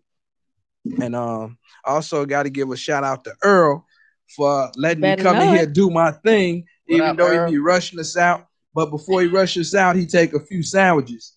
[1.00, 3.86] And um also gotta give a shout out to Earl
[4.34, 7.46] for letting me come in here do my thing, What even up, though Earl?
[7.46, 8.45] he be rushing us out.
[8.76, 11.32] But before he rushes us out, he take a few sandwiches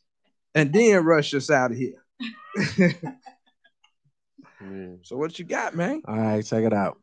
[0.53, 2.03] and then rush us out of here.
[5.03, 6.01] So what you got, man?
[6.05, 6.97] All right, check it out.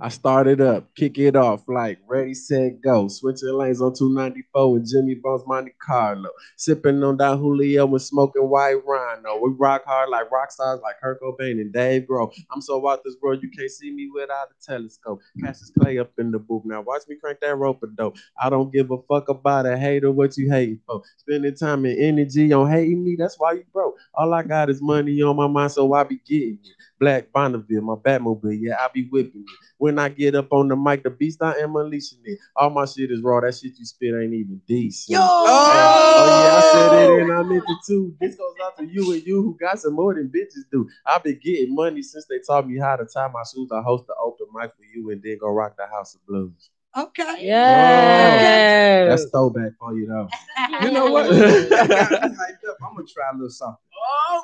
[0.00, 3.06] I started up, kick it off like ready, set, go.
[3.08, 6.30] Switching lanes on 294 with Jimmy Bones, Monte Carlo.
[6.56, 9.38] Sipping on that Julio and smoking white rhino.
[9.40, 12.32] We rock hard like rock stars like Kurt Cobain and Dave Grohl.
[12.52, 15.20] I'm so out this world, you can't see me without a telescope.
[15.42, 16.64] Cassius Clay up in the booth.
[16.64, 18.16] Now watch me crank that rope dope.
[18.42, 21.02] I don't give a fuck about a hater, what you hating for.
[21.18, 23.96] Spending time and energy on hating me, that's why you broke.
[24.14, 26.74] All I got is money on my mind, so I be getting it.
[26.98, 29.58] Black Bonneville, my Batmobile, yeah, I be whipping it.
[29.78, 32.38] When I get up on the mic, the beast I am unleashing it.
[32.56, 33.40] All my shit is raw.
[33.40, 35.14] That shit you spit ain't even decent.
[35.14, 35.20] Yo!
[35.20, 38.14] Oh, yeah, I said it and I meant it too.
[38.20, 40.88] This goes out to you and you who got some more than bitches do.
[41.04, 43.70] I've been getting money since they taught me how to tie my shoes.
[43.72, 46.70] I host the open mic for you and then go rock the House of Blues.
[46.96, 47.46] Okay.
[47.46, 49.06] Yeah.
[49.08, 50.28] That's throwback for you though.
[50.82, 51.30] You know what?
[51.30, 52.76] You got me hyped up.
[52.82, 53.76] I'm gonna try a little something.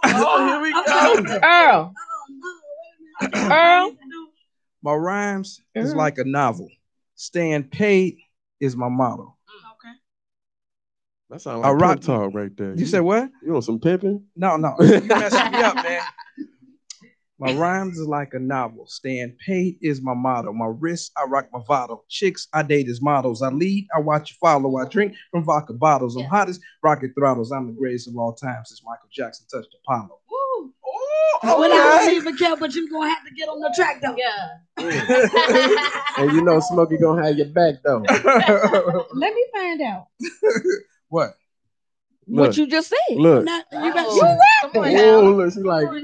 [0.05, 1.39] Oh, here we go.
[1.43, 1.95] Earl.
[3.51, 3.97] Earl.
[4.83, 5.97] My rhymes is Mhm.
[5.97, 6.69] like a novel.
[7.15, 8.19] Staying paid
[8.61, 9.37] is my motto.
[9.73, 9.95] Okay.
[11.31, 12.75] That sounds I like rock- pimp talk right there.
[12.75, 13.31] You said what?
[13.45, 14.25] You want some pimping?
[14.37, 14.75] No, no.
[14.81, 16.03] You messing me up, man.
[17.39, 18.87] My rhymes is like a novel.
[18.87, 20.53] Staying paid is my motto.
[20.53, 22.05] My wrist, I rock my Vado.
[22.09, 23.41] Chicks, I date as models.
[23.41, 24.77] I lead, I watch you follow.
[24.77, 26.17] I drink from vodka bottles.
[26.17, 27.51] I'm hottest rocket throttles.
[27.51, 30.20] I'm the greatest of all time since Michael Jackson touched Apollo.
[31.43, 34.01] Oh, well, I don't even care, but you're gonna have to get on the track
[34.03, 34.15] though.
[34.17, 34.59] Yeah.
[36.19, 38.01] and you know Smokey gonna have your back though.
[39.15, 40.09] Let me find out
[41.09, 41.35] what?
[42.27, 43.17] what Look, you just said.
[43.17, 43.45] Look.
[43.45, 44.99] Not, you got You rapping.
[44.99, 46.03] Oh, look, she like we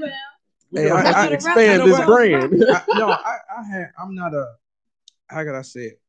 [0.73, 2.07] Hey, gonna I- have I- to expand you know this what?
[2.07, 2.65] brand.
[2.69, 3.91] I, no, I, I had.
[4.01, 4.47] I'm not a.
[5.27, 6.01] How could I say it?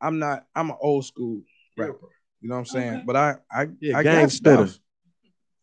[0.00, 0.44] I'm not.
[0.54, 1.40] I'm an old school
[1.78, 2.08] rapper.
[2.40, 2.94] You know what I'm saying?
[2.94, 3.02] Okay.
[3.06, 4.78] But I, I, Yeah, I gang got stuff.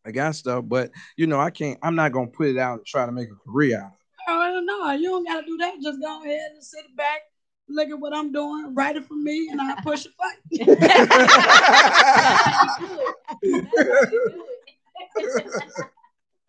[0.10, 0.22] Spitter.
[0.22, 1.80] I got stuff, but you know, I can't.
[1.84, 3.98] I'm not gonna put it out and try to make a career out of it.
[4.28, 5.76] Oh, no, you don't gotta do that.
[5.82, 7.22] Just go ahead and sit back,
[7.68, 10.06] look at what I'm doing, write it for me, and I push
[10.52, 10.76] it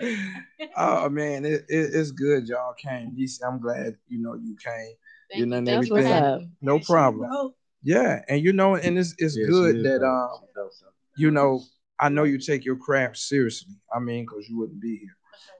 [0.76, 3.10] oh man, it, it, it's good y'all came.
[3.16, 4.94] DC, I'm glad you know you came.
[5.30, 6.52] Thank you know and everything.
[6.60, 7.52] No problem.
[7.82, 10.72] Yeah, and you know, and it's it's Yeah, she good is that um, She dope,
[10.72, 10.86] so.
[11.16, 11.62] you know,
[12.00, 13.74] I know you take your craft seriously.
[13.94, 15.16] I mean, because you wouldn't be here.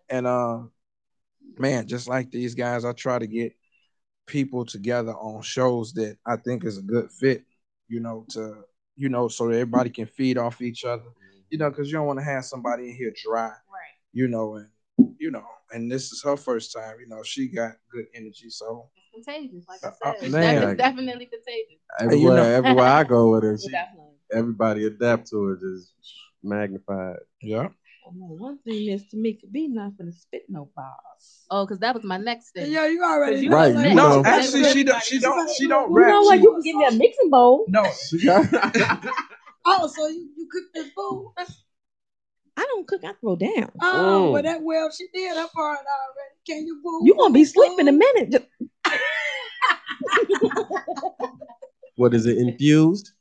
[0.09, 0.73] And um,
[1.59, 3.55] man, just like these guys, I try to get
[4.27, 7.45] people together on shows that I think is a good fit.
[7.89, 8.65] You know, to
[8.97, 11.05] you know, so that everybody can feed off each other.
[11.51, 13.49] You know, because you don't want to have somebody in here dry.
[13.49, 13.57] Right.
[14.13, 14.69] You know, and
[15.19, 16.97] you know, and this is her first time.
[17.01, 20.29] You know, she got good energy, so It's contagious, like I Uh, said.
[20.29, 20.61] uh, man.
[20.69, 21.81] def- definitely contagious.
[21.99, 24.15] Everywhere, know- everywhere I go with her, she, Definitely.
[24.33, 25.93] everybody adapt to it is
[26.43, 27.17] magnified.
[27.43, 27.69] yeah.
[28.07, 31.45] I know one thing is to Tamika B not gonna spit no bars.
[31.51, 32.73] Oh, because that was my next thing.
[32.73, 33.89] Yeah, you already You know Right, that.
[33.91, 35.03] you No, actually, she don't.
[35.03, 35.51] She don't.
[35.57, 36.09] She don't You rap.
[36.09, 36.37] know what?
[36.39, 37.67] She- You can give me a mixing bowl.
[37.69, 37.83] no,
[39.67, 41.35] Oh, so you, you cook this food?
[42.57, 43.03] I don't cook.
[43.05, 43.71] I throw down.
[43.83, 44.33] Oh, Mm.
[44.33, 46.35] well, that well, she did her part already.
[46.47, 47.07] Can you fool?
[47.07, 48.49] You gonna be sleeping a minute.
[51.97, 53.13] What is it infused?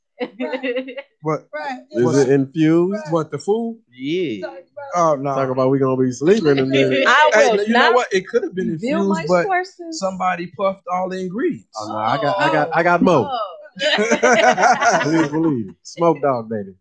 [1.22, 1.48] What?
[1.54, 1.80] Right.
[1.92, 3.04] Is it infused?
[3.10, 3.80] What the food?
[3.92, 4.48] Yeah.
[4.96, 5.36] Oh no.
[5.36, 7.04] Talk about we gonna be sleeping in a minute.
[7.08, 8.14] I Hey, will you know not what?
[8.14, 10.00] It could have been infused, but sources.
[10.00, 11.78] somebody puffed all the ingredients.
[11.80, 13.30] Oh no, I got I got I got more.
[13.32, 13.56] Oh.
[15.04, 15.76] Please believe it.
[15.84, 16.76] Smoke dog, baby.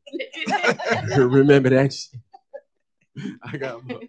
[1.16, 2.20] Remember that shit.
[3.42, 4.00] I got more.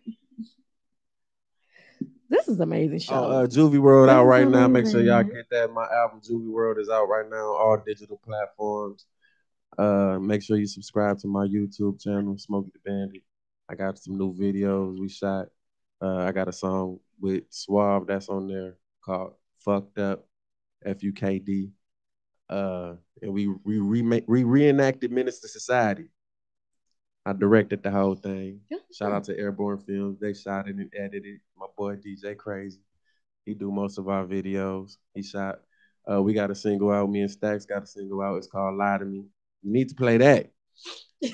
[2.29, 3.15] This is amazing show.
[3.15, 4.67] Oh, uh, Juvie World out right now.
[4.67, 5.71] Make sure y'all get that.
[5.71, 9.05] My album Juvie World is out right now, on all digital platforms.
[9.79, 13.23] Uh, make sure you subscribe to my YouTube channel, Smokey the Bandit.
[13.69, 15.47] I got some new videos we shot.
[16.01, 20.27] Uh, I got a song with Suave that's on there called "Fucked Up,"
[20.83, 21.71] F U K D.
[22.49, 26.09] Uh, and we we remake we reenacted Menace II Society.
[27.25, 28.59] I directed the whole thing.
[28.91, 30.19] Shout out to Airborne Films.
[30.19, 31.25] They shot it and edited.
[31.25, 31.41] it.
[31.57, 32.81] My boy DJ Crazy.
[33.45, 34.97] He do most of our videos.
[35.13, 35.61] He shot.
[36.11, 37.09] Uh, we got a single out.
[37.09, 38.35] Me and Stacks got a single out.
[38.35, 39.23] It's called "Lie to Me."
[39.63, 40.49] You need to play that.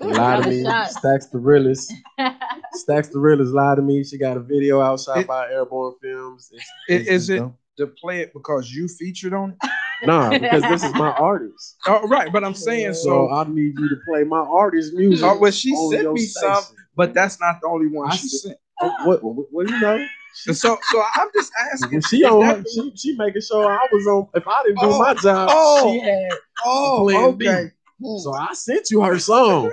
[0.00, 0.62] Lie to me.
[0.90, 1.92] Stacks the realest.
[2.72, 3.52] Stacks the realest.
[3.52, 4.04] Lie to me.
[4.04, 6.50] She got a video outside It- by Airborne Films.
[6.52, 7.56] It's, I- it's- Is it dope.
[7.78, 9.70] to play it because you featured on it?
[10.04, 11.76] Nah, because this is my artist.
[11.86, 13.30] Oh, right, but I'm saying So so.
[13.32, 15.24] I need you to play my artist music.
[15.26, 16.54] Oh, well, she sent me station.
[16.54, 18.58] some, but that's not the only one I she said- sent.
[18.82, 20.06] Oh, what, what, what you know?
[20.46, 21.92] And so, so I'm just asking.
[21.92, 24.28] When she on her, she, she making sure I was on.
[24.34, 26.30] If I didn't do Oh, my job, oh, she had.
[26.64, 27.48] oh, Plan B.
[27.48, 27.72] okay.
[28.02, 28.18] Hmm.
[28.18, 29.72] So I sent you her song.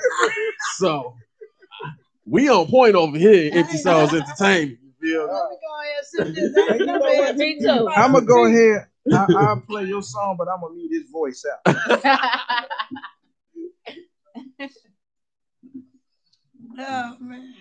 [0.78, 1.16] so
[2.26, 3.52] we on point over here.
[3.54, 4.80] Empty Souls Entertainment.
[5.02, 5.36] You building.
[6.18, 7.60] Let me go ahead this.
[7.62, 7.78] Know?
[7.78, 7.90] Me too.
[7.90, 8.88] I'm gonna go ahead.
[9.12, 12.68] I, I'll play your song, but I'm gonna mute his voice out.
[16.76, 17.54] Oh man.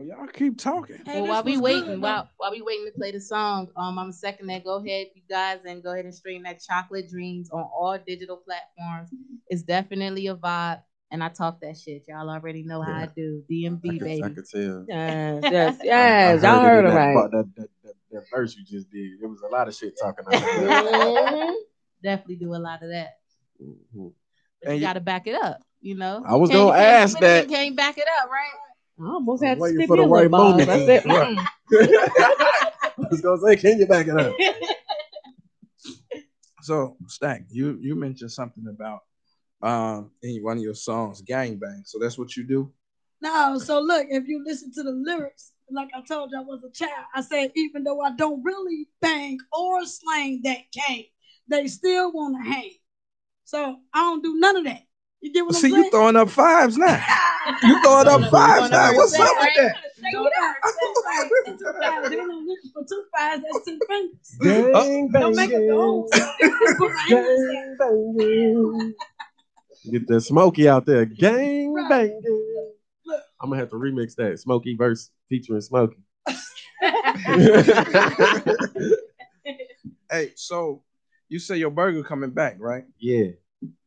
[0.00, 0.98] Well, y'all keep talking.
[1.06, 4.46] well, while we waiting, while while we waiting to play the song, um, I'm second
[4.46, 4.64] that.
[4.64, 8.38] Go ahead, you guys, and go ahead and stream that Chocolate Dreams on all digital
[8.38, 9.10] platforms.
[9.48, 12.04] It's definitely a vibe, and I talk that shit.
[12.08, 13.42] Y'all already know how I do.
[13.50, 14.24] DMV baby.
[14.24, 14.86] I could tell.
[14.88, 16.44] Yes, yes, yes.
[16.44, 17.30] I Y'all it heard it right.
[17.32, 19.20] That, that, that, that verse you just did.
[19.20, 20.40] There was a lot of shit talking about.
[22.02, 23.18] Definitely do a lot of that.
[23.62, 24.12] Mhm.
[24.64, 26.22] But you got to back it up, you know.
[26.26, 27.48] I was gonna you can't- ask you that.
[27.48, 28.50] can't back it up, right?
[29.00, 30.66] I almost had to Waiting for the little right balls.
[30.66, 30.70] moment.
[30.70, 31.38] I said, Right.
[31.72, 34.36] I was gonna say, can you back it up?
[36.62, 39.00] So, Stack, you you mentioned something about
[39.62, 41.86] um in one of your songs, gangbang.
[41.86, 42.70] So that's what you do.
[43.22, 46.62] No, so look, if you listen to the lyrics, like I told you, I was
[46.62, 47.06] a child.
[47.14, 51.06] I said, even though I don't really bang or slang that cane,
[51.48, 52.72] they still want to hang.
[53.44, 54.82] So I don't do none of that.
[55.20, 55.74] You get what I'm See, saying?
[55.84, 57.02] you throwing up fives now.
[57.62, 58.92] you throwing up fives now.
[58.94, 59.76] What's up with that?
[59.96, 60.32] Shake it up.
[61.46, 62.10] Two fives.
[62.10, 63.42] They don't looking for two fives.
[63.42, 64.36] That's two fingers.
[64.40, 66.08] Gang Don't make it the whole.
[66.78, 68.94] Put my hands down.
[69.90, 71.04] Get the Smokey out there.
[71.04, 72.46] Gang banging.
[73.42, 74.38] I'm gonna have to remix that.
[74.38, 75.96] Smokey verse featuring Smokey.
[80.10, 80.82] Hey, so
[81.28, 82.84] you say your burger coming back, right?
[82.98, 83.28] Yeah.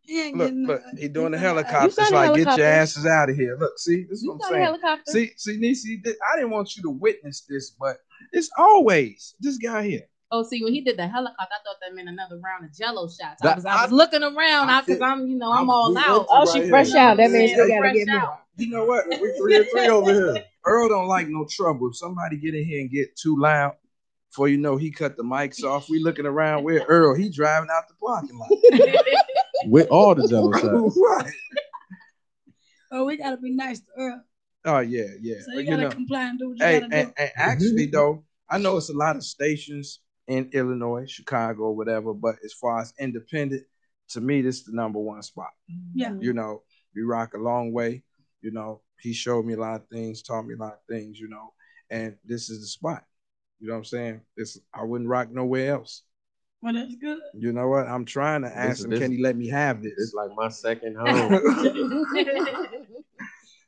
[0.06, 1.86] He Look, getting look, uh, he doing the helicopter.
[2.02, 3.56] It's the like, get your asses out of here.
[3.58, 4.64] Look, see, this is what I'm the saying.
[4.64, 5.12] helicopter.
[5.12, 7.98] See, see, Niecy, th- I didn't want you to witness this, but
[8.34, 10.08] it's always this guy here.
[10.32, 13.08] Oh, see, when he did the helicopter, I thought that meant another round of Jello
[13.08, 13.44] shots.
[13.44, 16.26] I was, I was looking around because I'm, you know, I'm, all out.
[16.30, 17.18] Oh, she fresh out.
[17.18, 18.22] That means still Yeah, gotta fresh get more.
[18.22, 18.40] out.
[18.58, 19.06] You know what?
[19.08, 20.44] We three and three over here.
[20.66, 21.90] Earl don't like no trouble.
[21.90, 23.76] If somebody get in here and get too loud,
[24.30, 25.88] before you know, he cut the mics off.
[25.90, 28.50] We looking around where Earl, he driving out the parking lot.
[29.68, 30.98] With all the jello shots.
[31.02, 31.34] right.
[32.92, 34.24] Oh, we gotta be nice to Earl.
[34.66, 35.36] Oh yeah, yeah.
[35.46, 36.96] So you But, gotta know, comply and do what you hey, gotta do.
[36.96, 42.14] and, and actually though, I know it's a lot of stations in Illinois, Chicago, whatever.
[42.14, 43.64] But as far as independent,
[44.10, 45.50] to me, this is the number one spot.
[45.94, 46.14] Yeah.
[46.20, 46.62] You know,
[46.96, 48.04] we rock a long way.
[48.42, 51.20] You know, he showed me a lot of things, taught me a lot of things.
[51.20, 51.54] You know,
[51.90, 53.04] and this is the spot.
[53.60, 54.22] You know what I'm saying?
[54.38, 56.04] This I wouldn't rock nowhere else.
[56.64, 57.20] Well, that's good.
[57.38, 57.88] You know what?
[57.88, 59.94] I'm trying to ask is- him, this- can he let me have this?
[59.98, 61.40] It's like my second home.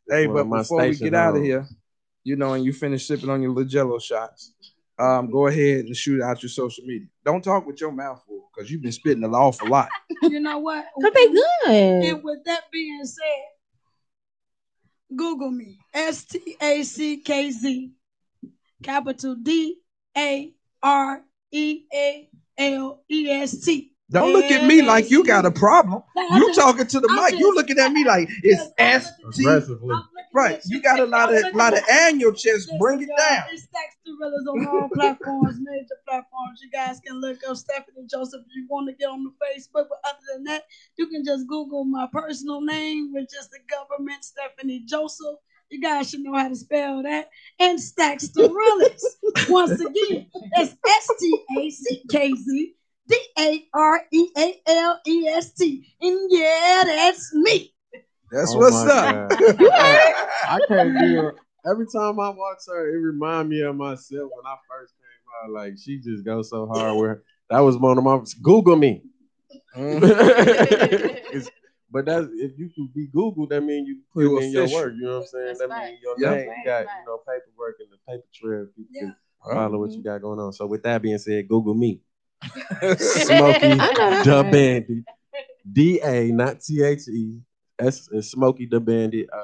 [0.08, 1.68] Hey, One but my before we station get out of here,
[2.24, 4.54] you know, and you finish sipping on your little jello shots,
[5.00, 7.08] um, go ahead and shoot out your social media.
[7.26, 9.90] Don't talk with your mouth full because you've been spitting an awful lot.
[10.22, 10.86] You know what?
[11.02, 11.44] Cause they good.
[12.06, 13.44] And with that being said,
[15.16, 15.80] Google me.
[15.92, 17.92] S T A C K Z.
[18.84, 19.80] Capital D
[20.16, 20.54] A
[20.84, 23.92] R E A L E S T.
[24.12, 26.04] Don't look at me like you got a problem.
[26.16, 27.40] You talking to the I'm mic.
[27.40, 29.46] You looking at me like it's S T.
[30.34, 30.62] Right.
[30.66, 32.70] You got a lot of lot of air in your chest.
[32.78, 33.46] Bring it down.
[33.52, 36.62] It's Stacks Gorillas on all platforms, major platforms.
[36.62, 39.88] You guys can look up Stephanie Joseph if you want to get on the Facebook.
[39.90, 40.64] But other than that,
[40.98, 45.40] you can just Google my personal name, which is the government Stephanie Joseph.
[45.70, 47.30] You guys should know how to spell that.
[47.60, 49.18] And Stackz Da Realest.
[49.50, 52.74] Once again, that's S T A C K Z
[53.08, 55.86] D A R E A L E S T.
[56.02, 57.74] And yeah, that's me.
[58.32, 59.32] That's Oh what's up.
[59.40, 61.36] I, I can't do it.
[61.70, 65.52] Every time I watch her, it remind me of myself when I first came out.
[65.52, 67.24] Like she just goes so hard with her.
[67.50, 69.04] That was one of my Google me.
[69.76, 70.02] Mm.
[71.36, 71.50] It's-
[71.92, 74.94] but that's if you can be Googled, that means you put You in your work.
[74.96, 75.56] You know what I'm saying?
[75.60, 76.36] that means your Yeah.
[76.36, 78.68] name, you got you know paperwork and the paper trail.
[78.76, 79.02] People Yeah.
[79.02, 79.16] can
[79.56, 80.54] follow what you got going on.
[80.54, 82.02] So with that being said, Google me.
[82.98, 83.78] Smokey.
[83.78, 85.04] Smokey the Bandit.
[85.72, 87.40] D A, not T H E.
[87.80, 89.28] S is Smokey the Bandit.
[89.34, 89.42] Um,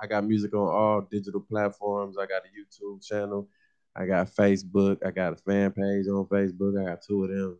[0.00, 2.16] I got music on all digital platforms.
[2.18, 3.48] I got a YouTube channel.
[3.94, 5.04] I got Facebook.
[5.04, 6.80] I got a fan page on Facebook.
[6.80, 7.58] I got two of them.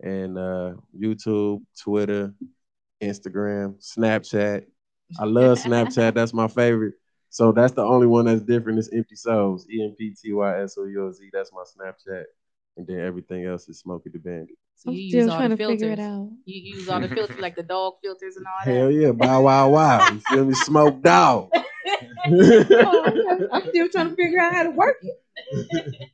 [0.00, 2.32] And uh, YouTube, Twitter,
[3.02, 4.64] Instagram, Snapchat.
[5.18, 6.14] I love Snapchat.
[6.14, 6.94] That's my favorite.
[7.30, 8.78] So that's the only one that's different.
[8.78, 9.66] It's Empty Souls.
[9.70, 11.28] E M P T Y S O U L Z.
[11.32, 12.24] That's my Snapchat.
[12.76, 14.56] And then everything else is Smokey the Bandit.
[14.76, 15.98] So I'm you still use all trying the to figure filters.
[15.98, 16.30] it out.
[16.44, 18.72] You use all the filters like the dog filters and all that.
[18.72, 20.08] Hell yeah, bow wow wow.
[20.10, 20.54] You feel me?
[20.54, 21.50] Smoke dog.
[21.52, 21.58] Oh,
[23.52, 26.08] I'm still trying to figure out how to work it.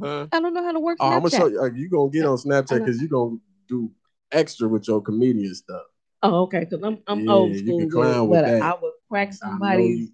[0.00, 0.26] Huh?
[0.32, 1.60] I don't know how to work Oh, I'm gonna show you.
[1.60, 3.36] uh, You gonna get on Snapchat because you gonna
[3.68, 3.90] do
[4.32, 5.82] extra with your comedian stuff.
[6.22, 6.60] Oh, okay.
[6.60, 7.78] Because I'm I'm Yeah, old you school.
[7.78, 8.62] can with clown with but that.
[8.62, 10.12] I would crack I know somebody's you-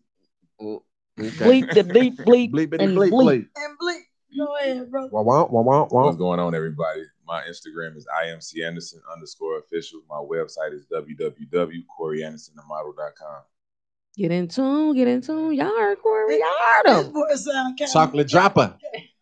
[0.61, 0.83] oh,
[1.19, 3.13] Bleep the bleep bleep Bleepity and bleep bleep.
[3.13, 3.49] bleep.
[3.57, 4.01] And bleep.
[4.37, 5.07] Go ahead, bro.
[5.13, 6.05] Wah, wah, wah, wah, wah.
[6.07, 7.03] What's going on, everybody?
[7.27, 10.01] My Instagram is IMC Anderson underscore official.
[10.11, 13.43] My website is www.coreyandersonthemodel.com.
[14.17, 15.55] Get in tune, get in tune.
[15.55, 16.39] Y'all heard Corey.
[16.39, 16.49] Y'all
[16.85, 17.13] heard him.
[17.13, 18.77] boy sound kinda- Chocolate dropper.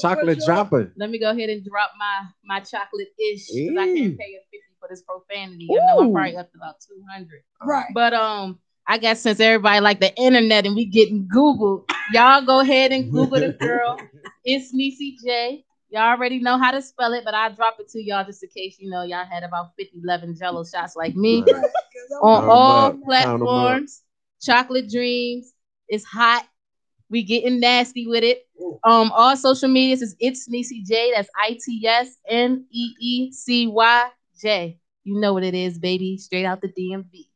[0.00, 0.92] Chocolate dropper.
[0.96, 4.40] Let me go ahead and drop my my chocolate ish because I can't pay a
[4.50, 5.68] fifty for this profanity.
[5.70, 6.12] I know I'm Ooh.
[6.12, 7.42] probably up to about two hundred.
[7.64, 7.86] Right.
[7.92, 12.60] But um, I guess since everybody like the internet and we getting Google, y'all go
[12.60, 13.98] ahead and Google the girl.
[14.42, 15.66] It's Niecy J.
[15.90, 18.48] Y'all already know how to spell it, but I'll drop it to y'all just in
[18.48, 21.42] case you know y'all had about 50, 11 jello shots like me.
[21.42, 21.64] Right.
[22.22, 23.04] On all up, count 'em up.
[23.04, 24.02] platforms.
[24.40, 25.52] Chocolate Dreams
[25.90, 26.46] is hot.
[27.10, 28.46] We getting nasty with it.
[28.84, 31.12] Um, all social medias is it's Niecy J.
[31.14, 34.10] That's I T S N E E C Y
[34.40, 34.78] J.
[35.04, 36.16] You know what it is, baby.
[36.18, 37.26] Straight out the DMV.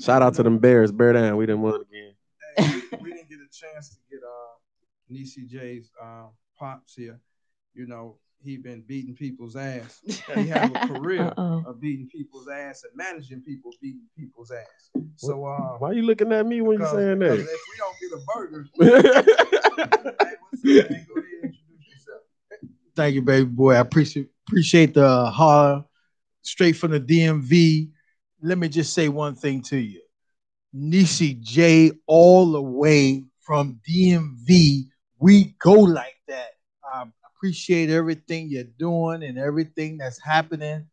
[0.00, 0.92] Shout out to them Bears.
[0.92, 1.36] Bear down.
[1.36, 2.82] We didn't win again.
[3.00, 6.26] we didn't get a chance to get uh Niecy J's uh,
[6.58, 7.18] pops here.
[7.74, 10.00] You know, he been beating people's ass.
[10.34, 11.62] He have a career Uh-oh.
[11.66, 14.90] of beating people's ass and managing people beating people's ass.
[15.16, 17.52] So uh Why you looking at me when you because- saying because that?
[17.52, 18.66] if we don't get a burger,
[22.94, 23.74] Thank you, baby boy.
[23.74, 25.84] I appreciate appreciate the hard
[26.42, 27.88] straight from the DMV.
[28.42, 30.02] Let me just say one thing to you.
[30.74, 34.86] Niecy J all the way from DMV.
[35.18, 36.50] We go like that.
[37.42, 40.86] I appreciate everything you're doing and everything that's happening.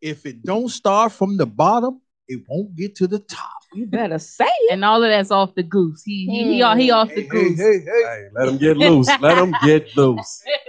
[0.00, 3.50] If it don't start from the bottom, it won't get to the top.
[3.74, 4.72] You better say it.
[4.74, 6.04] And all of that's off the goose.
[6.04, 7.58] He he he, off- he off the goose.
[7.58, 8.02] hey, hey.
[8.04, 9.08] Hey, let them get loose.
[9.20, 10.42] Let them get loose.
[10.46, 10.68] It's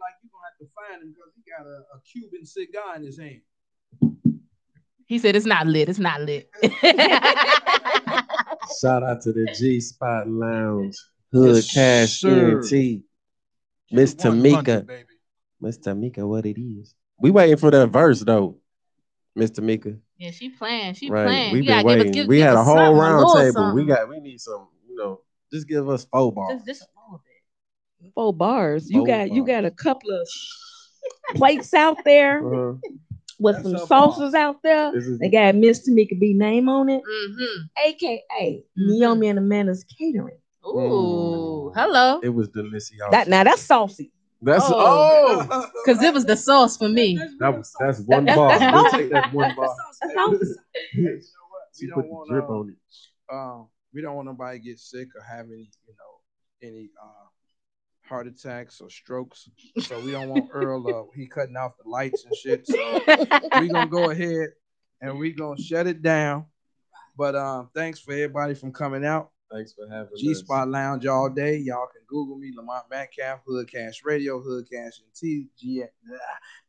[0.00, 3.02] like you gonna have to find him because he got a, a Cuban cigar in
[3.02, 3.40] his hand.
[5.06, 5.88] He said it's not lit.
[5.88, 6.48] It's not lit.
[8.80, 10.96] Shout out to the G Spot Lounge,
[11.32, 12.60] Hood Yes, Cash sir.
[12.62, 13.02] ENT,
[13.90, 14.86] Miss Tamika.
[15.60, 16.94] Miss Tamika, what it is.
[17.20, 18.56] We waiting for that verse though,
[19.34, 19.98] Miss Tamika.
[20.18, 20.94] yeah, she playing.
[20.94, 21.26] She Right.
[21.26, 21.52] playing.
[21.52, 22.12] We've You been waiting.
[22.12, 23.74] give- we give had a whole round little table.
[23.74, 25.20] We got we need some, you know,
[25.52, 26.54] just give us four bars.
[26.58, 27.22] Just, just a little
[28.00, 28.12] bit.
[28.14, 28.88] Four bars.
[28.90, 30.28] You Four got you got a couple of
[31.34, 32.74] plates out there Uh-huh.
[33.40, 33.86] with That's some her bar.
[33.86, 34.92] sauces out there.
[34.92, 37.88] This is- They got Miss Tamika B name on it, Mm-hmm.
[37.88, 40.38] aka Naomi and Amanda's catering.
[40.76, 42.20] Ooh, hello.
[42.22, 42.92] It was delicious.
[43.10, 44.12] That now that's saucy.
[44.42, 45.46] That's Oh.
[45.50, 47.16] oh, Because it was the sauce for me.
[47.40, 48.58] that was that's one That's- bar.
[48.58, 49.74] that's We'll take that one bar.
[50.00, 50.54] That's saucy.
[51.80, 53.34] We She don't put the want drip uh, on it.
[53.34, 58.08] um, we don't want nobody to get sick or have any, you know, any uh,
[58.08, 59.48] heart attacks or strokes.
[59.82, 60.88] So we don't want Earl.
[60.88, 62.66] Uh, he cutting off the lights and shit.
[62.66, 63.00] So
[63.60, 64.48] we gonna go ahead
[65.00, 66.46] and we gonna shut it down.
[67.16, 69.30] But um, thanks for everybody from coming out.
[69.50, 70.20] Thanks for having me.
[70.20, 71.56] G Spot Lounge all day.
[71.56, 75.84] Y'all can Google me, Lamont Metcalf, Hood Cash Radio, Hood Cash and T, G,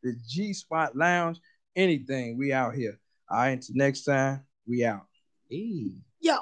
[0.02, 1.38] the G Spot Lounge.
[1.76, 2.98] Anything, we out here.
[3.30, 5.06] All right, until next time, we out.
[5.48, 5.92] Hey.
[6.20, 6.36] Yo.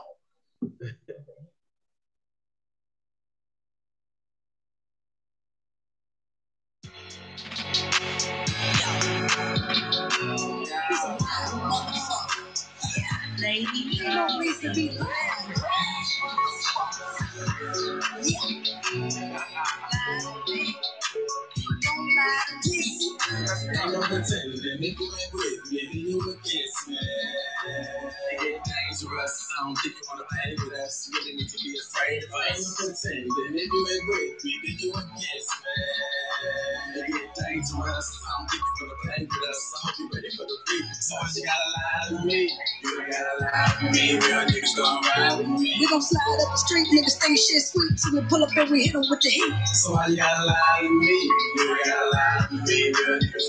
[13.40, 14.98] Lady, you know we to be
[16.20, 16.28] yeah.
[22.18, 26.98] Ain't no pretending, nigga ain't with me, then you a kiss me.
[28.30, 31.10] They get dangerous, I don't think you wanna play with us.
[31.14, 32.22] Really need to be afraid
[34.82, 35.48] you kiss
[37.06, 39.72] get dangerous, I don't think you wanna play with us.
[39.76, 40.84] I hope you ready for the beat.
[41.00, 42.50] So you gotta lie to me,
[42.82, 44.12] you gotta lie to me.
[44.18, 45.76] Real niggas gon' ride with me.
[45.80, 47.98] We gon' slide up the street, niggas think shit sweet.
[48.00, 49.54] So we pull up and we hit 'em with the heat.
[49.74, 51.06] So why you gotta lie to me?
[51.56, 53.47] You gotta to niggas.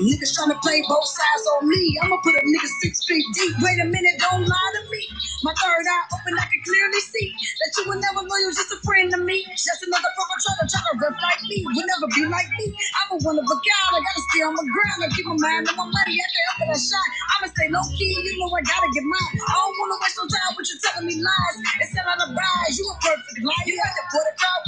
[0.00, 1.98] Niggas tryna play both sides on me.
[2.02, 3.54] I'ma put a nigga six feet deep.
[3.62, 5.02] Wait a minute, don't lie to me.
[5.44, 8.80] My third eye open, I can clearly see that you will never you're just a
[8.84, 9.44] friend to me.
[9.56, 11.58] Just another perpetrator trying to try to rip like me.
[11.74, 12.66] You'll never be like me.
[13.00, 13.92] I'm a one of a kind.
[13.96, 14.98] I gotta stay on my ground.
[15.04, 17.08] I keep my mind on my money at the help of that shot.
[17.38, 18.12] I'ma stay low key.
[18.12, 19.36] You know I gotta get mine.
[19.40, 21.56] I don't wanna waste no time with you're telling me lies.
[21.80, 22.74] It's not a rise.
[22.76, 23.64] You a perfect liar.
[23.66, 24.62] You like to put a crowd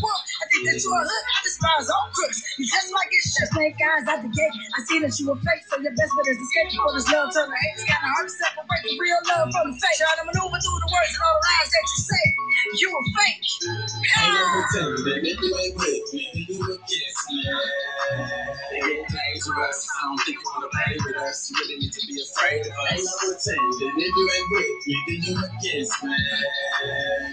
[0.58, 0.68] whoop.
[0.68, 1.24] I think that you a hood.
[1.26, 2.38] I despise all crooks.
[2.58, 4.54] You just like it's just snake eyes out the gate.
[4.76, 7.30] I see that you a fake, so your best bet is escape before this love
[7.34, 7.74] turn to hate.
[7.76, 9.98] It's kinda hard to separate the real love from the fake.
[10.00, 12.26] Trying to maneuver through the words and all the lies that you say.
[12.80, 13.44] You a fake.
[13.66, 17.40] Ain't no pretending, nigga ain't with me, then you a kiss me.
[18.70, 19.88] They get dangerous.
[19.88, 21.50] I don't think you wanna play with us.
[21.50, 22.92] You really need to be afraid of us.
[22.92, 23.94] Ain't no pretending.
[23.98, 26.16] If you ain't with me, then you against me.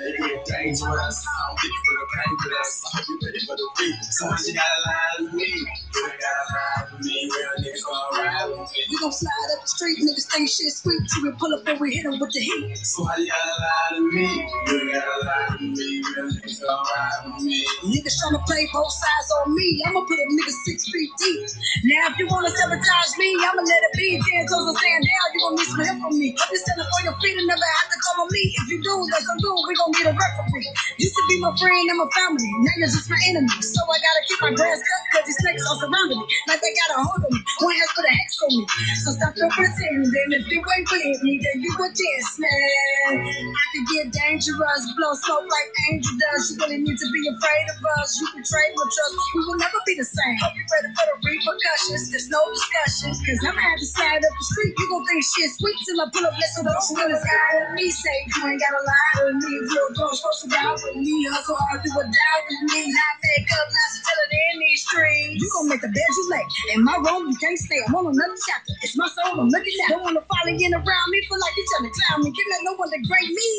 [0.06, 1.18] It get dangerous.
[1.28, 2.72] I don't think you wanna play with us.
[2.86, 3.66] I hope you ready for the.
[4.12, 5.46] Sometimes you gotta lie to me.
[5.46, 7.16] You gotta lie to me.
[7.30, 8.80] Real niggas gonna ride with me.
[8.90, 11.80] We gon' slide up the street, niggas think shit sweet till we pull up and
[11.80, 12.78] we hit 'em with the heat.
[12.86, 14.28] So how you gotta lie to me?
[14.72, 15.88] You gotta lie to me.
[16.02, 17.58] Real niggas gonna ride with me.
[17.92, 19.68] Niggas tryna play both sides on me.
[19.88, 21.42] I'ma put a nigga six feet deep.
[21.86, 24.10] Now if you wanna sabotage me, I'ma let it be.
[24.24, 26.30] Ten toes are saying now you gon' need some help from me.
[26.34, 28.44] I'm just standing for your feet and never have to call on me.
[28.58, 29.52] If you do, that's on do.
[29.68, 30.70] We gon' get a referee.
[31.00, 32.50] Used to be my friend and my family.
[32.64, 33.50] Now you're just my enemy.
[33.62, 36.26] So I gotta keep my grass cut cause these snakes all surrounding me.
[36.48, 37.40] Like they got a hold of me.
[37.62, 38.64] One has put a hex on me.
[39.04, 40.12] So stop your pretending.
[40.38, 43.12] If you ain't with me, then you a diss man.
[43.24, 44.84] I could get dangerous.
[44.96, 46.44] Blow smoke like Angel does.
[46.52, 48.10] You really need to be afraid of us.
[48.20, 49.14] You betray my trust.
[49.36, 50.38] We will never be the same.
[50.44, 52.12] Hope you ready for the repercussions.
[52.12, 53.16] There's no discussion.
[53.16, 54.74] Cause I'ma have to slide up the street.
[54.78, 57.10] You gon' think shit sweet till I pull up next to the school.
[57.10, 59.54] It's got me say you ain't gotta lie to me.
[59.68, 61.28] Real don't supposed to die with me.
[61.32, 62.93] Hustle hard, do or die with me.
[62.94, 64.14] Not make up, not to
[64.54, 65.42] in these streets.
[65.42, 66.46] You gon' make the bed you lay.
[66.78, 67.80] In my room, you can't stay.
[67.88, 68.74] I'm on another chapter.
[68.84, 69.90] It's my soul, I'm looking at.
[69.98, 71.20] Don't wanna follow in around me.
[71.26, 72.30] Feel like you trying to clown me.
[72.32, 73.50] Give me no one to grade me.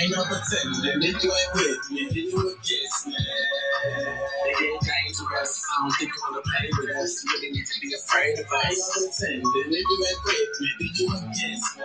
[0.00, 1.04] Ain't no pretending.
[1.04, 3.16] If you ain't with me, then you against me.
[3.20, 5.52] It dangerous.
[5.68, 7.12] I don't think you wanna play with us.
[7.24, 8.64] You really need to be afraid of us.
[8.64, 9.44] Ain't no pretending.
[9.52, 11.84] If you ain't with me, then you against me.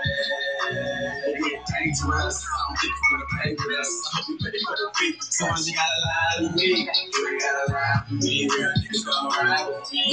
[1.52, 2.38] It dangerous.
[2.48, 3.92] I don't think you wanna play with us.
[3.92, 5.24] I hope you ready for the beat.
[5.24, 6.77] Sometimes you gotta lie to me.
[6.78, 6.86] We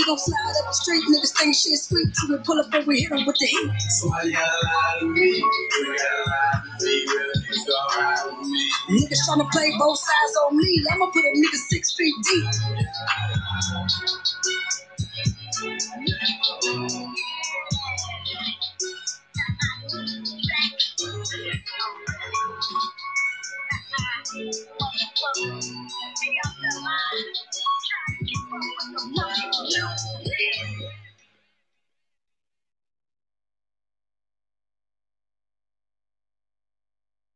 [0.06, 2.08] gon' slide up the street, niggas think shit sweet.
[2.14, 3.70] till we pull up and we hit them with the heat.
[4.00, 5.42] Somebody got a lie to me.
[8.90, 10.84] Niggas tryna play both sides on me.
[10.92, 12.44] I'ma put a nigga six feet deep.